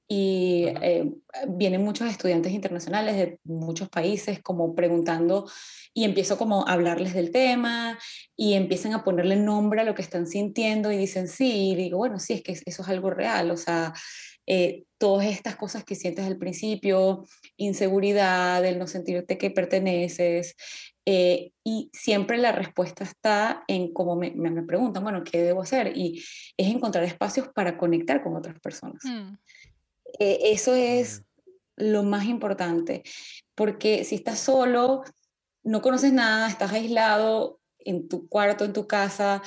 y 0.09 0.65
eh, 0.81 1.11
vienen 1.49 1.83
muchos 1.83 2.09
estudiantes 2.09 2.53
internacionales 2.53 3.17
de 3.17 3.39
muchos 3.43 3.89
países 3.89 4.41
como 4.41 4.73
preguntando 4.73 5.49
y 5.93 6.05
empiezo 6.05 6.37
como 6.37 6.65
a 6.65 6.71
hablarles 6.71 7.13
del 7.13 7.31
tema 7.31 7.99
y 8.35 8.53
empiezan 8.53 8.93
a 8.93 9.03
ponerle 9.03 9.35
nombre 9.35 9.81
a 9.81 9.83
lo 9.83 9.95
que 9.95 10.01
están 10.01 10.25
sintiendo 10.25 10.91
y 10.91 10.97
dicen 10.97 11.27
sí, 11.27 11.71
y 11.71 11.75
digo, 11.75 11.97
bueno, 11.97 12.19
sí, 12.19 12.33
es 12.33 12.41
que 12.41 12.53
eso 12.53 12.81
es 12.81 12.87
algo 12.87 13.09
real, 13.09 13.51
o 13.51 13.57
sea, 13.57 13.93
eh, 14.45 14.85
todas 14.97 15.27
estas 15.27 15.57
cosas 15.57 15.83
que 15.83 15.95
sientes 15.95 16.25
al 16.25 16.37
principio, 16.37 17.25
inseguridad, 17.57 18.65
el 18.65 18.79
no 18.79 18.87
sentirte 18.87 19.37
que 19.37 19.51
perteneces, 19.51 20.55
eh, 21.09 21.53
y 21.63 21.89
siempre 21.93 22.37
la 22.37 22.51
respuesta 22.51 23.05
está 23.05 23.63
en 23.69 23.93
cómo 23.93 24.17
me, 24.17 24.31
me, 24.31 24.61
preguntan, 24.63 25.03
bueno, 25.03 25.23
¿qué 25.23 25.41
debo 25.41 25.61
hacer? 25.61 25.95
Y 25.95 26.21
es 26.57 26.67
encontrar 26.67 27.05
espacios 27.05 27.47
para 27.47 27.77
conectar 27.77 28.21
con 28.21 28.35
otras 28.35 28.59
personas. 28.59 29.01
Mm. 29.05 29.37
Eh, 30.19 30.39
eso 30.51 30.75
es 30.75 31.23
lo 31.77 32.03
más 32.03 32.25
importante, 32.25 33.03
porque 33.55 34.03
si 34.03 34.15
estás 34.15 34.39
solo, 34.39 35.05
no 35.63 35.81
conoces 35.81 36.11
nada, 36.11 36.49
estás 36.49 36.73
aislado 36.73 37.61
en 37.79 38.09
tu 38.09 38.27
cuarto, 38.27 38.65
en 38.65 38.73
tu 38.73 38.85
casa, 38.85 39.41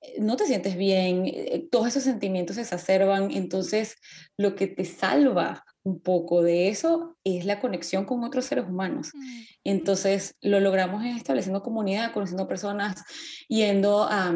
eh, 0.00 0.16
no 0.18 0.34
te 0.34 0.46
sientes 0.46 0.76
bien, 0.76 1.68
todos 1.70 1.86
esos 1.86 2.02
sentimientos 2.02 2.56
se 2.56 2.62
exacerban, 2.62 3.30
entonces 3.30 3.94
lo 4.36 4.56
que 4.56 4.66
te 4.66 4.84
salva 4.84 5.64
un 5.88 6.00
poco 6.00 6.42
de 6.42 6.68
eso 6.68 7.16
es 7.24 7.44
la 7.44 7.60
conexión 7.60 8.04
con 8.04 8.22
otros 8.24 8.44
seres 8.44 8.66
humanos. 8.66 9.10
Mm. 9.14 9.40
Entonces 9.64 10.36
lo 10.40 10.60
logramos 10.60 11.04
estableciendo 11.04 11.62
comunidad, 11.62 12.12
conociendo 12.12 12.46
personas, 12.46 13.02
yendo 13.48 14.02
a, 14.02 14.34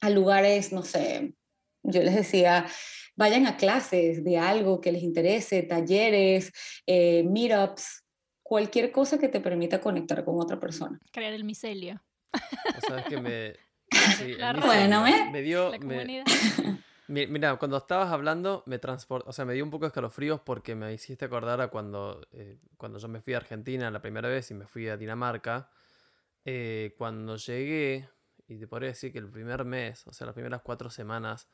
a 0.00 0.10
lugares, 0.10 0.72
no 0.72 0.82
sé, 0.82 1.34
yo 1.82 2.02
les 2.02 2.14
decía, 2.14 2.66
vayan 3.16 3.46
a 3.46 3.56
clases 3.56 4.22
de 4.22 4.38
algo 4.38 4.80
que 4.80 4.92
les 4.92 5.02
interese, 5.02 5.62
talleres, 5.62 6.52
eh, 6.86 7.24
meetups, 7.24 8.04
cualquier 8.42 8.92
cosa 8.92 9.18
que 9.18 9.28
te 9.28 9.40
permita 9.40 9.80
conectar 9.80 10.24
con 10.24 10.38
otra 10.40 10.60
persona. 10.60 10.98
Crear 11.12 11.32
el 11.32 11.44
micelio. 11.44 12.02
sabes 12.86 13.06
que 13.06 13.20
me... 13.20 13.54
bueno, 14.66 15.04
me, 15.32 15.42
dio... 15.42 15.72
Mira, 17.10 17.56
cuando 17.56 17.76
estabas 17.76 18.12
hablando, 18.12 18.62
me 18.66 18.78
transport... 18.78 19.26
o 19.26 19.32
sea, 19.32 19.44
me 19.44 19.52
dio 19.54 19.64
un 19.64 19.70
poco 19.70 19.84
de 19.84 19.88
escalofríos 19.88 20.40
porque 20.40 20.76
me 20.76 20.92
hiciste 20.94 21.24
acordar 21.24 21.60
a 21.60 21.66
cuando, 21.66 22.24
eh, 22.30 22.60
cuando 22.76 23.00
yo 23.00 23.08
me 23.08 23.20
fui 23.20 23.34
a 23.34 23.38
Argentina 23.38 23.90
la 23.90 24.00
primera 24.00 24.28
vez 24.28 24.48
y 24.52 24.54
me 24.54 24.64
fui 24.64 24.88
a 24.88 24.96
Dinamarca. 24.96 25.70
Eh, 26.44 26.94
cuando 26.96 27.34
llegué, 27.34 28.08
y 28.46 28.58
te 28.58 28.68
podría 28.68 28.90
decir 28.90 29.12
que 29.12 29.18
el 29.18 29.28
primer 29.28 29.64
mes, 29.64 30.06
o 30.06 30.12
sea, 30.12 30.24
las 30.24 30.34
primeras 30.34 30.62
cuatro 30.62 30.88
semanas, 30.88 31.48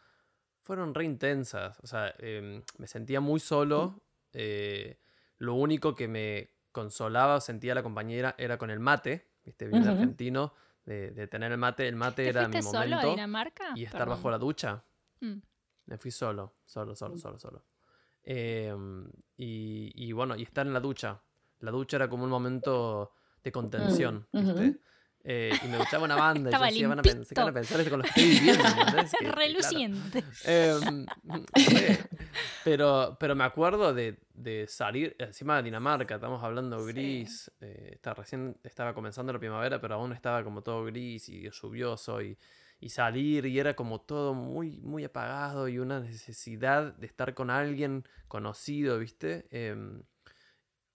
fueron 0.61 0.95
re 0.95 1.05
intensas. 1.05 1.81
O 1.81 1.87
sea, 1.87 2.15
em, 2.19 2.63
me 2.77 2.87
sentía 2.87 3.21
muy 3.21 3.41
solo. 3.41 4.03
Eh, 4.35 4.99
lo 5.39 5.55
único 5.55 5.95
que 5.95 6.07
me 6.07 6.51
consolaba 6.71 7.37
o 7.37 7.41
sentía 7.41 7.75
la 7.75 7.83
compañera 7.83 8.35
era 8.37 8.59
con 8.59 8.69
el 8.69 8.79
mate, 8.79 9.31
¿viste? 9.43 9.69
Bien 9.69 9.89
argentino, 9.89 10.53
de, 10.85 11.27
tener 11.29 11.51
el 11.51 11.59
mate. 11.59 11.89
El 11.89 11.97
mate 11.97 12.29
era 12.29 12.43
mi 12.47 12.61
momento. 12.61 12.71
solo 12.71 12.97
a 12.99 13.05
Dinamarca? 13.07 13.73
Y 13.75 13.85
estar 13.85 14.07
bajo 14.07 14.31
la 14.31 14.37
ducha. 14.37 14.85
Mm. 15.21 15.39
Me 15.87 15.99
fui 15.99 16.11
solo, 16.11 16.57
solo, 16.65 16.95
solo, 16.95 17.15
mm. 17.15 17.19
solo, 17.19 17.39
solo. 17.39 17.65
Em, 18.23 19.09
y, 19.37 20.13
bueno, 20.13 20.35
y 20.37 20.43
estar 20.43 20.67
en 20.67 20.73
la 20.73 20.81
ducha. 20.81 21.23
La 21.61 21.71
ducha 21.71 21.97
era 21.97 22.09
como 22.09 22.25
un 22.25 22.31
momento 22.31 23.13
de 23.43 23.53
contención, 23.53 24.27
mm, 24.33 24.71
Eh, 25.29 25.51
y 25.65 25.69
me 25.69 25.79
gustaba 25.79 26.05
una 26.05 26.15
banda. 26.17 26.51
y 26.51 26.53
yo 26.53 26.65
decía, 26.65 26.89
van 26.89 26.99
a, 27.01 27.03
pensar, 27.03 27.37
van 27.37 27.49
a 27.49 27.53
pensar 27.53 27.81
esto 27.81 27.91
con 27.91 27.99
lo 27.99 28.05
que 28.05 28.09
estoy 28.11 28.31
viviendo. 28.31 28.65
Reluciente. 29.35 30.25
Em, 30.45 31.07
pero, 32.65 33.17
pero 33.19 33.35
me 33.35 33.43
acuerdo 33.43 33.93
de, 33.93 34.21
de, 34.35 34.67
salir, 34.69 35.17
encima 35.19 35.57
de 35.57 35.65
Dinamarca, 35.65 36.17
estamos 36.17 36.43
hablando 36.45 36.85
gris. 36.85 37.51
Eh, 37.61 37.99
recién 38.17 38.57
estaba 38.63 38.95
comenzando 38.95 39.33
la 39.33 39.41
primavera, 39.41 39.81
pero 39.81 39.95
aún 39.97 40.13
estaba 40.13 40.45
como 40.45 40.63
todo 40.63 40.85
gris 40.85 41.29
y 41.29 41.51
lluvioso. 41.51 42.23
Y, 42.23 42.39
y 42.81 42.91
salir 42.91 43.47
y 43.47 43.59
era 43.59 43.75
como 43.75 44.01
todo 44.01 44.35
muy, 44.35 44.81
muy 44.81 45.05
apagado 45.05 45.69
y 45.69 45.79
una 45.79 46.01
necesidad 46.01 46.95
de 46.95 47.07
estar 47.07 47.35
con 47.35 47.51
alguien 47.51 48.05
conocido, 48.29 48.99
¿viste? 48.99 49.47
Em, 49.51 50.03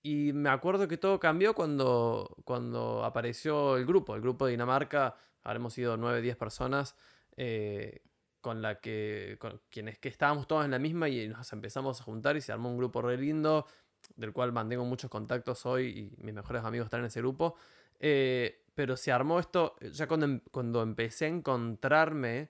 y 0.04 0.34
me 0.34 0.50
acuerdo 0.50 0.88
que 0.88 0.98
todo 0.98 1.20
cambió 1.20 1.54
cuando, 1.54 2.38
cuando 2.46 3.04
apareció 3.06 3.78
el 3.78 3.86
grupo, 3.86 4.16
el 4.16 4.22
grupo 4.22 4.46
de 4.46 4.52
Dinamarca, 4.52 5.16
habremos 5.44 5.74
sido 5.74 5.98
9, 5.98 6.22
10 6.22 6.38
personas, 6.38 6.96
eh, 7.38 8.02
con 8.42 8.62
la 8.62 8.80
que, 8.80 9.38
con 9.40 9.62
quienes 9.70 10.00
que 10.00 10.10
estábamos 10.10 10.48
todos 10.48 10.66
en 10.66 10.72
la 10.72 10.80
misma 10.80 11.08
y 11.10 11.28
nos 11.28 11.54
empezamos 11.54 12.02
a 12.02 12.04
juntar 12.04 12.36
y 12.36 12.42
se 12.42 12.52
armó 12.52 12.70
un 12.70 12.78
grupo 12.78 13.02
re 13.02 13.18
lindo, 13.18 13.68
del 14.16 14.34
cual 14.34 14.52
mantengo 14.52 14.84
muchos 14.86 15.12
contactos 15.12 15.66
hoy 15.68 16.12
y 16.18 16.24
mis 16.24 16.34
mejores 16.34 16.64
amigos 16.64 16.86
están 16.86 17.02
en 17.02 17.08
ese 17.08 17.22
grupo. 17.22 17.56
Eh, 18.00 18.61
pero 18.76 18.98
se 18.98 19.12
armó 19.12 19.40
esto, 19.40 19.76
ya 19.82 20.08
cuando, 20.08 20.26
em, 20.26 20.42
cuando 20.52 20.82
empecé 20.82 21.26
a 21.26 21.30
encontrarme 21.30 22.50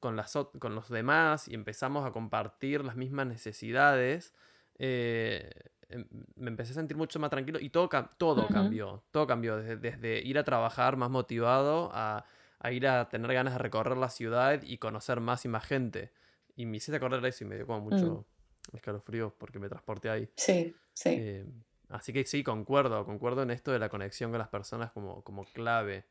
con, 0.00 0.16
las, 0.16 0.36
con 0.58 0.74
los 0.74 0.88
demás 0.88 1.48
y 1.48 1.54
empezamos 1.54 2.04
a 2.04 2.12
compartir 2.12 2.84
las 2.84 2.96
mismas 2.96 3.26
necesidades, 3.26 4.34
eh, 4.78 5.50
em, 5.88 6.06
me 6.36 6.48
empecé 6.50 6.72
a 6.72 6.74
sentir 6.74 6.96
mucho 6.96 7.18
más 7.20 7.30
tranquilo 7.30 7.58
y 7.60 7.70
todo, 7.70 7.88
todo 8.18 8.48
cambió, 8.48 9.04
todo 9.10 9.26
cambió, 9.26 9.56
desde, 9.56 10.20
ir 10.22 10.38
a 10.38 10.44
trabajar 10.44 10.96
más 10.96 11.10
motivado 11.10 11.90
a, 11.94 12.24
ir 12.70 12.86
a 12.88 13.08
tener 13.08 13.32
ganas 13.32 13.54
de 13.54 13.58
recorrer 13.58 13.96
la 13.96 14.08
ciudad 14.08 14.62
y 14.62 14.78
conocer 14.78 15.20
más 15.20 15.44
y 15.44 15.48
más 15.48 15.64
gente. 15.64 16.12
Y 16.56 16.66
me 16.66 16.78
hice 16.78 16.98
correr 16.98 17.24
eso 17.26 17.44
y 17.44 17.46
me 17.46 17.56
dio 17.56 17.66
como 17.66 17.80
mucho 17.80 18.26
mm. 18.72 18.76
escalofrío 18.76 19.34
porque 19.38 19.58
me 19.58 19.68
transporté 19.68 20.08
ahí. 20.08 20.28
Sí, 20.36 20.74
sí. 20.92 21.10
Eh, 21.10 21.46
así 21.88 22.12
que 22.12 22.24
sí, 22.24 22.42
concuerdo, 22.42 23.04
concuerdo 23.04 23.42
en 23.42 23.50
esto 23.50 23.72
de 23.72 23.78
la 23.78 23.88
conexión 23.88 24.30
con 24.30 24.38
las 24.38 24.48
personas 24.48 24.92
como, 24.92 25.22
como 25.22 25.44
clave. 25.44 26.06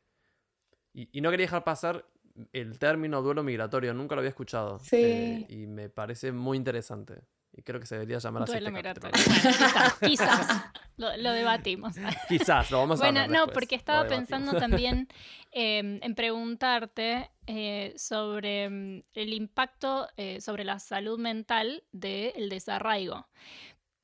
Y, 0.92 1.20
no 1.20 1.30
quería 1.30 1.46
dejar 1.46 1.64
pasar 1.64 2.06
el 2.52 2.78
término 2.78 3.20
duelo 3.20 3.42
migratorio, 3.42 3.94
nunca 3.94 4.14
lo 4.14 4.20
había 4.20 4.30
escuchado. 4.30 4.78
Sí. 4.78 4.96
Eh, 4.96 5.46
y 5.48 5.66
me 5.66 5.88
parece 5.88 6.32
muy 6.32 6.56
interesante. 6.56 7.22
Y 7.56 7.62
creo 7.62 7.78
que 7.78 7.86
se 7.86 7.94
debería 7.94 8.18
llamar 8.18 8.44
así. 8.44 8.52
Duelo 8.52 8.72
migratorio. 8.72 9.12
quizás, 9.12 9.98
quizás. 10.00 10.64
Lo, 10.96 11.10
debatimos. 11.32 11.94
quizás, 12.28 12.70
lo 12.70 12.78
vamos 12.78 13.00
a 13.00 13.04
Bueno, 13.04 13.28
no, 13.28 13.46
porque 13.46 13.76
estaba 13.76 14.06
pensando 14.08 14.52
también 14.58 15.08
em, 15.52 16.00
en 16.02 16.14
preguntarte 16.14 17.30
eh, 17.46 17.94
sobre 17.96 18.68
mm, 18.68 19.02
el 19.14 19.32
impacto 19.32 20.08
eh, 20.16 20.40
sobre 20.40 20.64
la 20.64 20.80
salud 20.80 21.18
mental 21.18 21.84
del 21.92 22.48
desarraigo. 22.48 23.26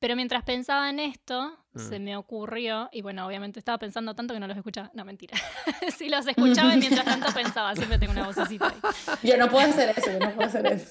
Pero 0.01 0.15
mientras 0.15 0.43
pensaba 0.43 0.89
en 0.89 0.99
esto, 0.99 1.55
se 1.75 1.99
mm. 1.99 2.03
me 2.03 2.17
ocurrió, 2.17 2.89
y 2.91 3.03
bueno, 3.03 3.23
obviamente 3.27 3.59
estaba 3.59 3.77
pensando 3.77 4.15
tanto 4.15 4.33
que 4.33 4.39
no 4.39 4.47
los 4.47 4.57
escuchaba. 4.57 4.89
No, 4.95 5.05
mentira. 5.05 5.37
si 5.95 6.09
los 6.09 6.25
escuchaba 6.25 6.73
y 6.73 6.79
mientras 6.79 7.05
tanto 7.05 7.31
pensaba, 7.35 7.75
siempre 7.75 7.99
tengo 7.99 8.11
una 8.11 8.25
vocecita 8.25 8.67
ahí. 8.67 9.19
Yo 9.21 9.37
no 9.37 9.47
puedo 9.47 9.69
hacer 9.69 9.93
eso, 9.95 10.11
yo 10.11 10.17
no 10.17 10.31
puedo 10.31 10.49
hacer 10.49 10.65
eso. 10.65 10.89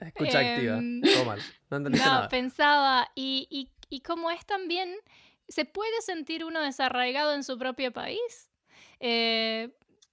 Escucha 0.00 0.38
activa, 0.38 0.78
em, 0.78 1.02
todo 1.02 1.26
mal. 1.26 1.38
No 1.68 1.76
entendiste 1.76 2.08
no, 2.08 2.28
pensaba, 2.30 3.10
y, 3.14 3.46
y, 3.50 3.68
y 3.94 4.00
como 4.00 4.30
es 4.30 4.46
también, 4.46 4.96
¿se 5.46 5.66
puede 5.66 6.00
sentir 6.00 6.46
uno 6.46 6.62
desarraigado 6.62 7.34
en 7.34 7.44
su 7.44 7.58
propio 7.58 7.92
país? 7.92 8.50
Eh, 9.00 9.68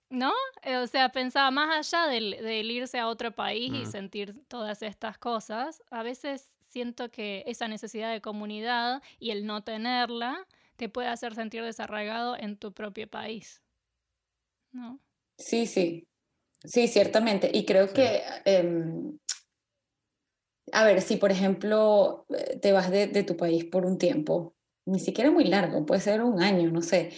¿No? 0.09 0.33
Eh, 0.63 0.75
o 0.75 0.87
sea, 0.87 1.09
pensaba 1.13 1.49
más 1.49 1.93
allá 1.93 2.07
del, 2.07 2.71
irse 2.71 2.99
a 2.99 3.07
otro 3.07 3.31
país 3.31 3.71
y 3.73 3.85
mm. 3.85 3.91
sentir 3.91 4.35
todas 4.49 4.81
estas 4.81 5.17
cosas. 5.17 5.81
A 5.91 6.03
veces 6.03 6.58
siento 6.69 7.09
que 7.09 7.43
esa 7.47 7.67
necesidad 7.67 8.11
de 8.11 8.21
comunidad 8.21 9.01
y 9.19 9.31
el 9.31 9.45
no 9.45 9.63
tenerla 9.63 10.47
te 10.75 10.87
puede 10.87 11.09
hacer 11.09 11.35
sentir 11.35 11.63
desarraigado 11.63 12.37
en 12.37 12.57
tu 12.57 12.73
propio 12.73 13.09
país. 13.09 13.61
¿No? 14.71 14.99
Sí, 15.37 15.65
sí. 15.65 16.07
Sí, 16.63 16.87
ciertamente. 16.87 17.49
Y 17.53 17.65
creo 17.65 17.91
que, 17.91 18.21
em, 18.45 19.17
a 20.71 20.83
ver, 20.85 21.01
si 21.01 21.15
por 21.17 21.31
ejemplo 21.31 22.25
eh, 22.29 22.59
te 22.61 22.71
vas 22.71 22.91
de, 22.91 23.07
de 23.07 23.23
tu 23.23 23.35
país 23.37 23.65
por 23.65 23.85
un 23.85 23.97
tiempo, 23.97 24.55
ni 24.85 24.99
siquiera 24.99 25.31
muy 25.31 25.45
largo, 25.45 25.85
puede 25.85 26.01
ser 26.01 26.21
un 26.21 26.41
año, 26.41 26.69
no 26.71 26.81
sé, 26.81 27.11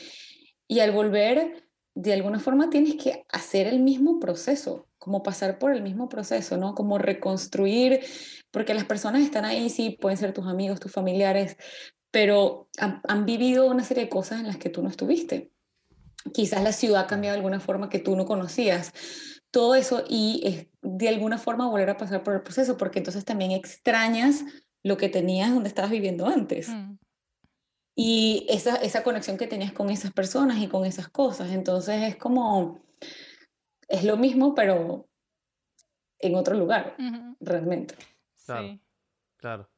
y 0.67 0.79
al 0.79 0.91
volver, 0.91 1.67
de 1.95 2.13
alguna 2.13 2.39
forma 2.39 2.69
tienes 2.69 2.95
que 2.95 3.25
hacer 3.29 3.67
el 3.67 3.79
mismo 3.79 4.19
proceso, 4.19 4.87
como 5.01 5.23
pasar 5.23 5.57
por 5.57 5.73
el 5.73 5.81
mismo 5.81 6.09
proceso, 6.09 6.57
¿no? 6.57 6.75
Como 6.75 6.99
reconstruir 6.99 8.01
porque 8.51 8.75
las 8.75 8.85
personas 8.85 9.23
están 9.23 9.45
ahí, 9.45 9.67
sí, 9.71 9.97
pueden 9.99 10.15
ser 10.15 10.31
tus 10.31 10.45
amigos, 10.45 10.79
tus 10.79 10.91
familiares, 10.91 11.57
pero 12.11 12.69
han, 12.77 13.25
vivido 13.25 13.65
una 13.65 13.83
serie 13.83 14.03
de 14.03 14.09
cosas 14.09 14.41
en 14.41 14.47
las 14.47 14.57
que 14.57 14.69
tú 14.69 14.83
no 14.83 14.89
estuviste. 14.89 15.51
Quizás 16.33 16.61
la 16.61 16.71
ciudad 16.71 17.05
ha 17.05 17.07
cambiado 17.07 17.33
de 17.33 17.39
alguna 17.39 17.59
forma 17.59 17.89
que 17.89 17.97
tú 17.97 18.15
no 18.15 18.25
conocías. 18.25 18.93
Todo 19.49 19.73
eso 19.73 20.03
y 20.07 20.41
es 20.45 20.67
de 20.83 21.09
alguna 21.09 21.39
forma 21.39 21.67
volver 21.67 21.89
a 21.89 21.97
pasar 21.97 22.21
por 22.21 22.35
el 22.35 22.43
proceso, 22.43 22.77
porque 22.77 22.99
entonces 22.99 23.25
también 23.25 23.51
extrañas 23.51 24.43
lo 24.83 24.97
que 24.97 25.09
tenías 25.09 25.51
donde 25.51 25.69
estabas 25.69 25.89
viviendo 25.89 26.27
antes. 26.27 26.69
Mm. 26.69 26.97
Y 27.95 28.45
esa, 28.49 28.75
esa 28.75 29.01
conexión 29.01 29.37
que 29.37 29.47
tenías 29.47 29.71
con 29.71 29.89
esas 29.89 30.11
personas 30.11 30.59
y 30.59 30.67
con 30.67 30.85
esas 30.85 31.09
cosas. 31.09 31.49
Entonces 31.49 32.03
es 32.03 32.17
como, 32.17 32.83
es 33.91 34.03
lo 34.03 34.17
mismo, 34.17 34.55
pero 34.55 35.07
en 36.19 36.35
otro 36.35 36.55
lugar, 36.55 36.95
realmente. 37.39 37.95
Claro. 38.45 38.79
Claro. 39.37 39.69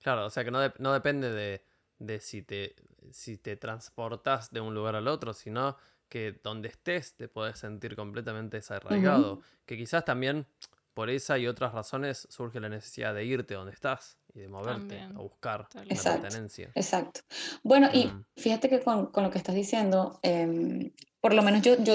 Claro, 0.00 0.26
o 0.26 0.30
sea 0.30 0.44
que 0.44 0.50
no, 0.50 0.60
no 0.78 0.94
depende 0.94 1.30
de, 1.30 1.62
de, 1.98 2.20
si, 2.20 2.42
te, 2.42 2.74
si 3.10 3.36
te 3.36 3.56
transportas 3.56 4.50
de 4.50 4.60
un 4.60 4.74
lugar 4.74 4.96
al 4.96 5.08
otro, 5.08 5.34
sino 5.34 5.76
que 6.08 6.40
donde 6.42 6.68
estés 6.68 7.14
te 7.14 7.28
puedes 7.28 7.58
sentir 7.58 7.96
completamente 7.96 8.56
desarraigado. 8.56 9.42
Que 9.66 9.76
quizás 9.76 10.04
también 10.04 10.46
por 10.94 11.10
esa 11.10 11.38
y 11.38 11.46
otras 11.46 11.72
razones 11.72 12.26
surge 12.30 12.60
la 12.60 12.68
necesidad 12.68 13.14
de 13.14 13.24
irte 13.24 13.54
donde 13.54 13.72
estás 13.72 14.18
y 14.34 14.40
de 14.40 14.48
moverte, 14.48 15.00
a 15.00 15.18
buscar 15.18 15.68
la 15.74 16.20
pertenencia. 16.20 16.70
Exacto. 16.74 17.20
Bueno, 17.62 17.88
y 17.92 18.06
mm. 18.06 18.24
fíjate 18.36 18.68
que 18.68 18.80
con, 18.80 19.06
con, 19.06 19.22
lo 19.22 19.30
que 19.30 19.38
estás 19.38 19.54
diciendo, 19.54 20.18
em, 20.22 20.92
por 21.20 21.34
lo 21.34 21.42
menos 21.42 21.62
yo, 21.62 21.76
yo 21.82 21.94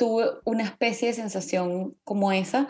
tuve 0.00 0.30
una 0.46 0.64
especie 0.64 1.08
de 1.08 1.14
sensación 1.14 1.94
como 2.04 2.32
esa 2.32 2.68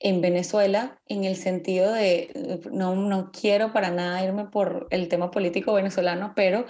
en 0.00 0.20
Venezuela 0.20 1.00
en 1.06 1.22
el 1.22 1.36
sentido 1.36 1.92
de, 1.92 2.60
no, 2.72 2.96
no 2.96 3.30
quiero 3.30 3.72
para 3.72 3.92
nada 3.92 4.24
irme 4.24 4.46
por 4.46 4.88
el 4.90 5.06
tema 5.06 5.30
político 5.30 5.74
venezolano, 5.74 6.32
pero 6.34 6.66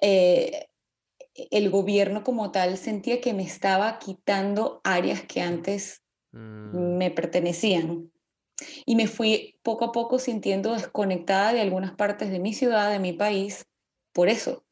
eh, 0.00 0.68
el 1.34 1.68
gobierno 1.68 2.24
como 2.24 2.50
tal 2.50 2.78
sentía 2.78 3.20
que 3.20 3.34
me 3.34 3.42
estaba 3.42 3.98
quitando 3.98 4.80
áreas 4.84 5.20
que 5.24 5.42
antes 5.42 6.02
mm. 6.32 6.96
me 6.96 7.10
pertenecían. 7.10 8.10
Y 8.86 8.96
me 8.96 9.06
fui 9.06 9.60
poco 9.62 9.84
a 9.84 9.92
poco 9.92 10.18
sintiendo 10.18 10.72
desconectada 10.72 11.52
de 11.52 11.60
algunas 11.60 11.92
partes 11.92 12.30
de 12.30 12.38
mi 12.38 12.54
ciudad, 12.54 12.90
de 12.90 13.00
mi 13.00 13.12
país, 13.12 13.66
por 14.14 14.30
eso. 14.30 14.64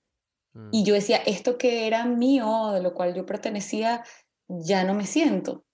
Y 0.72 0.80
mm. 0.80 0.84
yo 0.86 0.94
decía, 0.94 1.18
esto 1.18 1.58
que 1.58 1.86
era 1.86 2.06
mío, 2.06 2.70
de 2.72 2.80
lo 2.80 2.94
cual 2.94 3.14
yo 3.14 3.26
pertenecía, 3.26 4.02
ya 4.49 4.84
no 4.84 4.95
me 4.95 5.07
siento. 5.07 5.64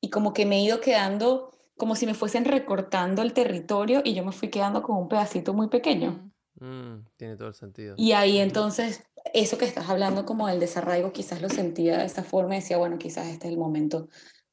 Y 0.00 0.10
como 0.10 0.32
que 0.32 0.46
me 0.46 0.58
he 0.58 0.62
ido 0.62 0.80
quedando 0.80 1.50
como 1.76 1.96
si 1.96 2.06
me 2.06 2.14
fuesen 2.14 2.44
recortando 2.44 3.22
el 3.22 3.32
territorio 3.32 4.02
y 4.04 4.14
yo 4.14 4.24
me 4.24 4.32
fui 4.32 4.50
quedando 4.50 4.82
con 4.82 4.96
un 4.98 5.08
pedacito 5.08 5.54
muy 5.54 5.68
pequeño. 5.68 6.30
Mm, 6.60 7.06
tiene 7.16 7.36
todo 7.36 7.48
el 7.48 7.54
sentido. 7.54 7.94
Y 7.96 8.12
ahí 8.12 8.38
entonces, 8.38 9.02
eso 9.32 9.56
que 9.56 9.64
estás 9.64 9.88
hablando 9.88 10.26
como 10.26 10.46
del 10.46 10.60
desarraigo, 10.60 11.12
quizás 11.12 11.40
lo 11.40 11.48
sentía 11.48 11.98
de 11.98 12.04
esta 12.04 12.22
forma 12.22 12.54
y 12.54 12.60
decía, 12.60 12.76
bueno, 12.76 12.98
quizás 12.98 13.28
este 13.28 13.48
es 13.48 13.54
el 13.54 13.58
momento 13.58 14.08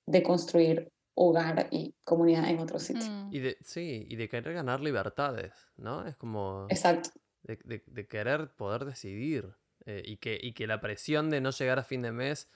de 0.06 0.24
construir 0.24 0.92
hogar 1.16 1.68
y 1.70 1.96
comunidad 2.06 2.50
en 2.50 2.60
otro 2.60 2.80
sitio. 2.80 3.10
Mm. 3.10 3.30
Y 3.34 3.40
de, 3.40 3.58
sí, 3.62 4.06
y 4.08 4.16
de 4.16 4.30
querer 4.30 4.54
ganar 4.54 4.80
libertades, 4.80 5.52
¿no? 5.76 6.06
Es 6.06 6.16
como... 6.16 6.68
Exacto. 6.70 7.10
De, 7.44 7.84
de, 7.86 8.08
querer 8.08 8.54
poder 8.56 8.84
decidir 8.84 9.56
eh, 9.86 10.02
y, 10.06 10.18
que, 10.18 10.38
y 10.42 10.54
que 10.54 10.68
la 10.68 10.82
presión 10.82 11.30
de 11.30 11.40
no 11.40 11.52
llegar 11.52 11.80
a 11.80 11.84
fin 11.84 12.02
de 12.02 12.12
mes, 12.12 12.50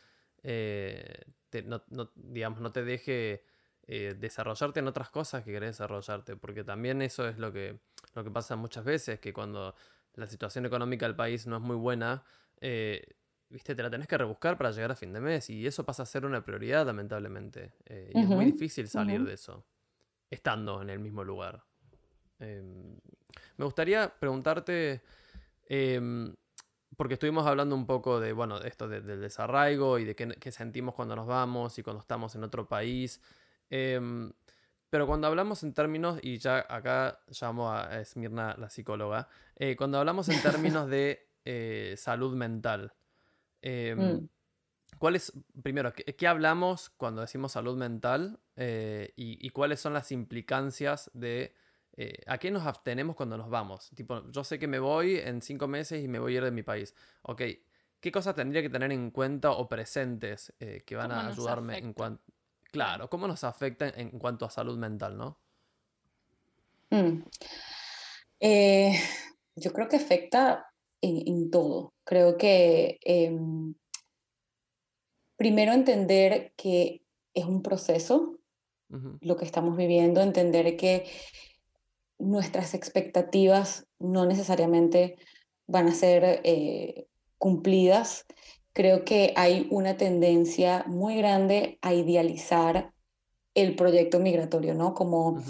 eh, 0.43 1.23
no, 1.65 1.83
no, 1.89 2.11
digamos, 2.15 2.61
no 2.61 2.71
te 2.71 2.83
deje 2.83 3.43
eh, 3.87 4.15
desarrollarte 4.17 4.79
en 4.79 4.87
otras 4.87 5.09
cosas 5.09 5.43
que 5.43 5.51
querés 5.51 5.71
desarrollarte, 5.71 6.35
porque 6.35 6.63
también 6.63 7.01
eso 7.01 7.27
es 7.27 7.37
lo 7.37 7.51
que, 7.51 7.79
lo 8.13 8.23
que 8.23 8.31
pasa 8.31 8.55
muchas 8.55 8.85
veces, 8.85 9.19
que 9.19 9.33
cuando 9.33 9.75
la 10.15 10.27
situación 10.27 10.65
económica 10.65 11.05
del 11.05 11.15
país 11.15 11.47
no 11.47 11.57
es 11.57 11.61
muy 11.61 11.75
buena, 11.75 12.23
eh, 12.59 13.05
viste, 13.49 13.75
te 13.75 13.83
la 13.83 13.89
tenés 13.89 14.07
que 14.07 14.17
rebuscar 14.17 14.57
para 14.57 14.71
llegar 14.71 14.91
a 14.91 14.95
fin 14.95 15.11
de 15.11 15.19
mes 15.19 15.49
y 15.49 15.65
eso 15.65 15.85
pasa 15.85 16.03
a 16.03 16.05
ser 16.05 16.25
una 16.25 16.43
prioridad, 16.43 16.85
lamentablemente. 16.85 17.73
Eh, 17.85 18.11
y 18.13 18.21
es 18.21 18.27
muy 18.27 18.45
difícil 18.45 18.87
salir 18.87 19.23
de 19.23 19.33
eso, 19.33 19.65
estando 20.29 20.81
en 20.81 20.89
el 20.89 20.99
mismo 20.99 21.23
lugar. 21.23 21.63
Em, 22.39 22.97
me 23.57 23.65
gustaría 23.65 24.09
preguntarte, 24.09 25.01
em, 25.67 26.33
porque 27.01 27.15
estuvimos 27.15 27.47
hablando 27.47 27.73
un 27.73 27.87
poco 27.87 28.19
de, 28.19 28.31
bueno, 28.31 28.59
esto 28.61 28.87
del 28.87 29.21
desarraigo 29.21 29.97
y 29.97 30.05
de 30.05 30.15
qué, 30.15 30.51
sentimos 30.51 30.93
cuando 30.93 31.15
nos 31.15 31.25
vamos 31.25 31.79
y 31.79 31.81
cuando 31.81 31.99
estamos 31.99 32.35
en 32.35 32.43
otro 32.43 32.67
país. 32.67 33.19
Em, 33.71 34.31
pero 34.87 35.07
cuando 35.07 35.25
hablamos 35.25 35.63
en 35.63 35.73
términos, 35.73 36.19
y 36.21 36.37
ya 36.37 36.63
acá 36.69 37.19
llamo 37.41 37.71
a 37.71 37.99
Esmirna 37.99 38.55
la 38.55 38.69
psicóloga, 38.69 39.27
eh, 39.55 39.75
cuando 39.75 39.97
hablamos 39.97 40.29
en 40.29 40.43
términos 40.43 40.87
de 40.91 41.27
eh, 41.43 41.95
salud 41.97 42.35
mental, 42.35 42.93
em, 43.63 43.97
mm. 43.99 44.29
¿cuál 44.99 45.15
es, 45.15 45.33
primero, 45.63 45.91
¿qué, 45.93 46.27
hablamos 46.27 46.91
cuando 46.91 47.21
decimos 47.21 47.53
salud 47.53 47.77
mental 47.77 48.39
eh, 48.57 49.11
y, 49.15 49.49
cuáles 49.49 49.79
son 49.79 49.93
las 49.93 50.11
implicancias 50.11 51.09
de 51.15 51.55
a 52.25 52.37
qué 52.37 52.51
nos 52.51 52.65
abstenemos 52.65 53.15
cuando 53.15 53.37
nos 53.37 53.49
vamos? 53.49 53.91
Tipo, 53.95 54.29
yo 54.31 54.43
sé 54.43 54.57
que 54.57 54.67
me 54.67 54.79
voy 54.79 55.17
en 55.17 55.41
cinco 55.41 55.67
meses 55.67 56.03
y 56.03 56.07
me 56.07 56.19
voy 56.19 56.33
a 56.33 56.37
ir 56.37 56.43
de 56.43 56.51
mi 56.51 56.63
país. 56.63 56.95
Ok, 57.23 57.41
¿qué 57.99 58.11
cosas 58.11 58.35
tendría 58.35 58.61
que 58.61 58.69
tener 58.69 58.91
en 58.91 59.11
cuenta 59.11 59.51
o 59.51 59.67
presentes 59.67 60.53
que 60.57 60.95
van 60.95 61.11
a 61.11 61.27
ayudarme 61.27 61.77
en 61.77 61.93
cuanto... 61.93 62.23
Claro, 62.71 63.09
¿cómo 63.09 63.27
nos 63.27 63.43
afecta 63.43 63.89
en 63.89 64.17
cuanto 64.17 64.45
a 64.45 64.49
salud 64.49 64.77
mental, 64.77 65.17
no? 65.17 65.37
Mm. 66.91 67.23
Eh, 68.39 68.99
yo 69.55 69.73
creo 69.73 69.87
que 69.87 69.95
afecta 69.95 70.71
en, 71.01 71.49
todo. 71.49 71.93
Creo 72.03 72.37
que 72.37 72.99
em, 73.01 73.73
primero 75.37 75.71
entender 75.73 76.53
que 76.55 77.03
es 77.33 77.45
un 77.45 77.63
proceso 77.63 78.37
lo 79.21 79.37
que 79.37 79.45
estamos 79.45 79.77
viviendo, 79.77 80.21
entender 80.21 80.75
que 80.75 81.09
nuestras 82.21 82.73
expectativas 82.73 83.87
no 83.99 84.25
necesariamente 84.25 85.17
van 85.67 85.87
a 85.87 85.93
ser 85.93 86.41
eh, 86.43 87.07
cumplidas 87.37 88.25
creo 88.73 89.03
que 89.03 89.33
hay 89.35 89.67
una 89.69 89.97
tendencia 89.97 90.83
muy 90.87 91.17
grande 91.17 91.77
a 91.81 91.93
idealizar 91.93 92.93
el 93.53 93.75
proyecto 93.75 94.19
migratorio, 94.19 94.73
¿no? 94.73 94.93
Como 94.93 95.43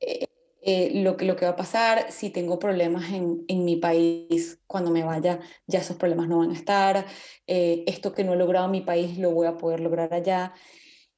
eh, 0.00 0.26
eh, 0.62 1.02
lo, 1.02 1.16
que, 1.16 1.24
lo 1.24 1.34
que 1.34 1.44
va 1.44 1.52
a 1.52 1.56
pasar 1.56 2.12
si 2.12 2.30
tengo 2.30 2.58
problemas 2.58 3.10
en, 3.12 3.44
en, 3.48 3.64
mi 3.64 3.76
país 3.76 4.60
cuando 4.66 4.92
me 4.92 5.02
vaya, 5.02 5.40
ya 5.66 5.80
esos 5.80 5.96
problemas 5.96 6.28
no 6.28 6.38
van 6.38 6.50
a 6.50 6.54
estar, 6.54 7.04
eh, 7.48 7.82
esto 7.88 8.12
que 8.12 8.22
no 8.22 8.34
he 8.34 8.36
logrado 8.36 8.66
en 8.66 8.72
mi 8.72 8.80
país 8.80 9.18
lo 9.18 9.32
voy 9.32 9.48
a 9.48 9.56
poder 9.56 9.80
lograr 9.80 10.14
allá. 10.14 10.54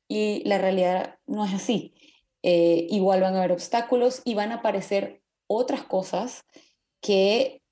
Y 0.09 0.43
la 0.47 0.59
realidad 0.59 1.19
no 1.27 1.45
es 1.45 1.55
así. 1.55 1.95
Igual 2.47 3.23
van 3.23 3.35
a 3.35 3.39
haber 3.39 3.53
obstáculos 3.53 4.21
y 4.25 4.35
van 4.35 4.53
a 4.53 4.57
aparecer 4.57 5.23
otras 5.47 5.83
cosas 5.83 6.45
que 7.01 7.63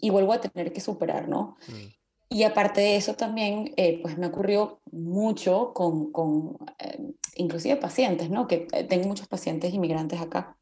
igual 0.00 0.24
voy 0.24 0.36
a 0.36 0.40
tener 0.40 0.72
que 0.72 0.80
superar, 0.80 1.28
¿no? 1.28 1.56
Mm. 1.66 1.96
Y 2.28 2.42
aparte 2.42 2.80
de 2.80 2.96
eso 2.96 3.14
también, 3.14 3.72
eh, 3.76 4.00
pues 4.02 4.18
me 4.18 4.26
ocurrió 4.26 4.80
mucho 4.90 5.72
con, 5.72 6.10
con 6.10 6.58
eh, 6.78 7.12
inclusive 7.36 7.76
pacientes, 7.76 8.30
¿no? 8.30 8.48
Que 8.48 8.66
eh, 8.72 8.84
tengo 8.84 9.06
muchos 9.06 9.28
pacientes 9.28 9.72
inmigrantes 9.72 10.20
acá, 10.20 10.58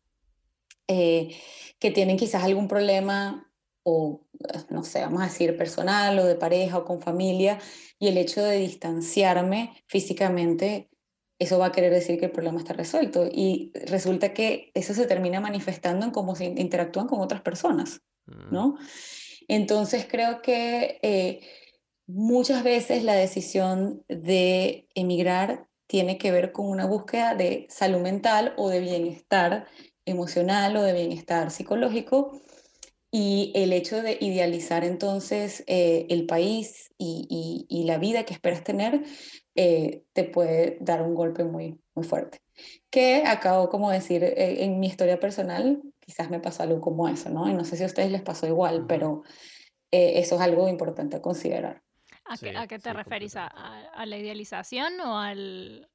que 0.87 1.91
tienen 1.95 2.19
quizás 2.19 2.45
algún 2.45 2.69
problema 2.69 3.51
o, 3.83 4.21
no 4.69 4.85
sé, 4.85 5.01
vamos 5.01 5.23
a 5.23 5.27
decir, 5.27 5.57
personal 5.57 6.19
o 6.19 6.25
de 6.27 6.35
pareja 6.35 6.79
o 6.79 6.85
con 6.85 7.01
familia, 7.01 7.59
y 7.99 8.09
el 8.09 8.19
hecho 8.19 8.43
de 8.43 8.59
distanciarme 8.59 9.83
físicamente, 9.87 10.91
eso 11.39 11.59
va 11.59 11.67
a 11.67 11.73
querer 11.73 11.93
decir 11.93 12.19
que 12.19 12.27
el 12.27 12.33
problema 12.33 12.59
está 12.59 12.73
resuelto. 12.73 13.29
Y 13.31 13.73
resulta 13.87 14.33
que 14.33 14.71
eso 14.75 14.95
se 14.95 15.07
termina 15.07 15.41
manifestando 15.41 16.07
en 16.07 16.13
cómo 16.13 16.35
se 16.37 16.45
interactúan 16.45 17.07
con 17.07 17.21
otras 17.21 17.43
personas, 17.43 18.01
¿no? 18.51 18.69
Mm. 18.69 18.79
Entonces 19.49 20.07
creo 20.11 20.41
que 20.43 20.99
eh, 21.03 21.41
muchas 22.07 22.63
veces 22.63 23.05
la 23.05 23.15
decisión 23.15 24.05
de 24.09 24.89
emigrar 24.95 25.69
tiene 25.87 26.19
que 26.19 26.31
ver 26.31 26.53
con 26.53 26.67
una 26.67 26.87
búsqueda 26.87 27.35
de 27.35 27.67
salud 27.69 28.01
mental 28.01 28.55
o 28.57 28.71
de 28.71 28.81
bienestar 28.81 29.67
emocional 30.07 30.77
o 30.77 30.83
de 30.83 30.93
bienestar 30.93 31.51
psicológico 31.51 32.41
y 33.11 33.53
el 33.55 33.73
hecho 33.73 34.03
de 34.03 34.19
idealizar 34.21 34.85
entonces 34.85 35.63
eh, 35.67 36.07
el 36.11 36.27
país 36.27 36.93
y, 36.99 37.85
la 37.87 37.99
vida 37.99 38.25
que 38.25 38.33
esperas 38.33 38.65
tener 38.65 39.05
eh, 39.55 40.05
te 40.13 40.25
puede 40.25 40.79
dar 40.81 41.03
un 41.03 41.15
golpe 41.15 41.45
muy, 41.45 41.81
muy 41.95 42.05
fuerte. 42.05 42.39
Que 42.91 43.25
acabo 43.27 43.69
como 43.69 43.91
decir 43.91 44.23
en 44.37 44.79
mi 44.79 44.87
historia 44.87 45.19
personal, 45.19 45.83
quizás 46.01 46.31
me 46.31 46.41
pasó 46.41 46.63
algo 46.63 46.81
como 46.81 47.09
eso, 47.09 47.31
¿no? 47.31 47.49
Y 47.49 47.55
no 47.55 47.65
sé 47.65 47.77
si 47.77 47.83
a 47.83 47.87
ustedes 47.87 48.11
les 48.11 48.23
pasó 48.23 48.47
igual, 48.47 48.87
pero 48.87 49.23
eh, 49.91 50.19
eso 50.19 50.35
es 50.37 50.41
algo 50.41 50.69
importante 50.69 51.17
a 51.17 51.23
considerar. 51.23 51.83
¿A, 52.25 52.67
qué, 52.67 52.79
te 52.79 52.93
referís? 52.93 53.37
¿A, 53.37 54.07
la 54.07 54.17
idealización 54.17 54.99
o 55.01 55.19
al...? 55.19 55.89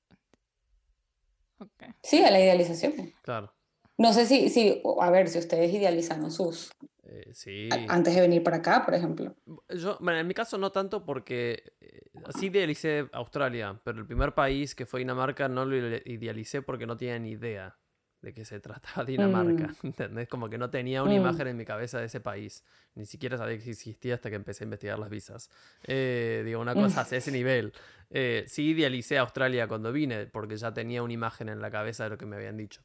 Sí, 2.04 2.24
a 2.24 2.32
la 2.32 2.40
idealización. 2.40 3.14
Claro. 3.22 3.54
No 4.00 4.14
sé 4.14 4.26
si, 4.26 4.50
si 4.50 4.82
a 5.02 5.12
ver, 5.12 5.28
si 5.28 5.40
ustedes 5.40 5.74
idealizaron 5.74 6.32
sus... 6.32 6.72
Eh, 7.04 7.30
sí. 7.34 7.68
Antes 7.90 8.16
de 8.16 8.22
venir 8.22 8.42
para 8.42 8.58
acá, 8.58 8.86
por 8.86 8.94
ejemplo. 8.94 9.36
Yo, 9.68 9.98
bueno, 10.00 10.20
en 10.20 10.26
mi 10.28 10.34
caso 10.34 10.58
no 10.58 10.72
tanto 10.72 11.04
porque 11.04 11.74
eh, 11.82 12.04
sí 12.40 12.46
idealicé 12.48 13.10
Australia, 13.12 13.78
pero 13.84 14.00
el 14.00 14.08
primer 14.08 14.34
país 14.34 14.74
que 14.74 14.86
fue 14.86 15.02
Dinamarca 15.02 15.50
no 15.50 15.66
lo 15.66 15.76
idealicé 15.76 16.62
porque 16.62 16.88
no 16.88 16.96
tenía 16.96 17.20
ni 17.20 17.32
idea 17.32 17.78
de 18.22 18.34
qué 18.34 18.46
se 18.46 18.60
trataba 18.62 19.04
Dinamarca, 19.04 19.68
mm. 19.68 19.88
¿entendés? 19.88 20.30
Como 20.30 20.50
que 20.50 20.58
no 20.58 20.70
tenía 20.70 21.04
una 21.04 21.12
mm. 21.12 21.18
imagen 21.18 21.48
en 21.48 21.58
mi 21.58 21.66
cabeza 21.66 22.00
de 22.00 22.06
ese 22.06 22.22
país, 22.22 22.64
ni 22.96 23.06
siquiera 23.06 23.38
sabía 23.38 23.58
que 23.58 23.70
existía 23.70 24.16
hasta 24.16 24.30
que 24.30 24.38
empecé 24.38 24.64
a 24.64 24.66
investigar 24.66 24.98
las 24.98 25.10
visas. 25.10 25.50
Eh, 25.84 26.44
digo, 26.46 26.62
una 26.62 26.74
cosa 26.74 27.02
a 27.12 27.18
ese 27.18 27.32
nivel. 27.34 27.74
Eh, 28.10 28.46
sí 28.48 28.70
idealicé 28.70 29.18
a 29.18 29.22
Australia 29.22 29.68
cuando 29.68 29.92
vine, 29.92 30.26
porque 30.28 30.56
ya 30.56 30.74
tenía 30.74 31.04
una 31.04 31.14
imagen 31.14 31.50
en 31.50 31.60
la 31.60 31.70
cabeza 31.70 32.06
de 32.06 32.12
lo 32.12 32.18
que 32.18 32.26
me 32.26 32.38
habían 32.38 32.56
dicho. 32.56 32.82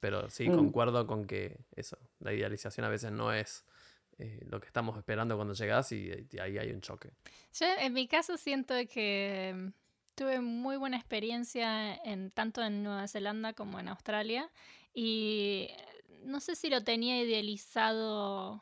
Pero 0.00 0.30
sí, 0.30 0.48
mm. 0.48 0.54
concuerdo 0.54 1.06
con 1.06 1.26
que 1.26 1.58
eso, 1.74 1.98
la 2.20 2.32
idealización 2.32 2.86
a 2.86 2.88
veces 2.88 3.10
no 3.10 3.32
es 3.32 3.64
eh, 4.18 4.44
lo 4.48 4.60
que 4.60 4.66
estamos 4.66 4.96
esperando 4.96 5.36
cuando 5.36 5.54
llegas 5.54 5.90
y, 5.92 6.10
y 6.30 6.38
ahí 6.38 6.58
hay 6.58 6.70
un 6.70 6.80
choque. 6.80 7.10
Yo 7.52 7.66
en 7.80 7.92
mi 7.92 8.06
caso 8.06 8.36
siento 8.36 8.74
que 8.92 9.72
tuve 10.18 10.40
muy 10.40 10.76
buena 10.76 10.96
experiencia 10.96 11.94
en, 11.94 12.32
tanto 12.32 12.62
en 12.62 12.82
Nueva 12.82 13.06
Zelanda 13.06 13.52
como 13.52 13.78
en 13.78 13.88
Australia 13.88 14.50
y 14.92 15.68
no 16.24 16.40
sé 16.40 16.56
si 16.56 16.68
lo 16.68 16.82
tenía 16.82 17.22
idealizado, 17.22 18.56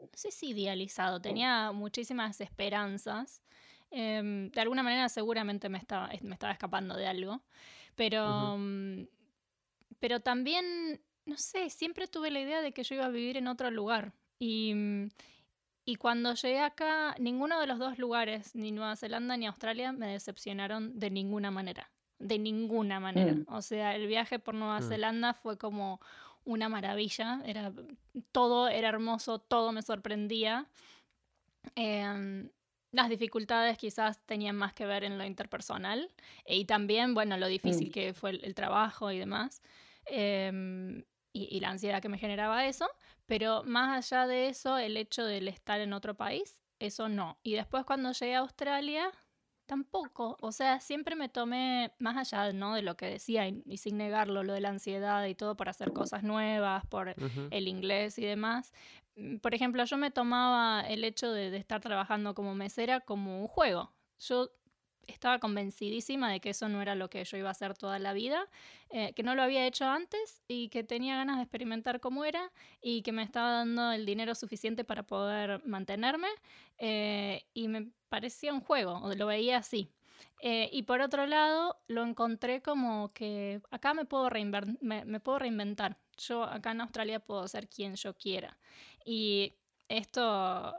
no 0.00 0.08
sé 0.14 0.30
si 0.30 0.48
idealizado, 0.48 1.20
tenía 1.20 1.72
muchísimas 1.72 2.40
esperanzas. 2.40 3.42
Em, 3.90 4.50
de 4.50 4.60
alguna 4.62 4.82
manera 4.82 5.08
seguramente 5.10 5.68
me 5.68 5.76
estaba, 5.76 6.10
me 6.22 6.32
estaba 6.32 6.52
escapando 6.52 6.96
de 6.96 7.06
algo, 7.06 7.42
pero, 7.94 8.56
mm, 8.58 9.06
pero 10.00 10.20
también, 10.20 11.00
no 11.24 11.36
sé, 11.36 11.70
siempre 11.70 12.06
tuve 12.06 12.30
la 12.30 12.40
idea 12.40 12.62
de 12.62 12.72
que 12.72 12.82
yo 12.82 12.94
iba 12.94 13.06
a 13.06 13.10
vivir 13.10 13.36
en 13.36 13.48
otro 13.48 13.70
lugar 13.70 14.12
y, 14.38 14.74
mm, 14.74 15.08
y 15.88 15.96
cuando 15.96 16.34
llegué 16.34 16.58
acá, 16.58 17.14
ninguno 17.18 17.60
de 17.60 17.68
los 17.68 17.78
dos 17.78 17.96
lugares, 17.98 18.56
ni 18.56 18.72
Nueva 18.72 18.96
Zelanda 18.96 19.36
ni 19.36 19.46
Australia, 19.46 19.92
me 19.92 20.08
decepcionaron 20.08 20.98
de 20.98 21.10
ninguna 21.10 21.52
manera. 21.52 21.92
De 22.18 22.38
ninguna 22.40 22.98
manera. 22.98 23.34
Mm. 23.34 23.46
O 23.48 23.62
sea, 23.62 23.94
el 23.94 24.08
viaje 24.08 24.40
por 24.40 24.54
Nueva 24.54 24.80
mm. 24.80 24.88
Zelanda 24.88 25.32
fue 25.32 25.56
como 25.56 26.00
una 26.44 26.68
maravilla. 26.68 27.40
Era, 27.44 27.72
todo 28.32 28.68
era 28.68 28.88
hermoso, 28.88 29.38
todo 29.38 29.70
me 29.70 29.82
sorprendía. 29.82 30.66
Em, 31.76 32.48
las 32.90 33.08
dificultades 33.08 33.78
quizás 33.78 34.18
tenían 34.26 34.56
más 34.56 34.72
que 34.72 34.86
ver 34.86 35.04
en 35.04 35.18
lo 35.18 35.24
interpersonal 35.24 36.10
y 36.46 36.64
también, 36.64 37.14
bueno, 37.14 37.36
lo 37.36 37.46
difícil 37.46 37.88
mm. 37.88 37.92
que 37.92 38.14
fue 38.14 38.30
el, 38.30 38.54
trabajo 38.56 39.12
y 39.12 39.18
demás. 39.18 39.62
Em, 40.06 41.04
y, 41.32 41.60
la 41.60 41.70
ansiedad 41.70 42.00
que 42.00 42.08
me 42.08 42.18
generaba 42.18 42.66
eso, 42.66 42.88
pero 43.26 43.62
más 43.64 44.10
allá 44.10 44.26
de 44.26 44.48
eso, 44.48 44.78
el 44.78 44.96
hecho 44.96 45.24
de 45.24 45.46
estar 45.48 45.80
en 45.80 45.92
otro 45.92 46.14
país, 46.14 46.58
eso 46.78 47.08
no. 47.08 47.38
Y 47.42 47.54
después 47.54 47.84
cuando 47.84 48.12
llegué 48.12 48.36
a 48.36 48.40
Australia, 48.40 49.10
tampoco. 49.66 50.38
O 50.40 50.52
sea, 50.52 50.80
siempre 50.80 51.14
me 51.16 51.28
tomé, 51.28 51.92
más 51.98 52.16
allá 52.16 52.52
¿no? 52.52 52.74
de 52.74 52.82
lo 52.82 52.96
que 52.96 53.06
decía 53.06 53.48
y, 53.48 53.76
sin 53.76 53.98
negarlo, 53.98 54.44
lo 54.44 54.54
de 54.54 54.60
la 54.60 54.70
ansiedad 54.70 55.26
y 55.26 55.34
todo 55.34 55.56
por 55.56 55.68
hacer 55.68 55.92
cosas 55.92 56.22
nuevas, 56.22 56.86
por 56.86 57.14
el 57.50 57.68
inglés 57.68 58.18
y 58.18 58.24
demás. 58.24 58.72
Mm, 59.16 59.36
por 59.38 59.54
ejemplo, 59.54 59.84
yo 59.84 59.98
me 59.98 60.10
tomaba 60.10 60.82
el 60.88 61.04
hecho 61.04 61.32
de, 61.32 61.50
de 61.50 61.58
estar 61.58 61.80
trabajando 61.80 62.34
como 62.34 62.54
mesera 62.54 63.00
como 63.00 63.40
un 63.40 63.48
juego. 63.48 63.92
Yo 64.20 64.50
estaba 65.06 65.38
convencidísima 65.38 66.30
de 66.30 66.40
que 66.40 66.50
eso 66.50 66.68
no 66.68 66.82
era 66.82 66.94
lo 66.94 67.08
que 67.10 67.24
yo 67.24 67.36
iba 67.36 67.48
a 67.48 67.52
hacer 67.52 67.74
toda 67.74 67.98
la 67.98 68.12
vida, 68.12 68.48
eh, 68.90 69.12
que 69.14 69.22
no 69.22 69.34
lo 69.34 69.42
había 69.42 69.66
hecho 69.66 69.86
antes 69.86 70.42
y 70.48 70.68
que 70.68 70.84
tenía 70.84 71.16
ganas 71.16 71.36
de 71.36 71.42
experimentar 71.42 72.00
cómo 72.00 72.24
era 72.24 72.52
y 72.80 73.02
que 73.02 73.12
me 73.12 73.22
estaba 73.22 73.50
dando 73.50 73.92
el 73.92 74.06
dinero 74.06 74.34
suficiente 74.34 74.84
para 74.84 75.04
poder 75.04 75.64
mantenerme 75.66 76.28
eh, 76.78 77.44
y 77.54 77.68
me 77.68 77.90
parecía 78.08 78.52
un 78.52 78.60
juego, 78.60 79.02
lo 79.16 79.26
veía 79.26 79.58
así. 79.58 79.90
Eh, 80.40 80.70
y 80.72 80.82
por 80.82 81.00
otro 81.00 81.26
lado, 81.26 81.76
lo 81.88 82.02
encontré 82.02 82.62
como 82.62 83.08
que 83.08 83.60
acá 83.70 83.94
me 83.94 84.04
puedo, 84.04 84.28
me 84.80 85.20
puedo 85.20 85.38
reinventar. 85.38 85.98
Yo 86.18 86.44
acá 86.44 86.72
en 86.72 86.80
Australia 86.80 87.20
puedo 87.20 87.46
ser 87.48 87.68
quien 87.68 87.96
yo 87.96 88.14
quiera. 88.14 88.58
Y 89.04 89.54
esto 89.88 90.74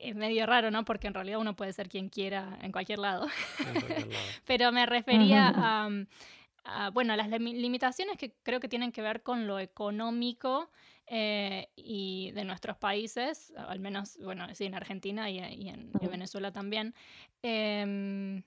es 0.00 0.16
medio 0.16 0.46
raro, 0.46 0.70
¿no? 0.70 0.84
Porque 0.84 1.06
en 1.06 1.14
realidad 1.14 1.38
uno 1.38 1.54
puede 1.54 1.72
ser 1.72 1.88
quien 1.88 2.08
quiera 2.08 2.58
en 2.62 2.72
cualquier 2.72 2.98
lado. 2.98 3.26
Pero 4.46 4.72
me 4.72 4.86
refería 4.86 5.52
a, 5.54 6.90
bueno, 6.92 7.16
las 7.16 7.28
limitaciones 7.28 8.16
que 8.16 8.32
creo 8.42 8.60
que 8.60 8.68
tienen 8.68 8.92
que 8.92 9.02
ver 9.02 9.22
con 9.22 9.46
lo 9.46 9.58
económico 9.58 10.70
eh, 11.06 11.68
y 11.76 12.30
de 12.32 12.44
nuestros 12.44 12.76
países, 12.76 13.52
al 13.56 13.80
menos, 13.80 14.18
bueno, 14.22 14.46
sí, 14.54 14.64
en 14.66 14.74
Argentina 14.74 15.30
y, 15.30 15.38
en, 15.38 15.90
Venezuela 15.92 16.52
también. 16.52 16.94
Em, 17.42 18.42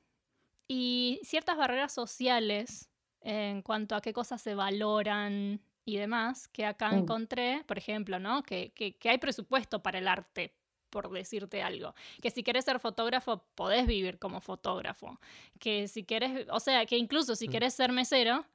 y 0.68 1.20
ciertas 1.24 1.58
barreras 1.58 1.92
sociales 1.94 2.90
en 3.22 3.62
cuanto 3.62 3.96
a 3.96 4.02
qué 4.02 4.14
cosas 4.14 4.42
se 4.42 4.56
valoran 4.56 5.62
y 5.86 5.98
demás, 5.98 6.48
que 6.48 6.66
acá 6.66 6.92
encontré, 6.92 7.64
por 7.68 7.78
ejemplo, 7.78 8.20
¿no? 8.20 8.44
Que, 8.44 8.72
que, 8.72 8.96
que, 8.96 9.10
hay 9.10 9.18
presupuesto 9.18 9.84
para 9.84 10.00
el 10.00 10.08
arte, 10.08 10.54
por 10.94 11.10
decirte 11.10 11.64
algo. 11.64 11.96
Que 12.22 12.30
si 12.30 12.44
quieres 12.44 12.66
ser 12.66 12.80
fotógrafo, 12.80 13.44
podés 13.56 13.88
vivir 13.88 14.20
como 14.20 14.42
fotógrafo. 14.42 15.20
Que 15.60 15.88
si 15.88 16.04
quieres, 16.04 16.46
o 16.52 16.60
sea, 16.60 16.86
que 16.86 16.98
incluso 16.98 17.36
si 17.36 17.48
mm. 17.48 17.52
quieres 17.52 17.74
ser 17.74 17.92
mesero, 17.92 18.46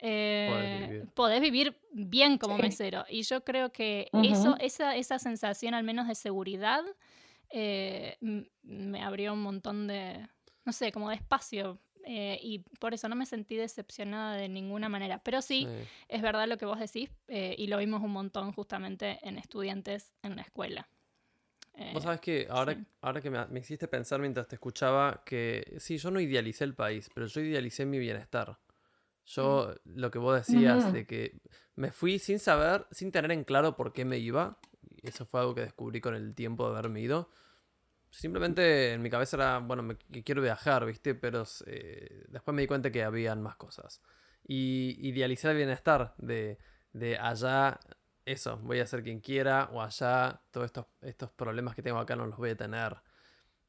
eh, 0.00 1.06
podés, 1.14 1.40
vivir. 1.40 1.78
bien 1.92 2.36
como 2.36 2.58
mesero. 2.58 3.04
Y 3.08 3.22
yo 3.22 3.44
creo 3.44 3.70
que 3.70 4.08
eso, 4.24 4.56
esa, 4.58 4.96
esa 4.96 5.20
sensación 5.20 5.72
al 5.72 5.84
menos 5.84 6.08
de 6.08 6.16
seguridad 6.16 6.82
eh, 7.50 8.16
me 8.62 9.02
abrió 9.04 9.32
un 9.32 9.42
montón 9.42 9.86
de, 9.86 10.26
no 10.64 10.72
sé, 10.72 10.90
como 10.90 11.10
de 11.10 11.14
espacio 11.14 11.78
eh, 12.06 12.38
y 12.42 12.58
por 12.58 12.92
eso 12.92 13.08
no 13.08 13.16
me 13.16 13.24
sentí 13.24 13.56
decepcionada 13.56 14.36
de 14.36 14.48
ninguna 14.48 14.88
manera. 14.88 15.18
Pero 15.22 15.40
sí, 15.42 15.68
es 16.08 16.22
verdad 16.22 16.48
lo 16.48 16.58
que 16.58 16.66
vos 16.66 16.78
decís 16.78 17.10
eh, 17.28 17.54
y 17.56 17.66
lo 17.68 17.78
vimos 17.78 18.02
un 18.02 18.10
montón 18.10 18.52
justamente 18.52 19.18
en 19.22 19.38
estudiantes 19.38 20.12
en 20.22 20.36
la 20.36 20.42
escuela. 20.42 20.88
Vos 21.92 22.02
sabés 22.02 22.20
que 22.20 22.46
ahora, 22.50 22.76
ahora 23.00 23.20
que 23.20 23.30
me, 23.30 23.46
hiciste 23.58 23.88
pensar 23.88 24.20
mientras 24.20 24.48
te 24.48 24.56
escuchaba 24.56 25.22
que 25.24 25.76
sí, 25.78 25.98
yo 25.98 26.10
no 26.10 26.20
idealicé 26.20 26.64
el 26.64 26.74
país, 26.74 27.10
pero 27.14 27.26
yo 27.26 27.40
idealicé 27.40 27.86
mi 27.86 27.98
bienestar. 27.98 28.58
Yo, 29.26 29.74
mm. 29.84 29.98
lo 29.98 30.10
que 30.10 30.18
vos 30.18 30.36
decías, 30.36 30.92
de 30.92 31.06
que 31.06 31.40
me 31.76 31.90
fui 31.90 32.18
sin 32.18 32.38
saber, 32.38 32.86
sin 32.90 33.10
tener 33.10 33.32
en 33.32 33.44
claro 33.44 33.76
por 33.76 33.92
qué 33.92 34.04
me 34.04 34.18
iba, 34.18 34.58
y 35.02 35.08
eso 35.08 35.24
fue 35.26 35.40
algo 35.40 35.54
que 35.54 35.62
descubrí 35.62 36.00
con 36.00 36.14
el 36.14 36.34
tiempo 36.34 36.64
de 36.64 36.78
haberme 36.78 37.00
ido, 37.00 37.30
Simplemente 38.14 38.92
en 38.92 39.02
mi 39.02 39.10
cabeza 39.10 39.36
era, 39.36 39.58
bueno, 39.58 39.82
me, 39.82 39.96
quiero 39.96 40.40
viajar, 40.40 40.86
¿viste? 40.86 41.16
Pero 41.16 41.42
eh, 41.66 42.24
después 42.28 42.54
me 42.54 42.62
di 42.62 42.68
cuenta 42.68 42.92
que 42.92 43.02
habían 43.02 43.42
más 43.42 43.56
cosas. 43.56 44.00
Y 44.46 44.96
idealizar 45.00 45.50
el 45.50 45.56
bienestar 45.56 46.14
de, 46.18 46.58
de 46.92 47.18
allá, 47.18 47.80
eso, 48.24 48.58
voy 48.58 48.80
a 48.80 48.86
ser 48.86 49.02
quien 49.02 49.20
quiera, 49.20 49.70
o 49.72 49.82
allá, 49.82 50.40
todos 50.50 50.66
estos, 50.66 50.86
estos 51.02 51.30
problemas 51.30 51.74
que 51.74 51.82
tengo 51.82 51.98
acá 51.98 52.16
no 52.16 52.26
los 52.26 52.38
voy 52.38 52.50
a 52.50 52.56
tener 52.56 52.96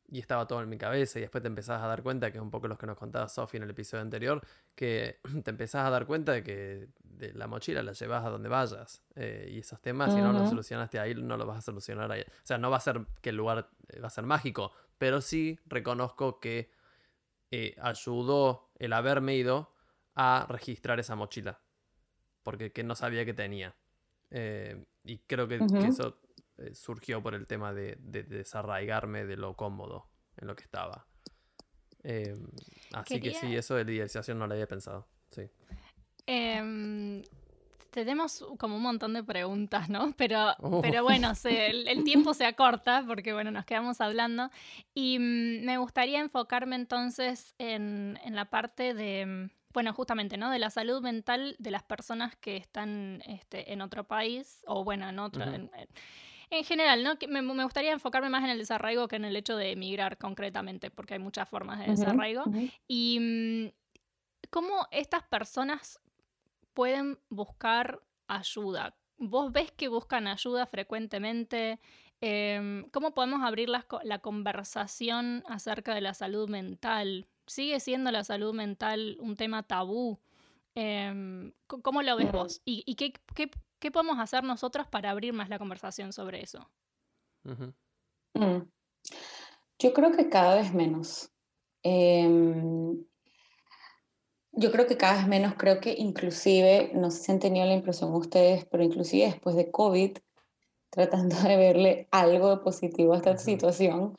y 0.08 0.20
estaba 0.20 0.48
todo 0.48 0.62
en 0.62 0.70
mi 0.70 0.78
cabeza 0.78 1.20
y 1.20 1.24
después 1.24 1.42
te 1.42 1.48
empezás 1.48 1.82
a 1.82 1.88
dar 1.88 2.04
cuenta, 2.04 2.32
que 2.32 2.38
es 2.38 2.42
un 2.42 2.52
poco 2.52 2.68
lo 2.68 2.78
que 2.78 2.86
nos 2.86 2.98
contaba 2.98 3.28
Sofi 3.28 3.58
en 3.58 3.64
el 3.64 3.72
episodio 3.72 4.02
anterior, 4.02 4.42
que 4.76 5.20
te 5.44 5.50
empezás 5.50 5.86
a 5.86 5.90
dar 5.90 6.06
cuenta 6.06 6.34
de 6.34 6.44
que 6.44 6.90
de 7.04 7.34
la 7.34 7.48
mochila 7.48 7.82
la 7.82 7.94
llevas 7.94 8.26
a 8.26 8.30
donde 8.30 8.50
vayas 8.50 9.04
eh, 9.16 9.50
y 9.52 9.60
esos 9.60 9.82
temas, 9.82 10.14
si 10.14 10.20
no 10.20 10.32
los 10.32 10.50
solucionaste 10.50 11.00
ahí, 11.00 11.16
no 11.16 11.38
los 11.38 11.48
vas 11.48 11.60
a 11.60 11.62
solucionar 11.62 12.12
ahí. 12.12 12.22
O 12.22 12.46
sea, 12.46 12.58
no 12.58 12.70
va 12.70 12.78
a 12.78 12.82
ser 12.82 13.06
que 13.22 13.30
el 13.30 13.38
lugar 13.38 13.70
eh, 13.90 14.00
va 14.00 14.08
a 14.08 14.12
ser 14.12 14.26
mágico, 14.26 14.72
pero 14.98 15.22
sí 15.22 15.60
reconozco 15.66 16.40
que 16.40 16.70
eh, 17.52 17.76
ayudó 17.82 18.72
el 18.78 18.94
haberme 18.94 19.36
ido 19.36 19.74
a 20.14 20.46
registrar 20.50 21.00
esa 21.00 21.16
mochila, 21.16 21.60
porque 22.44 22.72
que 22.72 22.84
no 22.84 22.96
sabía 22.96 23.26
que 23.26 23.34
tenía. 23.34 23.76
Y 24.32 25.18
creo 25.28 25.48
que, 25.48 25.60
que 25.60 25.88
eso 25.88 26.20
eh, 26.58 26.74
surgió 26.74 27.22
por 27.22 27.36
el 27.36 27.48
tema 27.48 27.74
de, 27.74 27.98
desarraigarme 28.00 29.26
de 29.26 29.36
lo 29.36 29.56
cómodo 29.56 30.08
en 30.38 30.48
lo 30.48 30.56
que 30.56 30.64
estaba. 30.64 31.06
Em, 32.02 32.48
así 32.94 33.20
que 33.20 33.34
sí, 33.34 33.54
eso 33.56 33.76
de 33.76 33.84
la 33.84 33.92
idealización 33.92 34.40
no 34.40 34.48
lo 34.48 34.54
había 34.54 34.68
pensado. 34.68 35.06
Sí. 35.32 35.50
Em, 36.26 37.24
tenemos 37.90 38.46
como 38.58 38.78
un 38.78 38.84
montón 38.84 39.14
de 39.14 39.24
preguntas, 39.24 39.90
¿no? 39.90 40.14
Pero, 40.18 40.54
oh. 40.60 40.82
pero 40.82 41.04
bueno, 41.04 41.34
el, 41.44 42.04
tiempo 42.06 42.34
se 42.34 42.46
acorta 42.46 43.04
porque, 43.06 43.34
bueno, 43.34 43.52
nos 43.52 43.66
quedamos 43.66 44.00
hablando. 44.00 44.50
Y 44.94 45.20
mm, 45.20 45.66
me 45.66 45.78
gustaría 45.78 46.22
enfocarme 46.22 46.78
entonces 46.78 47.54
en, 47.58 48.18
la 48.30 48.46
parte 48.46 48.94
de, 48.94 49.26
mm, 49.26 49.50
bueno, 49.76 49.94
justamente, 49.94 50.38
¿no? 50.38 50.50
De 50.50 50.58
la 50.58 50.72
salud 50.72 51.04
mental 51.04 51.56
de 51.60 51.70
las 51.70 51.84
personas 51.84 52.36
que 52.38 52.58
están 52.58 53.22
este, 53.28 53.72
en 53.74 53.82
otro 53.82 54.06
país 54.06 54.64
o, 54.66 54.84
bueno, 54.84 55.08
en 55.08 55.20
otro 55.20 55.44
en 56.50 56.64
general, 56.64 57.04
¿no? 57.04 57.16
Me, 57.28 57.64
gustaría 57.64 57.92
enfocarme 57.92 58.30
más 58.30 58.44
en 58.44 58.52
el 58.52 58.58
desarraigo 58.58 59.08
que 59.08 59.18
en 59.18 59.26
el 59.26 59.36
hecho 59.36 59.58
de 59.58 59.72
emigrar 59.72 60.18
concretamente, 60.18 60.90
porque 60.90 61.16
hay 61.16 61.20
muchas 61.20 61.50
formas 61.50 61.80
de 61.80 61.88
desarraigo. 61.88 62.46
Y 62.88 63.20
mm, 63.20 64.50
cómo 64.50 64.88
estas 64.92 65.24
personas 65.24 66.00
pueden 66.74 67.20
buscar 67.30 68.02
ayuda. 68.28 68.96
¿Vos 69.18 69.52
ves 69.52 69.72
que 69.72 69.88
buscan 69.88 70.28
ayuda 70.28 70.66
frecuentemente? 70.66 71.80
Em, 72.22 72.90
¿Cómo 72.92 73.14
podemos 73.14 73.44
abrir 73.44 73.70
la, 73.70 74.20
conversación 74.20 75.44
acerca 75.48 75.94
de 75.94 76.02
la 76.02 76.14
salud 76.14 76.50
mental? 76.50 77.28
¿Sigue 77.48 77.80
siendo 77.80 78.12
la 78.12 78.24
salud 78.24 78.54
mental 78.54 79.18
un 79.20 79.36
tema 79.36 79.64
tabú? 79.64 80.20
Em, 80.74 81.54
¿Cómo 81.68 82.02
lo 82.02 82.18
ves 82.18 82.32
vos? 82.32 82.62
¿Y, 82.66 82.96
qué, 82.96 83.14
¿Qué 83.80 83.92
podemos 83.92 84.20
hacer 84.20 84.44
nosotros 84.44 84.88
para 84.88 85.12
abrir 85.12 85.34
más 85.34 85.50
la 85.50 85.60
conversación 85.60 86.12
sobre 86.12 86.42
eso? 86.42 86.70
Mm. 88.34 88.62
Yo 89.80 89.94
creo 89.94 90.12
que 90.12 90.30
cada 90.30 90.56
vez 90.56 90.74
menos. 90.74 91.30
Em, 91.84 93.06
yo 94.52 94.72
creo 94.72 94.88
que 94.88 94.98
cada 94.98 95.18
vez 95.18 95.28
menos, 95.28 95.54
creo 95.56 95.80
que 95.80 95.94
inclusive, 95.98 96.92
no 96.96 97.12
sé 97.12 97.24
si 97.24 97.32
han 97.32 97.40
tenido 97.40 97.66
la 97.66 97.74
impresión 97.74 98.14
ustedes, 98.14 98.66
pero 98.66 98.84
inclusive 98.84 99.26
después 99.26 99.56
de 99.56 99.70
COVID, 99.70 100.18
tratando 100.90 101.36
de 101.36 101.58
verle 101.58 102.08
algo 102.12 102.50
de 102.50 102.64
positivo 102.64 103.14
a 103.14 103.18
esta 103.18 103.38
situación, 103.38 104.16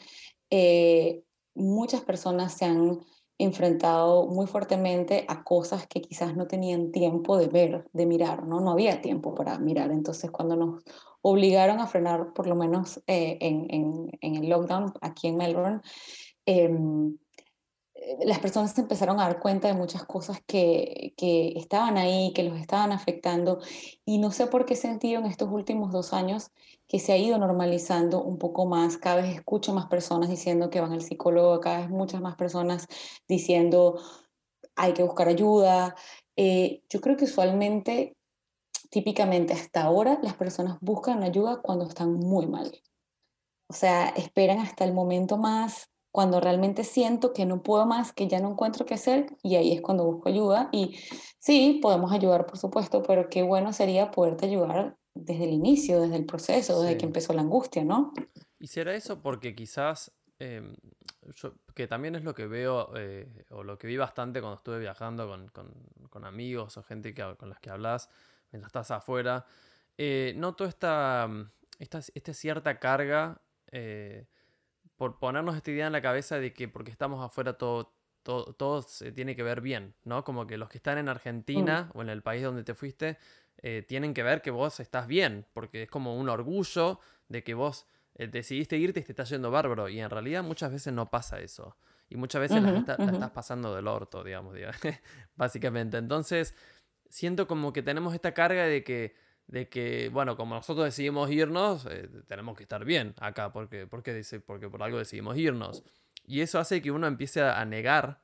eh, 0.51 1.25
muchas 1.55 2.03
personas 2.03 2.55
se 2.55 2.67
han 2.67 3.01
enfrentado 3.39 4.27
muy 4.27 4.47
fuertemente 4.47 5.25
a 5.29 5.45
cosas 5.45 5.87
que 5.87 6.01
quizás 6.01 6.37
no 6.37 6.47
tenían 6.47 6.91
tiempo 6.91 7.37
de 7.37 7.49
ver, 7.49 7.89
de 7.93 8.07
mirar, 8.07 8.47
¿no? 8.47 8.61
No 8.61 8.71
había 8.71 9.03
tiempo 9.03 9.35
para 9.35 9.59
mirar. 9.59 9.91
Entonces, 9.91 10.31
cuando 10.31 10.57
nos 10.57 10.83
obligaron 11.23 11.81
a 11.81 11.87
frenar, 11.87 12.33
por 12.33 12.47
lo 12.47 12.55
menos 12.55 13.03
eh, 13.07 13.39
en, 13.41 13.67
en, 13.71 14.11
en, 14.21 14.37
el 14.37 14.49
lockdown 14.49 14.93
aquí 15.01 15.29
en 15.29 15.37
Melbourne, 15.37 15.81
eh, 16.47 16.71
las 18.25 18.39
personas 18.39 18.73
se 18.73 18.83
empezaron 18.83 19.19
a 19.19 19.25
dar 19.25 19.41
cuenta 19.41 19.69
de 19.69 19.75
muchas 19.75 20.05
cosas 20.05 20.41
que, 20.47 21.15
que, 21.17 21.55
estaban 21.57 21.97
ahí, 21.97 22.33
que 22.35 22.43
los 22.43 22.59
estaban 22.59 22.93
afectando, 22.93 23.61
y 24.05 24.19
no 24.19 24.31
sé 24.31 24.47
por 24.47 24.65
qué 24.65 24.77
sentido 24.77 25.21
en 25.21 25.27
estos 25.27 25.51
últimos 25.51 25.93
dos 25.93 26.13
años 26.13 26.51
que 26.89 26.99
se 26.99 27.13
ha 27.13 27.17
ido 27.17 27.39
normalizando 27.39 28.23
un 28.23 28.39
poco 28.39 28.67
más. 28.67 28.97
Cada 28.99 29.17
vez 29.17 29.35
escucho 29.35 29.73
más 29.73 29.87
personas 29.87 30.29
diciendo 30.29 30.71
que 30.71 30.81
van 30.81 30.93
al 30.93 31.03
psicólogo, 31.03 31.61
cada 31.61 31.81
vez 31.81 31.91
muchas 31.91 32.21
más 32.21 32.37
personas 32.37 32.87
diciendo 33.29 34.01
hay 34.77 34.93
que 34.93 35.03
buscar 35.03 35.29
ayuda. 35.29 35.97
Eh, 36.37 36.83
yo 36.89 37.01
creo 37.01 37.17
que 37.17 37.25
usualmente, 37.25 38.17
típicamente 38.91 39.53
hasta 39.55 39.83
ahora, 39.83 40.19
las 40.23 40.35
personas 40.35 40.79
buscan 40.81 41.23
ayuda 41.23 41.61
cuando 41.63 41.87
están 41.87 42.13
muy 42.13 42.47
mal. 42.47 42.73
O 43.69 43.73
sea, 43.73 44.09
esperan 44.11 44.61
hasta 44.61 44.85
el 44.85 44.95
momento 44.95 45.39
más 45.39 45.91
cuando 46.13 46.41
realmente 46.41 46.83
siento 46.85 47.35
que 47.35 47.45
no 47.45 47.63
puedo 47.63 47.85
más, 47.85 48.13
que 48.15 48.27
ya 48.27 48.41
no 48.41 48.53
encuentro 48.53 48.87
qué 48.87 48.95
hacer, 48.95 49.37
y 49.43 49.57
ahí 49.57 49.73
es 49.75 49.83
cuando 49.83 50.07
busco 50.07 50.31
ayuda. 50.31 50.71
Y 50.73 50.97
sí, 51.39 51.79
podemos 51.83 52.11
ayudar, 52.11 52.47
por 52.47 52.57
supuesto, 52.57 53.03
pero 53.03 53.29
qué 53.29 53.43
bueno 53.43 53.75
sería 53.75 54.11
poderte 54.13 54.47
ayudar 54.47 54.97
desde 55.17 55.45
el 55.45 55.51
inicio, 55.51 56.01
desde 56.01 56.17
el 56.17 56.25
proceso, 56.27 56.83
desde 56.83 56.97
que 56.97 57.07
empezó 57.07 57.33
la 57.33 57.43
angustia, 57.43 57.85
¿no? 57.85 58.13
Y 58.59 58.67
será 58.69 58.95
eso 58.95 59.21
porque 59.21 59.55
quizás, 59.55 60.13
em, 60.39 60.75
que 61.75 61.87
también 61.87 62.15
es 62.15 62.25
lo 62.25 62.35
que 62.35 62.47
veo, 62.47 62.91
eh, 62.97 63.45
o 63.51 63.63
lo 63.63 63.79
que 63.79 63.87
vi 63.87 63.97
bastante 63.97 64.41
cuando 64.41 64.57
estuve 64.57 64.79
viajando 64.79 65.29
con, 65.29 65.49
con, 65.49 65.73
con 66.11 66.25
amigos 66.25 66.77
o 66.77 66.83
gente 66.83 67.15
que, 67.15 67.35
con 67.37 67.49
las 67.49 67.61
que 67.61 67.71
hablas 67.71 68.09
mientras 68.53 68.69
estás 68.69 68.91
afuera, 68.91 69.47
eh, 69.99 70.35
noto 70.37 70.65
esta, 70.65 71.29
esta, 71.79 72.01
esta 72.15 72.35
cierta 72.35 72.79
carga. 72.79 73.41
Eh, 73.73 74.27
por 74.97 75.19
ponernos 75.19 75.57
esta 75.57 75.71
idea 75.71 75.87
en 75.87 75.93
la 75.93 76.03
cabeza 76.03 76.39
de 76.39 76.53
que 76.53 76.69
porque 76.69 76.91
estamos 76.91 77.25
afuera 77.25 77.59
todo, 77.59 77.93
todo, 78.23 78.83
se 78.83 79.13
tiene 79.13 79.37
que 79.37 79.43
ver 79.43 79.61
bien, 79.61 79.95
¿no? 80.05 80.25
Como 80.25 80.47
que 80.47 80.57
los 80.57 80.69
que 80.69 80.79
están 80.79 80.99
en 80.99 81.09
Argentina 81.09 81.91
mm. 81.93 81.99
o 81.99 82.03
en 82.03 82.09
el 82.09 82.23
país 82.23 82.43
donde 82.43 82.65
te 82.65 82.75
fuiste 82.75 83.19
eh, 83.63 83.85
tienen 83.87 84.15
que 84.15 84.23
ver 84.23 84.43
que 84.43 84.51
vos 84.51 84.81
estás 84.81 85.07
bien, 85.07 85.47
porque 85.53 85.85
es 85.85 85.91
como 85.91 86.17
un 86.17 86.29
orgullo 86.29 87.01
de 87.29 87.43
que 87.43 87.55
vos 87.55 87.87
eh, 88.15 88.27
decidiste 88.27 88.77
irte 88.77 89.01
y 89.01 89.03
te 89.03 89.13
está 89.13 89.25
yendo 89.25 89.51
bárbaro. 89.51 89.89
Y 89.89 90.01
en 90.01 90.11
realidad 90.11 90.43
muchas 90.43 90.73
veces 90.73 90.93
no 90.93 91.11
pasa 91.11 91.41
eso. 91.41 91.77
Y 92.09 92.17
muchas 92.17 92.41
veces 92.41 92.63
la, 92.63 92.79
estás 92.79 93.31
pasando 93.31 93.75
del 93.75 93.89
orto, 93.89 94.23
digamos, 94.23 94.55
básicamente. 95.37 95.97
Entonces, 95.97 96.55
siento 97.09 97.47
como 97.49 97.73
que 97.73 97.83
tenemos 97.83 98.15
esta 98.15 98.33
carga 98.33 98.67
de 98.67 98.85
que 98.85 99.27
de 99.47 99.69
que, 99.69 100.09
bueno, 100.13 100.37
como 100.37 100.55
nosotros 100.55 100.85
decidimos 100.85 101.31
irnos, 101.31 101.87
eh, 101.87 102.09
tenemos 102.27 102.57
que 102.57 102.65
estar 102.65 102.85
bien 102.85 103.15
acá, 103.21 103.53
porque, 103.53 103.87
porque, 103.87 104.13
dice, 104.13 104.41
porque 104.41 104.69
por 104.69 104.83
algo 104.83 104.99
decidimos 104.99 105.37
irnos. 105.37 105.85
Y 106.25 106.41
eso 106.41 106.59
hace 106.59 106.83
que 106.83 106.91
uno 106.91 107.07
empiece 107.07 107.43
a 107.43 107.65
negar 107.65 108.23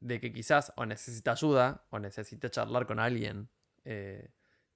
de 0.00 0.18
que 0.18 0.32
quizás 0.32 0.72
o 0.76 0.86
necesita 0.86 1.32
ayuda 1.32 1.84
o 1.90 1.98
necesita 1.98 2.50
charlar 2.50 2.86
con 2.86 2.98
alguien. 2.98 3.48
Eh, 3.84 4.30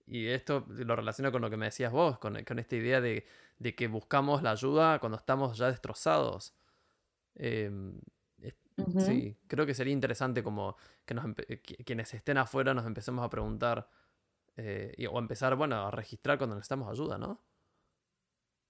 y 0.06 0.26
esto 0.28 0.66
lo 0.68 0.96
relaciono 0.96 1.32
con 1.32 1.42
lo 1.42 1.50
que 1.50 1.56
me 1.56 1.66
decías 1.66 1.92
vos, 1.92 2.18
con, 2.18 2.36
esta 2.36 2.76
idea 2.76 3.00
de, 3.00 3.24
que 3.76 3.88
buscamos 3.88 4.42
la 4.42 4.52
ayuda 4.52 4.98
cuando 4.98 5.18
estamos 5.18 5.56
ya 5.56 5.68
destrozados. 5.68 6.54
Em, 7.34 8.00
sí, 8.98 9.36
creo 9.46 9.66
que 9.66 9.74
sería 9.74 9.92
interesante 9.92 10.42
como 10.42 10.76
que 11.04 11.14
nos 11.14 11.24
quienes 11.84 12.12
estén 12.14 12.38
afuera 12.38 12.74
nos 12.74 12.86
empecemos 12.86 13.24
a 13.24 13.30
preguntar 13.30 13.88
eh, 14.56 15.08
o 15.10 15.18
empezar, 15.18 15.56
bueno, 15.56 15.86
a 15.86 15.90
registrar 15.90 16.38
cuando 16.38 16.56
necesitamos 16.56 16.90
ayuda, 16.90 17.18
¿no? 17.18 17.42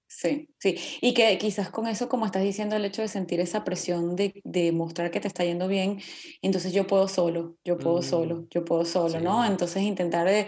Sí, 0.07 0.55
sí. 0.59 0.77
Y 1.01 1.13
que 1.13 1.37
quizás 1.39 1.71
con 1.71 1.87
eso, 1.89 2.09
como 2.09 2.25
estás 2.27 2.43
diciendo, 2.43 2.77
el 2.77 2.85
hecho 2.85 3.03
de 3.03 3.09
sentir 3.09 3.41
esa 3.41 3.65
presión 3.65 4.15
de, 4.17 4.41
de 4.45 4.71
mostrar 4.71 5.11
que 5.11 5.21
te 5.21 5.29
está 5.29 5.45
yendo 5.45 5.67
bien, 5.67 6.01
entonces 6.41 6.73
yo 6.73 6.87
puedo 6.87 7.09
solo, 7.09 7.57
yo 7.65 7.79
puedo 7.79 8.01
solo, 8.03 8.37
mm, 8.37 8.49
yo 8.51 8.65
puedo 8.65 8.85
solo, 8.85 9.21
¿no? 9.21 9.45
Entonces 9.45 9.83
intentar 9.83 10.27
de... 10.27 10.47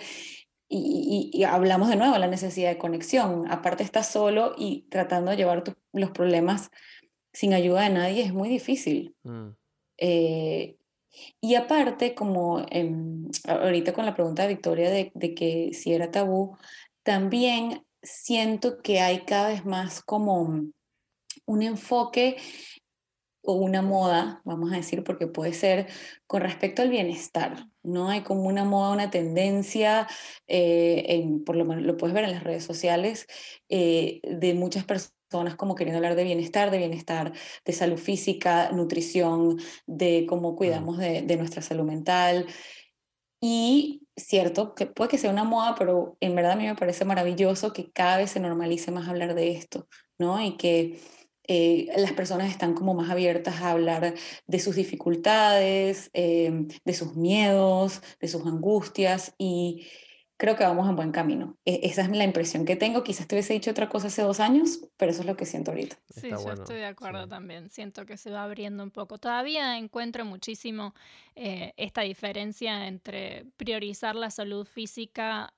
Y, 0.68 1.30
y, 1.32 1.44
hablamos 1.44 1.88
de 1.88 1.96
nuevo 1.96 2.18
la 2.18 2.26
necesidad 2.26 2.70
de 2.70 2.78
conexión. 2.78 3.50
Aparte 3.50 3.84
estás 3.84 4.10
solo 4.10 4.54
y 4.58 4.86
tratando 4.90 5.30
de 5.30 5.36
llevar 5.36 5.62
los 5.92 6.10
problemas 6.10 6.70
sin 7.32 7.54
ayuda 7.54 7.82
de 7.82 7.90
nadie 7.90 8.22
es 8.24 8.32
muy 8.32 8.48
difícil. 8.48 9.14
Mm. 9.22 9.50
Eh, 9.98 10.76
y 11.40 11.54
aparte, 11.54 12.14
como 12.14 12.64
ahorita 13.46 13.92
con 13.92 14.06
la 14.06 14.14
pregunta 14.14 14.42
de 14.42 14.48
Victoria 14.48 14.90
de, 14.90 15.12
de 15.14 15.34
que 15.34 15.70
si 15.72 15.92
era 15.92 16.10
tabú, 16.10 16.56
también 17.02 17.86
siento 18.02 18.78
que 18.82 19.00
hay 19.00 19.20
cada 19.20 19.48
vez 19.48 19.64
más 19.64 20.02
como 20.02 20.42
un 21.46 21.62
enfoque 21.62 22.36
o 23.42 23.54
una 23.54 23.80
moda, 23.80 24.42
vamos 24.44 24.72
a 24.72 24.76
decir, 24.76 25.04
porque 25.04 25.26
puede 25.26 25.52
ser 25.52 25.86
con 26.26 26.42
respecto 26.42 26.82
al 26.82 26.90
bienestar, 26.90 27.66
¿no? 27.86 28.10
Hay 28.10 28.22
como 28.22 28.42
una 28.42 28.64
moda, 28.64 28.92
una 28.92 29.10
tendencia, 29.10 30.06
eh, 30.46 31.04
en, 31.08 31.44
por 31.44 31.56
lo 31.56 31.64
menos 31.64 31.84
lo 31.84 31.96
puedes 31.96 32.14
ver 32.14 32.24
en 32.24 32.32
las 32.32 32.44
redes 32.44 32.64
sociales, 32.64 33.26
eh, 33.68 34.20
de 34.22 34.54
muchas 34.54 34.84
personas 34.84 35.56
como 35.56 35.74
queriendo 35.74 35.98
hablar 35.98 36.14
de 36.16 36.24
bienestar, 36.24 36.70
de 36.70 36.78
bienestar, 36.78 37.32
de 37.64 37.72
salud 37.72 37.98
física, 37.98 38.70
nutrición, 38.72 39.58
de 39.86 40.26
cómo 40.28 40.56
cuidamos 40.56 40.98
de, 40.98 41.22
de 41.22 41.36
nuestra 41.36 41.62
salud 41.62 41.84
mental. 41.84 42.46
Y 43.40 44.06
cierto, 44.16 44.74
que 44.74 44.86
puede 44.86 45.10
que 45.10 45.18
sea 45.18 45.30
una 45.30 45.44
moda, 45.44 45.74
pero 45.78 46.16
en 46.20 46.34
verdad 46.34 46.52
a 46.52 46.56
mí 46.56 46.66
me 46.66 46.74
parece 46.74 47.04
maravilloso 47.04 47.72
que 47.72 47.90
cada 47.92 48.16
vez 48.18 48.30
se 48.30 48.40
normalice 48.40 48.90
más 48.90 49.08
hablar 49.08 49.34
de 49.34 49.52
esto, 49.52 49.88
¿no? 50.18 50.42
Y 50.42 50.56
que 50.56 50.98
eh, 51.48 51.88
las 51.96 52.12
personas 52.12 52.50
están 52.50 52.74
como 52.74 52.94
más 52.94 53.10
abiertas 53.10 53.60
a 53.60 53.70
hablar 53.70 54.14
de 54.46 54.58
sus 54.58 54.76
dificultades, 54.76 56.10
eh, 56.14 56.66
de 56.84 56.94
sus 56.94 57.16
miedos, 57.16 58.02
de 58.20 58.28
sus 58.28 58.46
angustias 58.46 59.34
y 59.38 59.86
creo 60.36 60.56
que 60.56 60.64
vamos 60.64 60.88
en 60.88 60.96
buen 60.96 61.12
camino. 61.12 61.56
E, 61.64 61.80
esa 61.84 62.02
es 62.02 62.10
la 62.10 62.24
impresión 62.24 62.64
que 62.64 62.76
tengo. 62.76 63.02
Quizás 63.02 63.26
te 63.26 63.34
hubiese 63.34 63.54
dicho 63.54 63.70
otra 63.70 63.88
cosa 63.88 64.08
hace 64.08 64.22
dos 64.22 64.40
años, 64.40 64.80
pero 64.96 65.12
eso 65.12 65.20
es 65.22 65.26
lo 65.26 65.36
que 65.36 65.46
siento 65.46 65.70
ahorita. 65.70 65.96
Sí, 66.10 66.30
yo 66.30 66.52
estoy 66.52 66.76
de 66.76 66.86
acuerdo 66.86 67.26
también. 67.26 67.70
Siento 67.70 68.06
que 68.06 68.16
se 68.16 68.30
va 68.30 68.44
abriendo 68.44 68.82
un 68.82 68.90
poco. 68.90 69.18
Todavía 69.18 69.78
encuentro 69.78 70.24
muchísimo 70.24 70.94
eh, 71.34 71.72
esta 71.76 72.02
diferencia 72.02 72.86
entre 72.86 73.46
priorizar 73.56 74.14
la 74.14 74.30
salud 74.30 74.66
física. 74.66 75.52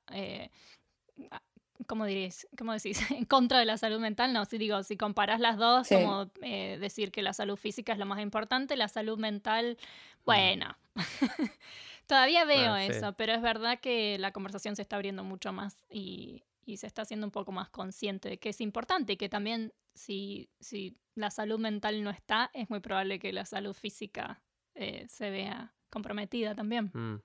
¿Cómo 1.88 2.04
diréis? 2.04 2.46
¿Cómo 2.56 2.74
decís? 2.74 3.00
en 3.10 3.24
contra 3.24 3.58
de 3.58 3.64
la 3.64 3.78
salud 3.78 3.98
mental, 3.98 4.34
no, 4.34 4.44
si 4.44 4.58
digo, 4.58 4.82
si 4.82 4.98
comparas 4.98 5.40
las 5.40 5.56
dos, 5.56 5.88
como 5.88 6.30
eh, 6.42 6.76
decir 6.78 7.10
que 7.10 7.22
la 7.22 7.32
salud 7.32 7.56
física 7.56 7.94
es 7.94 7.98
lo 7.98 8.04
más 8.04 8.20
importante, 8.20 8.76
la 8.76 8.88
salud 8.88 9.18
mental, 9.18 9.78
mm. 9.80 10.24
bueno. 10.24 10.76
Todavía 12.06 12.44
veo 12.44 12.76
eso, 12.76 13.14
pero 13.14 13.32
es 13.32 13.42
verdad 13.42 13.80
que 13.80 14.18
la 14.18 14.32
conversación 14.32 14.76
se 14.76 14.82
está 14.82 14.96
abriendo 14.96 15.24
mucho 15.24 15.52
más 15.52 15.76
y, 15.90 16.44
se 16.76 16.86
está 16.86 17.00
haciendo 17.02 17.26
un 17.26 17.30
poco 17.30 17.50
más 17.50 17.70
consciente 17.70 18.28
de 18.28 18.38
que 18.38 18.50
es 18.50 18.60
importante 18.60 19.14
y 19.14 19.16
que 19.16 19.30
también 19.30 19.72
si, 19.94 20.50
si 20.60 20.98
la 21.14 21.30
salud 21.30 21.58
mental 21.58 22.02
no 22.04 22.10
está, 22.10 22.50
es 22.52 22.68
muy 22.68 22.80
probable 22.80 23.18
que 23.18 23.32
la 23.32 23.46
salud 23.46 23.72
física 23.72 24.42
eh, 24.74 25.06
se 25.08 25.30
vea 25.30 25.74
comprometida 25.88 26.54
también. 26.54 26.90
Mm. 26.92 27.22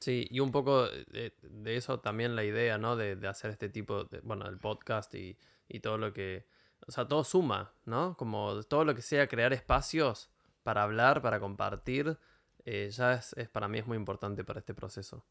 Sí, 0.00 0.26
y 0.30 0.40
un 0.40 0.52
poco 0.52 0.86
de, 0.86 1.32
eso 1.66 2.00
también 2.00 2.36
la 2.36 2.44
idea, 2.44 2.78
¿no? 2.78 2.96
De, 2.96 3.26
hacer 3.26 3.50
este 3.50 3.68
tipo, 3.68 4.04
de, 4.04 4.20
bueno, 4.20 4.46
el 4.46 4.58
podcast 4.58 5.14
y, 5.14 5.38
y 5.68 5.80
todo 5.80 5.98
lo 5.98 6.12
que, 6.12 6.46
o 6.86 6.92
sea, 6.92 7.08
todo 7.08 7.24
suma, 7.24 7.72
¿no? 7.86 8.16
Como 8.16 8.62
todo 8.64 8.84
lo 8.84 8.94
que 8.94 9.02
sea 9.02 9.28
crear 9.28 9.52
espacios 9.52 10.30
para 10.62 10.82
hablar, 10.82 11.22
para 11.22 11.40
compartir 11.40 12.18
eh, 12.64 12.90
ya 12.90 13.14
es, 13.14 13.34
para 13.52 13.68
mí 13.68 13.78
es 13.78 13.86
muy 13.86 13.96
importante 13.96 14.44
para 14.44 14.60
este 14.60 14.74
proceso. 14.74 15.24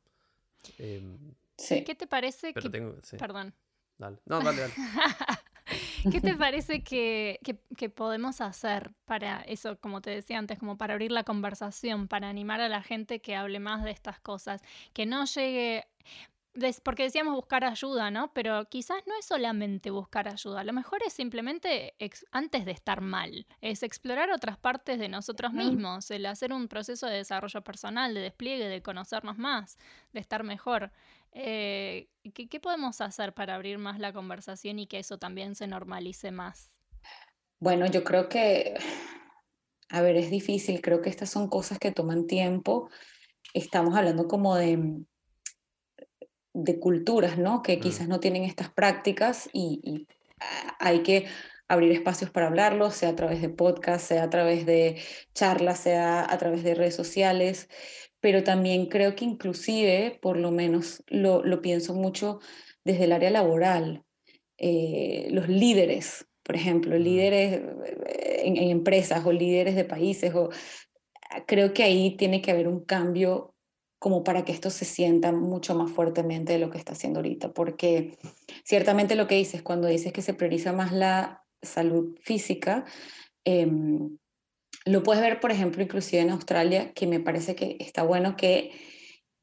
Em, 0.77 1.33
¿Qué 1.57 1.95
te 1.95 2.07
parece 2.07 2.53
que... 2.53 2.69
Perdón. 3.17 3.53
Dale. 3.97 4.19
No, 4.25 4.39
dale, 4.41 4.61
dale. 4.61 4.73
¿Qué 6.11 6.21
te 6.21 6.35
parece 6.35 6.83
que, 6.83 7.39
que, 7.77 7.89
podemos 7.89 8.41
hacer 8.41 8.91
para 9.05 9.41
eso, 9.41 9.77
como 9.79 10.01
te 10.01 10.09
decía 10.09 10.37
antes, 10.39 10.59
como 10.59 10.77
para 10.77 10.93
abrir 10.93 11.11
la 11.11 11.23
conversación, 11.23 12.07
para 12.07 12.29
animar 12.29 12.61
a 12.61 12.69
la 12.69 12.81
gente 12.81 13.21
que 13.21 13.35
hable 13.35 13.59
más 13.59 13.83
de 13.83 13.91
estas 13.91 14.19
cosas? 14.19 14.61
Que 14.93 15.05
no 15.05 15.25
llegue 15.25 15.85
porque 16.83 17.03
decíamos 17.03 17.33
buscar 17.33 17.63
ayuda, 17.63 18.11
¿no? 18.11 18.31
Pero 18.33 18.65
quizás 18.69 18.97
no 19.07 19.13
es 19.17 19.25
solamente 19.25 19.89
buscar 19.89 20.27
ayuda, 20.27 20.59
a 20.61 20.63
lo 20.63 20.73
mejor 20.73 21.01
es 21.05 21.13
simplemente 21.13 21.95
antes 22.31 22.65
de 22.65 22.71
estar 22.71 23.01
mal, 23.01 23.47
es 23.61 23.81
explorar 23.81 24.29
otras 24.31 24.57
partes 24.57 24.99
de 24.99 25.09
nosotros 25.09 25.51
mismos, 25.51 26.11
el 26.11 26.25
hacer 26.25 26.53
un 26.53 26.67
proceso 26.67 27.07
de 27.07 27.17
desarrollo 27.17 27.63
personal, 27.63 28.13
de 28.13 28.21
despliegue, 28.21 28.67
de 28.67 28.81
conocernos 28.81 29.37
más, 29.37 29.79
de 30.11 30.19
estar 30.19 30.43
mejor. 30.43 30.91
Eh, 31.33 32.09
¿qué, 32.33 32.47
¿Qué 32.47 32.59
podemos 32.59 33.01
hacer 33.01 33.33
para 33.33 33.55
abrir 33.55 33.77
más 33.77 33.99
la 33.99 34.13
conversación 34.13 34.79
y 34.79 34.87
que 34.87 34.99
eso 34.99 35.17
también 35.17 35.55
se 35.55 35.67
normalice 35.67 36.31
más? 36.31 36.69
Bueno, 37.59 37.85
yo 37.87 38.03
creo 38.03 38.29
que, 38.29 38.75
a 39.89 40.01
ver, 40.01 40.15
es 40.15 40.29
difícil, 40.29 40.81
creo 40.81 41.01
que 41.01 41.09
estas 41.09 41.29
son 41.29 41.49
cosas 41.49 41.79
que 41.79 41.91
toman 41.91 42.27
tiempo. 42.27 42.89
Estamos 43.53 43.95
hablando 43.95 44.27
como 44.27 44.55
de 44.55 45.05
de 46.53 46.79
culturas, 46.79 47.37
¿no? 47.37 47.61
Que 47.61 47.77
mm. 47.77 47.79
quizás 47.79 48.07
no 48.07 48.19
tienen 48.19 48.43
estas 48.43 48.71
prácticas 48.71 49.49
y, 49.53 50.07
hay 50.79 51.03
que 51.03 51.27
abrir 51.69 51.93
espacios 51.93 52.29
para 52.29 52.47
hablarlo, 52.47 52.91
sea 52.91 53.09
a 53.09 53.15
través 53.15 53.41
de 53.41 53.47
podcast, 53.47 54.05
sea 54.05 54.23
a 54.23 54.29
través 54.29 54.65
de 54.65 55.01
charlas, 55.33 55.79
sea 55.79 56.29
a 56.29 56.37
través 56.37 56.63
de 56.63 56.75
redes 56.75 56.95
sociales, 56.95 57.69
pero 58.23 58.41
también 58.41 58.85
creo 58.85 59.17
que 59.17 59.25
inclusive, 59.25 60.17
por 60.21 60.37
lo 60.37 60.49
menos 60.49 61.03
lo, 61.07 61.61
pienso 61.61 61.93
mucho 61.93 62.39
desde 62.85 63.03
el 63.03 63.11
área 63.11 63.29
laboral, 63.29 64.05
eh, 64.57 65.27
los 65.31 65.49
líderes, 65.49 66.25
por 66.41 66.55
ejemplo, 66.55 66.97
líderes 66.97 67.59
eh, 68.05 68.41
en, 68.45 68.55
en, 68.55 68.69
empresas 68.69 69.25
o 69.25 69.33
líderes 69.33 69.75
de 69.75 69.83
países, 69.83 70.33
o, 70.35 70.51
creo 71.45 71.73
que 71.73 71.83
ahí 71.83 72.15
tiene 72.15 72.41
que 72.41 72.51
haber 72.51 72.69
un 72.69 72.85
cambio 72.85 73.55
como 73.99 74.23
para 74.23 74.45
que 74.45 74.53
esto 74.53 74.69
se 74.69 74.85
sienta 74.85 75.33
mucho 75.33 75.75
más 75.75 75.91
fuertemente 75.91 76.53
de 76.53 76.59
lo 76.59 76.69
que 76.69 76.77
está 76.77 76.93
haciendo 76.93 77.19
ahorita, 77.19 77.51
porque 77.51 78.17
ciertamente 78.63 79.15
lo 79.15 79.27
que 79.27 79.35
dices, 79.35 79.63
cuando 79.63 79.89
dices 79.89 80.13
que 80.13 80.21
se 80.21 80.33
prioriza 80.33 80.71
más 80.71 80.93
la 80.93 81.43
salud 81.61 82.17
física, 82.21 82.85
em, 83.43 84.17
lo 84.85 85.03
puedes 85.03 85.21
ver, 85.21 85.39
por 85.39 85.51
ejemplo, 85.51 85.81
inclusive 85.81 86.21
en 86.21 86.31
Australia, 86.31 86.93
que 86.93 87.07
me 87.07 87.19
parece 87.19 87.55
que 87.55 87.77
está 87.79 88.03
bueno 88.03 88.35
que 88.35 88.71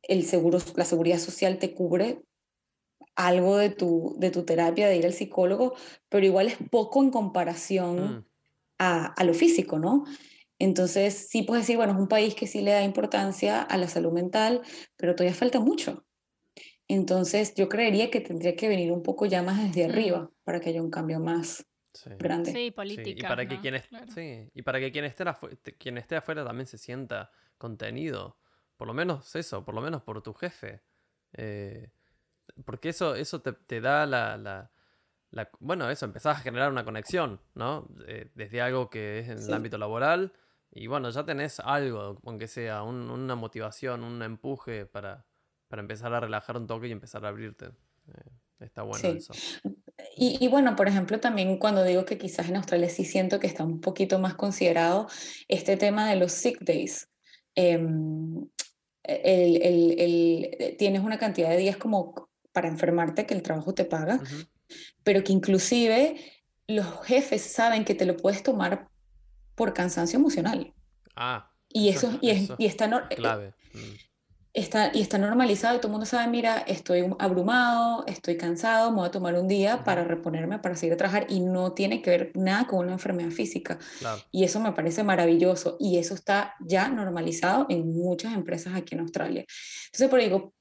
el 0.03 0.25
seguro, 0.25 0.59
la 0.77 0.85
seguridad 0.85 1.19
social 1.19 1.59
te 1.59 1.75
cubre 1.75 2.23
algo 3.17 3.57
de 3.57 3.71
tu, 3.71 4.17
de 4.19 4.31
tu 4.31 4.45
terapia, 4.45 4.89
de 4.89 4.97
ir 4.97 5.07
al 5.07 5.13
psicólogo, 5.13 5.75
pero 6.09 6.27
igual 6.27 6.49
es 6.49 6.57
poco 6.71 7.03
en 7.03 7.11
comparación 7.11 7.97
mm. 7.97 8.25
a, 8.79 9.07
a, 9.07 9.25
lo 9.25 9.35
físico, 9.35 9.79
¿no? 9.79 10.05
Entonces, 10.59 11.29
sí 11.31 11.43
puedes 11.43 11.65
decir, 11.65 11.77
bueno, 11.77 11.93
es 11.93 11.99
un 11.99 12.09
país 12.09 12.35
que 12.35 12.47
sí 12.47 12.61
le 12.61 12.73
da 12.73 12.83
importancia 12.83 13.63
a 13.63 13.77
la 13.79 13.89
salud 13.89 14.13
mental, 14.13 14.61
pero 14.97 15.15
todavía 15.15 15.35
falta 15.35 15.59
mucho. 15.59 16.05
Entonces, 16.87 17.55
yo 17.55 17.69
creería 17.69 18.11
que 18.11 18.21
tendría 18.21 18.57
que 18.57 18.69
venir 18.69 18.93
un 18.93 19.03
poco 19.03 19.25
ya 19.25 19.43
más 19.43 19.63
desde 19.63 19.85
arriba 19.85 20.31
para 20.45 20.61
que 20.61 20.71
haya 20.71 20.83
un 20.83 20.91
cambio 20.91 21.21
más 21.21 21.65
grande. 22.19 22.53
Sí, 22.53 22.71
política. 22.71 23.11
y, 23.19 23.23
para 23.23 23.47
que 23.47 23.61
quien 23.61 23.83
sí, 24.15 24.51
y 24.55 24.63
para 24.63 24.81
que 24.81 24.93
quien 24.93 25.05
esté, 25.05 25.25
quien 25.79 25.99
esté 25.99 26.17
afuera 26.17 26.45
también 26.45 26.67
se 26.67 26.79
sienta 26.79 27.31
contenido. 27.59 28.39
Por 28.77 28.87
lo 28.87 28.95
menos 28.95 29.35
eso, 29.37 29.65
por 29.65 29.75
lo 29.75 29.81
menos 29.81 30.03
por 30.03 30.23
tu 30.23 30.33
jefe. 30.33 30.83
Eh, 31.33 31.91
porque 32.65 32.89
eso, 32.89 33.15
eso 33.15 33.43
te, 33.43 33.81
da 33.81 34.07
la, 34.07 34.71
Bueno, 35.59 35.91
eso, 35.91 36.07
empezás 36.07 36.39
a 36.39 36.41
generar 36.41 36.73
una 36.73 36.85
conexión, 36.85 37.41
¿no? 37.55 37.89
Eh, 38.07 38.31
desde 38.35 38.61
algo 38.61 38.91
que 38.91 39.21
es 39.21 39.29
en 39.29 39.39
el 39.39 39.55
ámbito 39.55 39.79
laboral 39.79 40.33
y 40.73 40.87
bueno, 40.87 41.11
ya 41.11 41.25
tenés 41.25 41.59
algo, 41.61 42.21
aunque 42.25 42.47
sea 42.47 42.83
una 42.83 43.35
motivación, 43.35 44.05
un 44.05 44.23
empuje 44.23 44.87
para, 44.87 45.27
para 45.69 45.83
empezar 45.83 46.15
a 46.15 46.21
relajar 46.21 46.57
un 46.57 46.67
toque 46.67 46.87
y 46.87 46.93
empezar 46.93 47.25
a 47.25 47.29
abrirte. 47.29 47.67
Eh, 47.67 48.31
está 48.61 48.83
bueno 48.83 49.09
eso. 49.09 49.33
Y, 50.23 50.49
bueno, 50.49 50.77
por 50.77 50.87
ejemplo, 50.87 51.19
también 51.19 51.57
cuando 51.57 51.83
digo 51.83 52.05
que 52.05 52.19
quizás 52.19 52.51
en 52.51 52.57
Australia 52.57 52.91
sí 52.91 53.07
siento 53.07 53.41
que 53.41 53.47
está 53.47 53.65
un 53.65 53.81
poquito 53.81 54.19
más 54.19 54.35
considerado 54.35 55.09
este 55.49 55.79
tema 55.79 56.11
de 56.11 56.17
los 56.17 56.33
sick 56.33 56.61
days. 56.61 57.09
Em, 57.55 58.47
el, 59.03 59.63
el, 59.63 60.77
tienes 60.77 61.03
una 61.03 61.19
cantidad 61.19 61.49
de 61.49 61.57
días 61.57 61.79
como 61.79 62.29
para 62.53 62.69
enfermarte 62.69 63.25
que 63.25 63.33
el 63.33 63.41
trabajo 63.41 63.73
te 63.73 63.87
paga, 63.87 64.21
pero 65.05 65.25
que 65.25 65.33
inclusive 65.33 66.17
los 66.67 67.03
jefes 67.07 67.41
saben 67.41 67.87
que 67.87 67.95
te 67.95 68.05
lo 68.05 68.19
puedes 68.19 68.43
tomar 68.43 68.89
por 69.55 69.73
cansancio 69.73 70.19
emocional. 70.19 70.75
Ah. 71.17 71.51
Y 71.71 71.89
eso, 71.89 72.19
y, 72.21 72.29
es, 72.29 72.51
y 72.59 72.67
está 72.67 72.85
eh, 73.09 73.15
clave. 73.15 73.55
Mm. 73.73 74.10
Está, 74.53 74.91
y 74.93 75.01
está 75.01 75.17
normalizado 75.17 75.77
y 75.77 75.79
todo 75.79 75.89
el 75.89 75.93
mundo 75.93 76.07
sabe, 76.07 76.29
mira, 76.29 76.59
estoy 76.59 77.09
abrumado, 77.21 78.05
estoy 78.09 78.37
cansado, 78.37 78.91
me 78.91 78.97
voy 78.97 79.07
a 79.07 79.11
tomar 79.13 79.37
un 79.37 79.47
día 79.47 79.85
para 79.85 80.03
reponerme, 80.03 80.59
para 80.59 80.75
seguir 80.75 80.95
a 80.95 80.97
trabajar 80.97 81.27
y 81.29 81.39
no 81.39 81.73
tiene 81.73 82.03
que 82.03 82.11
ver 82.11 82.33
nada 82.35 82.67
con 82.67 82.81
una 82.81 82.93
enfermedad 82.93 83.31
física. 83.31 83.79
Y 84.33 84.43
eso 84.43 84.59
me 84.59 84.73
parece 84.73 85.05
maravilloso 85.05 85.77
y 85.79 85.99
eso 85.99 86.15
está 86.15 86.57
ya 86.59 86.89
normalizado 86.89 87.67
en 87.69 87.93
muchas 87.93 88.35
empresas 88.35 88.75
aquí 88.75 88.97
en 88.97 89.03
Australia. 89.03 89.45
Entonces, 89.87 90.09
por 90.09 90.21
digo, 90.21 90.53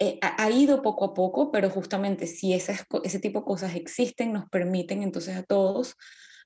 eh, 0.00 0.18
ha, 0.20 0.50
ido 0.50 0.82
poco 0.82 1.04
a 1.04 1.14
poco, 1.14 1.52
pero 1.52 1.70
justamente 1.70 2.26
si 2.26 2.54
esas, 2.54 2.84
ese 3.04 3.20
tipo 3.20 3.38
de 3.38 3.44
cosas 3.44 3.76
existen, 3.76 4.32
nos 4.32 4.48
permiten 4.48 5.00
entonces 5.00 5.36
a 5.36 5.44
todos 5.44 5.94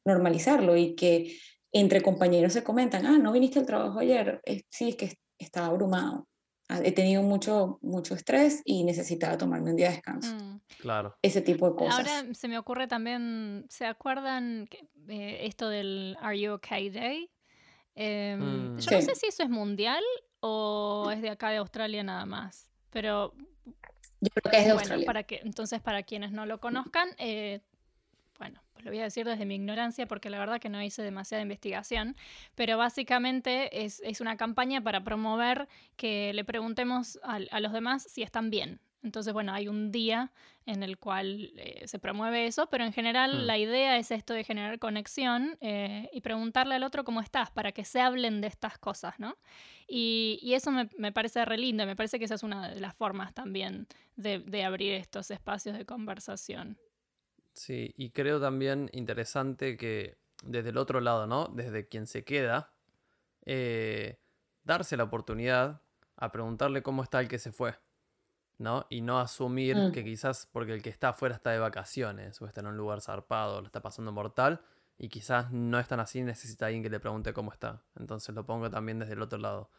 normalizarlo 0.04 0.76
y 0.76 0.94
que 0.94 1.38
entre 1.72 2.02
compañeros 2.02 2.52
se 2.52 2.62
comentan, 2.62 3.06
ah, 3.06 3.16
no 3.16 3.32
viniste 3.32 3.58
al 3.58 3.64
trabajo 3.64 3.98
ayer, 3.98 4.42
sí, 4.68 4.90
es 4.90 4.96
que 4.96 5.14
estaba 5.38 5.68
abrumado 5.68 6.26
he 6.68 6.92
tenido 6.92 7.22
mucho, 7.22 7.78
mucho 7.82 8.14
estrés 8.14 8.62
y 8.64 8.84
necesitaba 8.84 9.38
tomarme 9.38 9.70
un 9.70 9.76
día 9.76 9.88
de 9.88 9.94
descanso. 9.94 10.34
Mm. 10.34 10.60
Claro. 10.80 11.16
Ese 11.22 11.40
tipo 11.40 11.70
de 11.70 11.76
cosas. 11.76 11.98
Ahora 11.98 12.34
se 12.34 12.48
me 12.48 12.58
ocurre 12.58 12.88
también, 12.88 13.66
¿se 13.68 13.86
acuerdan 13.86 14.68
eh, 15.08 15.38
esto 15.42 15.68
del 15.68 16.16
Are 16.20 16.38
You 16.38 16.54
Okay 16.54 16.90
Day? 16.90 17.30
Em, 17.94 18.74
mm. 18.74 18.78
Yo 18.78 18.90
no 18.90 19.02
sé 19.02 19.14
si 19.14 19.26
eso 19.26 19.42
es 19.42 19.48
mundial 19.48 20.02
o 20.40 21.10
es 21.12 21.22
de 21.22 21.30
acá 21.30 21.50
de 21.50 21.58
Australia 21.58 22.02
nada 22.02 22.26
más, 22.26 22.70
pero... 22.90 23.32
Yo 24.20 24.30
creo 24.34 24.50
que 24.50 24.58
es 24.58 24.64
de 24.64 24.70
Australia. 24.70 25.06
Para 25.06 25.22
que, 25.24 25.40
entonces, 25.44 25.80
para 25.80 26.02
quienes 26.02 26.32
no 26.32 26.46
lo 26.46 26.58
conozcan, 26.58 27.10
eh, 27.18 27.60
pues 28.76 28.84
lo 28.84 28.90
voy 28.90 29.00
a 29.00 29.04
decir 29.04 29.24
desde 29.24 29.46
mi 29.46 29.54
ignorancia 29.54 30.06
porque 30.06 30.28
la 30.28 30.38
verdad 30.38 30.60
que 30.60 30.68
no 30.68 30.82
hice 30.82 31.02
demasiada 31.02 31.42
investigación, 31.42 32.14
pero 32.54 32.76
básicamente 32.76 33.84
es, 33.84 34.02
una 34.20 34.36
campaña 34.36 34.82
para 34.82 35.02
promover 35.02 35.66
que 35.96 36.32
le 36.34 36.44
preguntemos 36.44 37.18
a, 37.22 37.60
los 37.60 37.72
demás 37.72 38.06
si 38.10 38.22
están 38.22 38.50
bien. 38.50 38.80
Entonces, 39.02 39.32
bueno, 39.32 39.54
hay 39.54 39.68
un 39.68 39.92
día 39.92 40.30
en 40.66 40.82
el 40.82 40.98
cual 40.98 41.52
eh, 41.56 41.86
se 41.86 41.98
promueve 41.98 42.46
eso, 42.46 42.68
pero 42.68 42.84
en 42.84 42.92
general 42.92 43.44
mm. 43.44 43.46
la 43.46 43.56
idea 43.56 43.96
es 43.96 44.10
esto 44.10 44.34
de 44.34 44.44
generar 44.44 44.78
conexión 44.78 45.56
eh, 45.60 46.10
y 46.12 46.20
preguntarle 46.20 46.74
al 46.74 46.82
otro 46.82 47.04
cómo 47.04 47.20
estás, 47.22 47.50
para 47.50 47.72
que 47.72 47.84
se 47.84 48.00
hablen 48.00 48.42
de 48.42 48.48
estas 48.48 48.76
cosas, 48.78 49.18
¿no? 49.18 49.36
Y, 49.88 50.52
eso 50.52 50.72
me, 50.72 51.12
parece 51.12 51.44
re 51.44 51.56
lindo, 51.56 51.86
me 51.86 51.96
parece 51.96 52.18
que 52.18 52.24
esa 52.26 52.34
es 52.34 52.42
una 52.42 52.68
de 52.68 52.80
las 52.80 52.94
formas 52.94 53.32
también 53.32 53.86
de 54.16 54.64
abrir 54.64 54.94
estos 54.94 55.30
espacios 55.30 55.78
de 55.78 55.86
conversación. 55.86 56.76
Sí, 57.56 57.94
y 57.96 58.10
creo 58.10 58.38
también 58.38 58.90
interesante 58.92 59.78
que 59.78 60.18
desde 60.44 60.68
el 60.68 60.76
otro 60.76 61.00
lado, 61.00 61.26
¿no? 61.26 61.48
Desde 61.48 61.88
quien 61.88 62.06
se 62.06 62.22
queda, 62.22 62.70
eh, 63.46 64.20
darse 64.62 64.96
la 64.98 65.04
oportunidad 65.04 65.80
a 66.16 66.32
preguntarle 66.32 66.82
cómo 66.82 67.02
está 67.02 67.18
el 67.18 67.28
que 67.28 67.38
se 67.38 67.52
fue, 67.52 67.74
¿no? 68.58 68.86
Y 68.90 69.00
no 69.00 69.18
asumir 69.20 69.76
mm. 69.76 69.92
que 69.92 70.04
quizás 70.04 70.46
porque 70.52 70.74
el 70.74 70.82
que 70.82 70.90
está 70.90 71.10
afuera 71.10 71.34
está 71.34 71.50
de 71.50 71.58
vacaciones 71.58 72.40
o 72.42 72.46
está 72.46 72.60
en 72.60 72.66
un 72.66 72.76
lugar 72.76 73.00
zarpado, 73.00 73.62
lo 73.62 73.66
está 73.66 73.80
pasando 73.80 74.12
mortal 74.12 74.60
y 74.98 75.08
quizás 75.08 75.50
no 75.50 75.78
es 75.78 75.88
tan 75.88 76.00
así, 76.00 76.22
necesita 76.22 76.66
alguien 76.66 76.82
que 76.82 76.90
le 76.90 77.00
pregunte 77.00 77.32
cómo 77.32 77.52
está. 77.52 77.82
Entonces 77.98 78.34
lo 78.34 78.44
pongo 78.44 78.68
también 78.68 78.98
desde 78.98 79.14
el 79.14 79.22
otro 79.22 79.38
lado. 79.38 79.70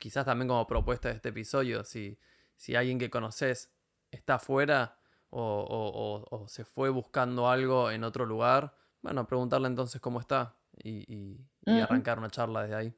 Quizás 0.00 0.24
también 0.24 0.48
como 0.48 0.66
propuesta 0.66 1.10
de 1.10 1.14
este 1.14 1.28
episodio, 1.28 1.84
si, 1.84 2.18
si 2.56 2.74
alguien 2.74 2.98
que 2.98 3.08
conoces 3.08 3.72
está 4.10 4.34
afuera, 4.34 4.98
o, 5.34 6.44
se 6.48 6.64
fue 6.64 6.90
buscando 6.90 7.48
algo 7.48 7.90
en 7.90 8.04
otro 8.04 8.24
lugar, 8.26 8.74
bueno, 9.02 9.26
preguntarle 9.26 9.68
entonces 9.68 10.00
cómo 10.00 10.20
está 10.20 10.56
y, 10.82 11.38
arrancar 11.66 12.18
una 12.18 12.30
charla 12.30 12.62
desde 12.62 12.74
ahí. 12.74 12.94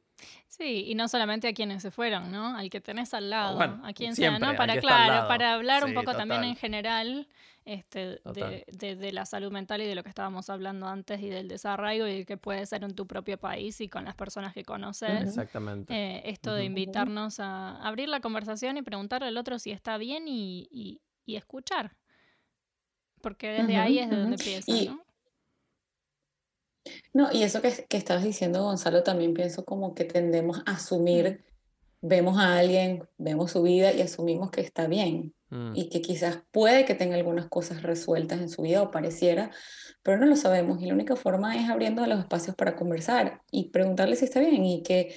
Sí, 0.46 0.84
y 0.86 0.94
no 0.94 1.08
solamente 1.08 1.48
a 1.48 1.52
quienes 1.52 1.82
se 1.82 1.90
fueron, 1.90 2.32
¿no? 2.32 2.56
Al 2.56 2.70
que 2.70 2.80
tenés 2.80 3.12
al 3.12 3.28
lado, 3.28 3.60
a 3.60 3.92
quien 3.92 4.16
sea, 4.16 4.38
¿no? 4.38 4.56
Para, 4.56 4.78
claro, 4.80 5.28
para 5.28 5.54
hablar 5.54 5.84
un 5.84 5.94
poco 5.94 6.14
también 6.14 6.44
en 6.44 6.56
general 6.56 7.28
este, 7.66 8.20
de, 8.24 9.12
la 9.12 9.26
salud 9.26 9.52
mental 9.52 9.82
y 9.82 9.86
de 9.86 9.94
lo 9.94 10.02
que 10.02 10.08
estábamos 10.08 10.48
hablando 10.48 10.86
antes 10.86 11.20
y 11.20 11.28
del 11.28 11.48
desarrollo 11.48 12.08
y 12.08 12.24
que 12.24 12.38
puede 12.38 12.64
ser 12.64 12.84
en 12.84 12.94
tu 12.94 13.06
propio 13.06 13.36
país 13.38 13.80
y 13.80 13.88
con 13.88 14.04
las 14.04 14.14
personas 14.14 14.54
que 14.54 14.64
conoces. 14.64 15.22
Exactamente. 15.22 15.92
Eh, 15.92 16.22
esto 16.30 16.54
de 16.54 16.64
invitarnos 16.64 17.40
a 17.40 17.76
abrir 17.86 18.08
la 18.08 18.20
conversación 18.20 18.78
y 18.78 18.82
preguntarle 18.82 19.28
al 19.28 19.36
otro 19.36 19.58
si 19.58 19.70
está 19.70 19.98
bien 19.98 20.26
y 20.28 21.00
escuchar 21.26 21.94
porque 23.20 23.48
desde 23.48 23.76
ahí 23.76 23.98
es 23.98 24.10
de 24.10 24.16
donde 24.16 24.36
empieza, 24.36 24.72
¿no? 24.92 25.06
No, 27.12 27.32
y 27.32 27.42
eso 27.42 27.60
que, 27.62 27.86
que, 27.88 27.96
estabas 27.96 28.24
diciendo, 28.24 28.62
Gonzalo, 28.62 29.02
también 29.02 29.34
pienso 29.34 29.64
como 29.64 29.94
que 29.94 30.04
tendemos 30.04 30.62
a 30.66 30.72
asumir, 30.72 31.44
vemos 32.00 32.38
a 32.38 32.58
alguien, 32.58 33.08
vemos 33.18 33.52
su 33.52 33.62
vida 33.62 33.92
y 33.92 34.02
asumimos 34.02 34.50
que 34.50 34.60
está 34.60 34.86
bien 34.86 35.34
mm. 35.50 35.72
y 35.74 35.88
que 35.88 36.00
quizás 36.00 36.42
puede 36.50 36.84
que 36.84 36.94
tenga 36.94 37.16
algunas 37.16 37.48
cosas 37.48 37.82
resueltas 37.82 38.40
en 38.40 38.48
su 38.48 38.62
vida 38.62 38.82
o 38.82 38.90
pareciera, 38.90 39.50
pero 40.02 40.18
no 40.18 40.26
lo 40.26 40.36
sabemos 40.36 40.80
y 40.80 40.86
la 40.86 40.94
única 40.94 41.16
forma 41.16 41.56
es 41.56 41.68
abriendo 41.68 42.06
los 42.06 42.20
espacios 42.20 42.54
para 42.54 42.76
conversar 42.76 43.42
y 43.50 43.70
preguntarle 43.70 44.16
si 44.16 44.26
está 44.26 44.40
bien 44.40 44.64
y 44.64 44.82
que 44.82 45.14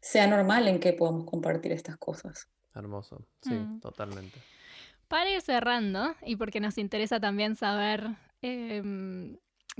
sea 0.00 0.26
normal 0.26 0.66
en 0.68 0.80
que 0.80 0.94
podamos 0.94 1.26
compartir 1.26 1.72
estas 1.72 1.98
cosas. 1.98 2.48
Hermoso, 2.74 3.26
sí, 3.42 3.54
mm. 3.54 3.80
totalmente. 3.80 4.38
Para 5.10 5.28
ir 5.28 5.40
cerrando, 5.40 6.14
y 6.24 6.36
porque 6.36 6.60
nos 6.60 6.78
interesa 6.78 7.18
también 7.18 7.56
saber 7.56 8.10
em, 8.42 9.36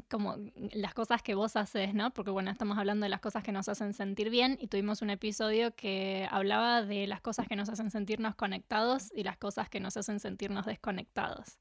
como 0.08 0.34
las 0.72 0.92
cosas 0.92 1.22
que 1.22 1.36
vos 1.36 1.54
haces, 1.54 1.94
¿no? 1.94 2.12
Porque 2.12 2.32
bueno, 2.32 2.50
estamos 2.50 2.76
hablando 2.76 3.04
de 3.04 3.10
las 3.10 3.20
cosas 3.20 3.44
que 3.44 3.52
nos 3.52 3.68
hacen 3.68 3.94
sentir 3.94 4.28
bien 4.28 4.58
y 4.60 4.66
tuvimos 4.66 5.02
un 5.02 5.10
episodio 5.10 5.72
que 5.76 6.26
hablaba 6.32 6.82
de 6.82 7.06
las 7.06 7.20
cosas 7.20 7.46
que 7.46 7.54
nos 7.54 7.68
hacen 7.68 7.92
sentirnos 7.92 8.34
conectados 8.34 9.12
y 9.14 9.22
las 9.22 9.36
cosas 9.36 9.68
que 9.68 9.78
nos 9.78 9.96
hacen 9.96 10.18
sentirnos 10.18 10.66
desconectados. 10.66 11.60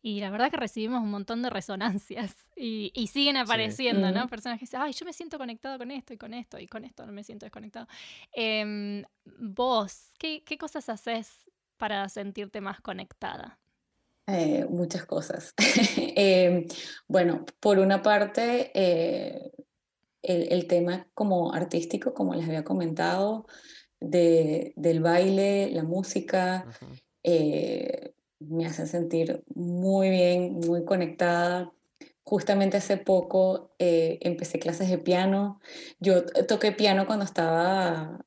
Y 0.00 0.20
la 0.20 0.30
verdad 0.30 0.50
que 0.50 0.56
recibimos 0.56 1.02
un 1.02 1.10
montón 1.10 1.42
de 1.42 1.50
resonancias 1.50 2.34
y, 2.56 3.06
siguen 3.08 3.36
apareciendo, 3.36 4.12
¿no? 4.12 4.28
Personas 4.28 4.58
que 4.58 4.64
dicen, 4.64 4.80
ay, 4.80 4.94
yo 4.94 5.04
me 5.04 5.12
siento 5.12 5.36
conectado 5.36 5.76
con 5.76 5.90
esto 5.90 6.14
y 6.14 6.16
con 6.16 6.32
esto 6.32 6.58
y 6.58 6.66
con 6.66 6.86
esto 6.86 7.04
no 7.04 7.12
me 7.12 7.22
siento 7.22 7.44
desconectado. 7.44 7.86
Em, 8.32 9.04
vos, 9.38 10.14
¿qué, 10.18 10.42
¿qué 10.42 10.56
cosas 10.56 10.88
haces 10.88 11.50
para 11.80 12.06
sentirte 12.10 12.60
más 12.60 12.82
conectada? 12.82 13.58
Eh, 14.26 14.66
muchas 14.68 15.06
cosas. 15.06 15.54
Em, 16.14 16.66
bueno, 17.08 17.46
por 17.58 17.78
una 17.78 18.02
parte, 18.02 18.70
eh, 18.74 19.50
el, 20.22 20.66
tema 20.66 21.08
como 21.14 21.54
artístico, 21.54 22.12
como 22.12 22.34
les 22.34 22.46
había 22.46 22.64
comentado, 22.64 23.46
de, 23.98 24.74
del 24.76 25.00
baile, 25.00 25.70
la 25.72 25.82
música, 25.82 26.66
eh, 27.22 28.12
me 28.40 28.66
hace 28.66 28.86
sentir 28.86 29.42
muy 29.54 30.10
bien, 30.10 30.60
muy 30.60 30.84
conectada. 30.84 31.72
Justamente 32.22 32.76
hace 32.76 32.98
poco 32.98 33.74
empecé 33.78 34.58
clases 34.58 34.90
de 34.90 34.98
piano. 34.98 35.60
Yo 35.98 36.26
toqué 36.46 36.72
piano 36.72 37.06
cuando 37.06 37.24
estaba 37.24 38.20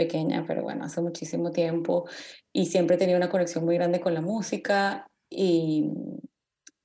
pequeña, 0.00 0.44
pero 0.46 0.62
bueno, 0.62 0.84
hace 0.84 1.02
muchísimo 1.02 1.50
tiempo 1.50 2.08
y 2.54 2.66
siempre 2.66 2.96
he 2.96 2.98
tenido 2.98 3.18
una 3.18 3.28
conexión 3.28 3.66
muy 3.66 3.74
grande 3.74 4.00
con 4.00 4.14
la 4.14 4.22
música 4.22 5.06
y, 5.28 5.90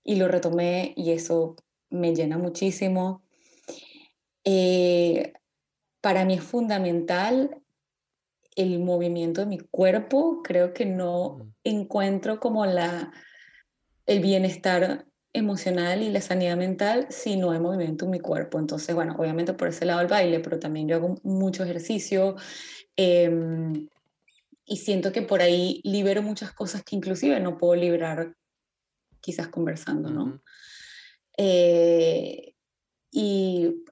y 0.04 0.16
lo 0.18 0.28
retomé 0.28 0.94
y 0.98 1.12
eso 1.12 1.56
me 1.90 2.14
llena 2.14 2.38
muchísimo. 2.38 3.24
Eh, 4.44 5.32
para 6.02 6.26
mí 6.26 6.34
es 6.34 6.44
fundamental 6.44 7.62
el 8.58 8.80
movimiento 8.80 9.42
de 9.42 9.48
mi 9.48 9.60
cuerpo, 9.60 10.42
creo 10.44 10.74
que 10.74 10.86
no 10.86 11.54
encuentro 11.64 12.40
como 12.42 12.66
la, 12.66 13.14
el 14.06 14.20
bienestar 14.20 15.06
emocional 15.34 16.02
y 16.02 16.10
la 16.10 16.22
sanidad 16.22 16.58
mental 16.58 17.08
si 17.10 17.36
no 17.36 17.52
hay 17.52 17.60
movimiento 17.60 18.06
en 18.06 18.12
mi 18.12 18.20
cuerpo. 18.20 18.60
Entonces, 18.60 18.96
bueno, 18.96 19.16
obviamente 19.18 19.54
por 19.54 19.68
ese 19.68 19.86
lado 19.86 20.02
el 20.02 20.08
baile, 20.08 20.40
pero 20.40 20.60
también 20.60 20.88
yo 20.88 20.96
hago 20.96 21.16
mucho 21.24 21.64
ejercicio, 21.64 22.36
Em, 22.98 23.88
y 24.66 24.78
siento 24.78 25.12
que 25.12 25.22
por 25.22 25.42
ahí 25.42 25.82
libero 25.84 26.22
muchas 26.22 26.54
cosas 26.54 26.84
que 26.84 26.96
inclusive 26.96 27.40
no 27.40 27.58
puedo 27.58 27.76
liberar 27.76 28.36
quizás 29.22 29.48
conversando, 29.48 30.10
¿no? 30.10 30.42
Eh, 31.38 32.54
y 33.12 33.84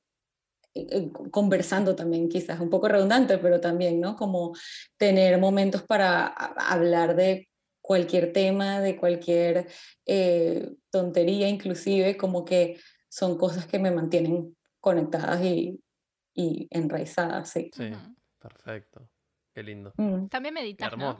eh, 0.73 0.87
eh, 0.89 1.11
conversando 1.31 1.95
también, 1.95 2.29
quizás 2.29 2.59
un 2.59 2.69
poco 2.69 2.87
redundante, 2.87 3.37
pero 3.37 3.59
también, 3.59 3.99
¿no? 3.99 4.15
Como 4.15 4.55
tener 4.97 5.37
momentos 5.39 5.83
para 5.83 6.27
hablar 6.27 7.15
de 7.15 7.49
cualquier 7.81 8.33
tema, 8.33 8.79
de 8.79 8.95
cualquier 8.95 9.67
eh, 10.05 10.71
tontería, 10.89 11.47
inclusive, 11.47 12.17
como 12.17 12.43
que 12.45 12.79
son 13.09 13.37
cosas 13.37 13.67
que 13.67 13.77
me 13.77 13.91
mantienen 13.91 14.55
conectadas 14.79 15.43
y, 15.43 15.79
y 16.33 16.67
enraizadas, 16.71 17.49
sí. 17.49 17.69
Sí, 17.75 17.91
perfecto. 18.43 19.09
Qué 19.53 19.63
lindo. 19.63 19.93
Mm. 19.97 20.27
También 20.27 20.53
meditas, 20.53 20.95
¿no? 20.97 21.17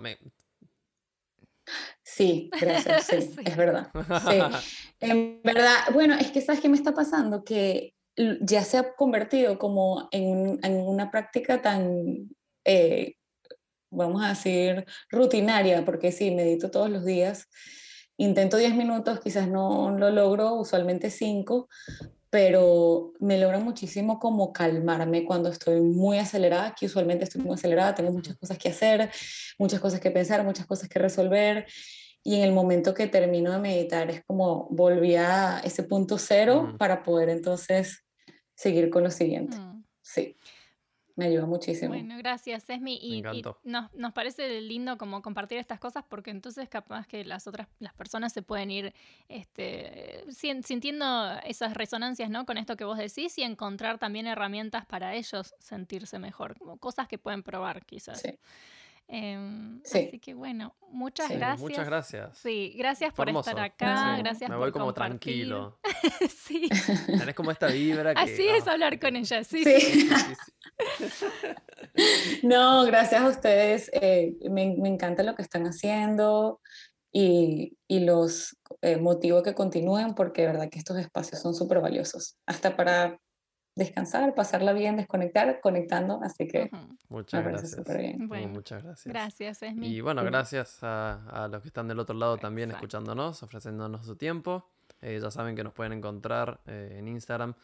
Sí, 2.04 2.50
gracias, 2.60 3.06
sí, 3.06 3.16
es 3.46 3.58
verdad. 3.58 3.90
Sí. 4.30 4.60
En 5.00 5.42
verdad, 5.44 5.76
bueno, 5.94 6.16
es 6.16 6.32
que 6.32 6.42
sabes 6.42 6.62
qué 6.62 6.68
me 6.70 6.76
está 6.76 6.94
pasando, 6.94 7.44
que 7.44 7.94
ya 8.42 8.64
se 8.64 8.78
ha 8.78 8.94
convertido 8.96 9.58
como 9.58 10.10
en, 10.12 10.60
en 10.62 10.74
una 10.82 11.10
práctica 11.10 11.62
tan, 11.62 12.30
eh, 12.66 13.16
vamos 13.90 14.24
a 14.24 14.30
decir, 14.30 14.86
rutinaria, 15.10 15.86
porque 15.86 16.12
sí, 16.12 16.32
medito 16.32 16.70
todos 16.70 16.90
los 16.90 17.06
días. 17.06 17.48
Intento 18.18 18.58
10 18.58 18.76
minutos, 18.76 19.20
quizás 19.22 19.48
no 19.48 19.98
lo 19.98 20.12
logro, 20.12 20.54
usualmente 20.56 21.10
5, 21.10 21.68
pero 22.34 23.14
me 23.20 23.38
logra 23.38 23.60
muchísimo 23.60 24.18
como 24.18 24.52
calmarme 24.52 25.24
cuando 25.24 25.50
estoy 25.50 25.82
muy 25.82 26.18
acelerada, 26.18 26.74
que 26.74 26.88
usualmente 26.88 27.26
estoy 27.26 27.44
muy 27.44 27.54
acelerada, 27.54 27.94
tengo 27.94 28.12
muchas 28.12 28.36
cosas 28.38 28.58
que 28.58 28.70
hacer, 28.70 29.12
muchas 29.60 29.80
cosas 29.80 30.00
que 30.00 30.10
pensar, 30.10 30.44
muchas 30.44 30.66
cosas 30.66 30.90
que 30.90 30.98
resolver, 30.98 31.68
y 32.24 32.38
en 32.38 32.42
el 32.42 32.52
momento 32.52 32.96
que 32.96 33.06
termino 33.06 33.52
de 33.52 33.60
meditar 33.60 34.10
es 34.10 34.24
como 34.26 34.68
volví 34.72 35.16
a 35.16 35.60
ese 35.60 35.84
punto 35.84 36.18
cero 36.18 36.74
para 36.80 37.04
poder 37.04 37.30
entonces 37.30 38.04
seguir 38.56 38.90
con 38.90 39.04
lo 39.04 39.12
siguiente. 39.12 39.56
Mm. 39.56 39.84
Sí. 40.02 40.36
Me 41.16 41.26
ayuda 41.26 41.46
muchísimo. 41.46 41.90
Bueno, 41.90 42.18
gracias, 42.18 42.68
Esmi. 42.70 42.98
Y, 43.00 43.18
y 43.18 43.44
nos, 43.64 43.94
nos, 43.94 44.14
parece 44.14 44.62
lindo 44.62 44.98
como 44.98 45.22
compartir 45.22 45.60
estas 45.60 45.80
cosas 45.80 46.04
porque 46.10 46.32
entonces 46.32 46.68
capaz 46.70 47.06
que 47.06 47.24
las 47.24 47.46
otras 47.46 47.68
las 47.80 47.94
personas 47.94 48.34
se 48.34 48.42
pueden 48.42 48.72
ir 48.72 48.94
este, 49.30 50.26
sintiendo 50.32 51.06
esas 51.46 51.76
resonancias 51.76 52.32
¿no? 52.32 52.48
con 52.48 52.58
esto 52.58 52.76
que 52.76 52.84
vos 52.84 52.98
decís 52.98 53.38
y 53.38 53.44
encontrar 53.44 54.00
también 54.00 54.26
herramientas 54.26 54.86
para 54.88 55.14
ellos 55.14 55.54
sentirse 55.60 56.18
mejor, 56.18 56.58
como 56.58 56.78
cosas 56.78 57.08
que 57.08 57.20
pueden 57.20 57.44
probar 57.44 57.86
quizás. 57.86 58.20
Sí. 58.20 58.40
Em, 59.08 59.82
así 59.84 60.20
que 60.20 60.34
bueno, 60.34 60.76
muchas 60.90 61.30
gracias. 61.30 61.60
Muchas 61.60 61.86
gracias. 61.86 62.38
Sí, 62.38 62.74
gracias 62.78 63.14
por 63.14 63.30
estar 63.30 63.60
acá. 63.60 64.18
Gracias 64.18 64.50
Me 64.50 64.56
voy 64.56 64.72
como 64.72 64.86
compartir. 64.86 65.20
tranquilo. 65.20 65.80
sí. 66.30 66.70
Tenés 67.06 67.36
como 67.36 67.52
esta 67.52 67.68
vibra. 67.68 68.16
Que, 68.16 68.22
así 68.22 68.48
es 68.48 68.68
ah. 68.68 68.72
hablar 68.72 69.00
con 69.00 69.16
ella, 69.16 69.44
sí. 69.44 69.64
sí. 69.64 70.10
no, 72.44 72.86
gracias 72.86 73.22
a 73.22 73.28
ustedes. 73.28 73.92
Eh, 73.94 74.36
me, 74.50 74.76
me, 74.78 74.90
encanta 74.90 75.24
lo 75.24 75.36
que 75.36 75.42
están 75.42 75.66
haciendo 75.66 76.62
y, 77.12 77.78
y 77.88 78.00
los 78.00 78.58
eh, 78.82 78.98
motivo 78.98 79.44
que 79.44 79.54
continúen 79.54 80.16
porque 80.16 80.42
de 80.42 80.48
verdad 80.48 80.70
que 80.70 80.80
estos 80.80 80.98
espacios 80.98 81.42
son 81.42 81.54
súper 81.54 81.82
valiosos. 81.82 82.38
Hasta 82.46 82.76
para 82.76 83.20
descansar, 83.76 84.36
pasarla 84.36 84.74
bien, 84.74 84.98
desconectar, 84.98 85.60
conectando, 85.62 86.20
así 86.22 86.48
que 86.48 86.70
muchas 87.10 87.44
gracias. 87.44 87.78
muchas 88.50 88.84
gracias. 88.84 89.14
Gracias, 89.14 89.60
Y 89.82 90.02
bueno, 90.02 90.24
gracias 90.24 90.80
a, 90.84 91.48
los 91.52 91.62
que 91.62 91.68
están 91.70 91.88
del 91.88 92.00
otro 92.00 92.16
lado 92.16 92.38
también 92.38 92.72
escuchándonos, 92.72 93.42
ofreciéndonos 93.44 94.06
su 94.06 94.16
tiempo. 94.16 94.70
Eh, 95.02 95.20
ya 95.22 95.32
saben 95.32 95.56
que 95.56 95.64
nos 95.64 95.74
pueden 95.74 95.94
encontrar 95.94 96.62
eh, 96.66 96.96
en 96.98 97.08
Instagram 97.08 97.56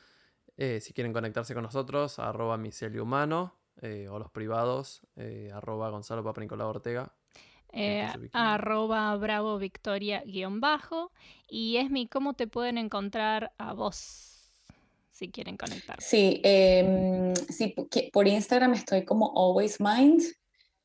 eh, 0.57 0.81
si 0.81 0.93
quieren 0.93 1.13
conectarse 1.13 1.53
con 1.53 1.63
nosotros, 1.63 2.19
arroba 2.19 2.59
humano 3.01 3.55
o 4.09 4.19
los 4.19 4.29
privados, 4.29 5.07
arroba 5.53 5.89
Gonzalo 5.89 6.21
Papa 6.21 6.41
Nicolás 6.41 6.67
Ortega. 6.67 7.13
arroba 8.33 9.15
bravo 9.15 9.57
victoria 9.57 10.21
guion 10.25 10.59
bajo 10.59 11.13
y 11.47 11.77
Esmi, 11.77 12.07
¿cómo 12.07 12.33
te 12.33 12.45
pueden 12.47 12.77
encontrar 12.77 13.53
a 13.57 13.71
vos? 13.71 14.38
Si 15.19 15.29
quieren 15.29 15.57
conectar. 15.57 16.01
Sí, 16.01 16.39
eh, 16.45 17.33
sí, 17.49 17.75
por 18.13 18.27
Instagram 18.27 18.73
estoy 18.73 19.03
como 19.03 19.33
Always 19.35 19.81
Mind, 19.81 20.23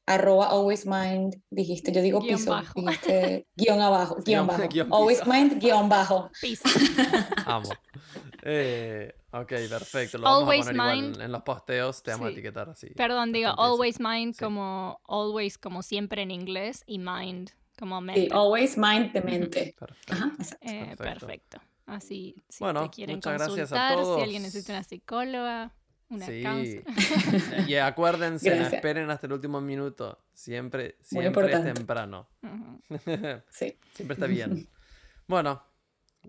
arroba 0.06 0.48
Always 0.48 0.84
Mind, 0.86 1.40
dijiste, 1.50 1.92
yo 1.92 2.02
digo 2.02 2.20
piso, 2.20 2.50
bajo. 2.50 2.72
dijiste 2.74 3.46
guion 3.54 3.80
abajo, 3.80 4.16
guion, 4.26 4.46
bajo. 4.48 4.64
always 4.90 5.24
Mind, 5.24 5.60
guion 5.60 5.88
bajo. 5.88 6.30
Piso. 6.40 6.64
Amo. 7.46 7.70
Eh, 8.42 9.14
ok, 9.30 9.52
perfecto. 9.70 10.18
Lo 10.18 10.26
always 10.26 10.66
vamos 10.66 10.80
a 10.80 10.84
poner 10.84 10.96
mind. 10.96 11.20
en 11.20 11.30
los 11.32 11.42
posteos, 11.42 12.02
te 12.02 12.10
vamos 12.10 12.26
a 12.26 12.30
etiquetar 12.32 12.68
así. 12.68 12.88
Perdón, 12.88 13.32
digo 13.32 13.50
Always 13.56 14.00
Mind 14.00 14.36
como 14.36 15.00
Always 15.06 15.58
como 15.58 15.82
siempre 15.82 16.22
en 16.22 16.32
inglés 16.32 16.82
y 16.86 16.98
Mind 16.98 17.50
como 17.78 18.00
mente. 18.00 18.22
Sí, 18.22 18.28
Always 18.32 18.76
Mind 18.76 19.12
de 19.12 19.20
mente. 19.22 19.74
Perfecto. 19.78 20.12
Ajá, 20.12 20.32
eh, 20.60 20.94
perfecto. 20.98 21.60
Así, 21.86 22.42
si 22.48 22.64
te 22.64 22.90
quieren 22.90 23.20
consultar, 23.20 23.98
si 24.02 24.22
alguien 24.22 24.42
necesita 24.42 24.72
una 24.72 24.82
psicóloga, 24.82 25.74
una 26.08 26.26
sí. 26.26 26.42
y 27.68 27.74
acuérdense, 27.74 28.62
esperen 28.62 29.10
hasta 29.10 29.26
el 29.26 29.34
último 29.34 29.60
minuto. 29.60 30.24
Siempre, 30.32 30.96
siempre 31.02 31.52
es 31.52 31.74
temprano. 31.74 32.30
sí. 33.50 33.78
Siempre 33.92 34.14
está 34.14 34.26
bien. 34.26 34.68
Bueno, 35.26 35.64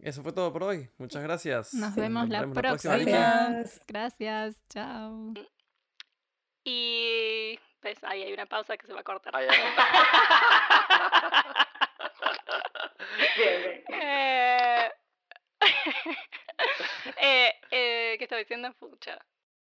eso 0.02 0.24
fue 0.24 0.32
todo 0.32 0.54
por 0.54 0.64
hoy. 0.64 0.90
Muchas 0.98 1.22
gracias. 1.22 1.74
Nos 1.74 1.94
vemos, 1.96 2.30
la, 2.30 2.48
próxima. 2.48 2.96
Gracias. 2.96 3.82
gracias. 3.86 4.62
Chao. 4.70 5.34
Y 6.64 7.60
pues 7.82 8.02
ahí 8.04 8.24
hay 8.24 8.34
una 8.34 8.48
pausa 8.48 8.78
que 8.78 8.88
se 8.88 8.94
va 8.94 9.02
a 9.02 9.04
cortar. 9.04 9.34
bien, 13.38 13.62
bien. 13.62 13.84
Eh, 13.90 14.55
eh, 17.22 17.54
eh, 17.72 18.16
¿Qué 18.18 18.24
estaba 18.26 18.40
diciendo? 18.40 18.74
Pucha. 18.80 19.20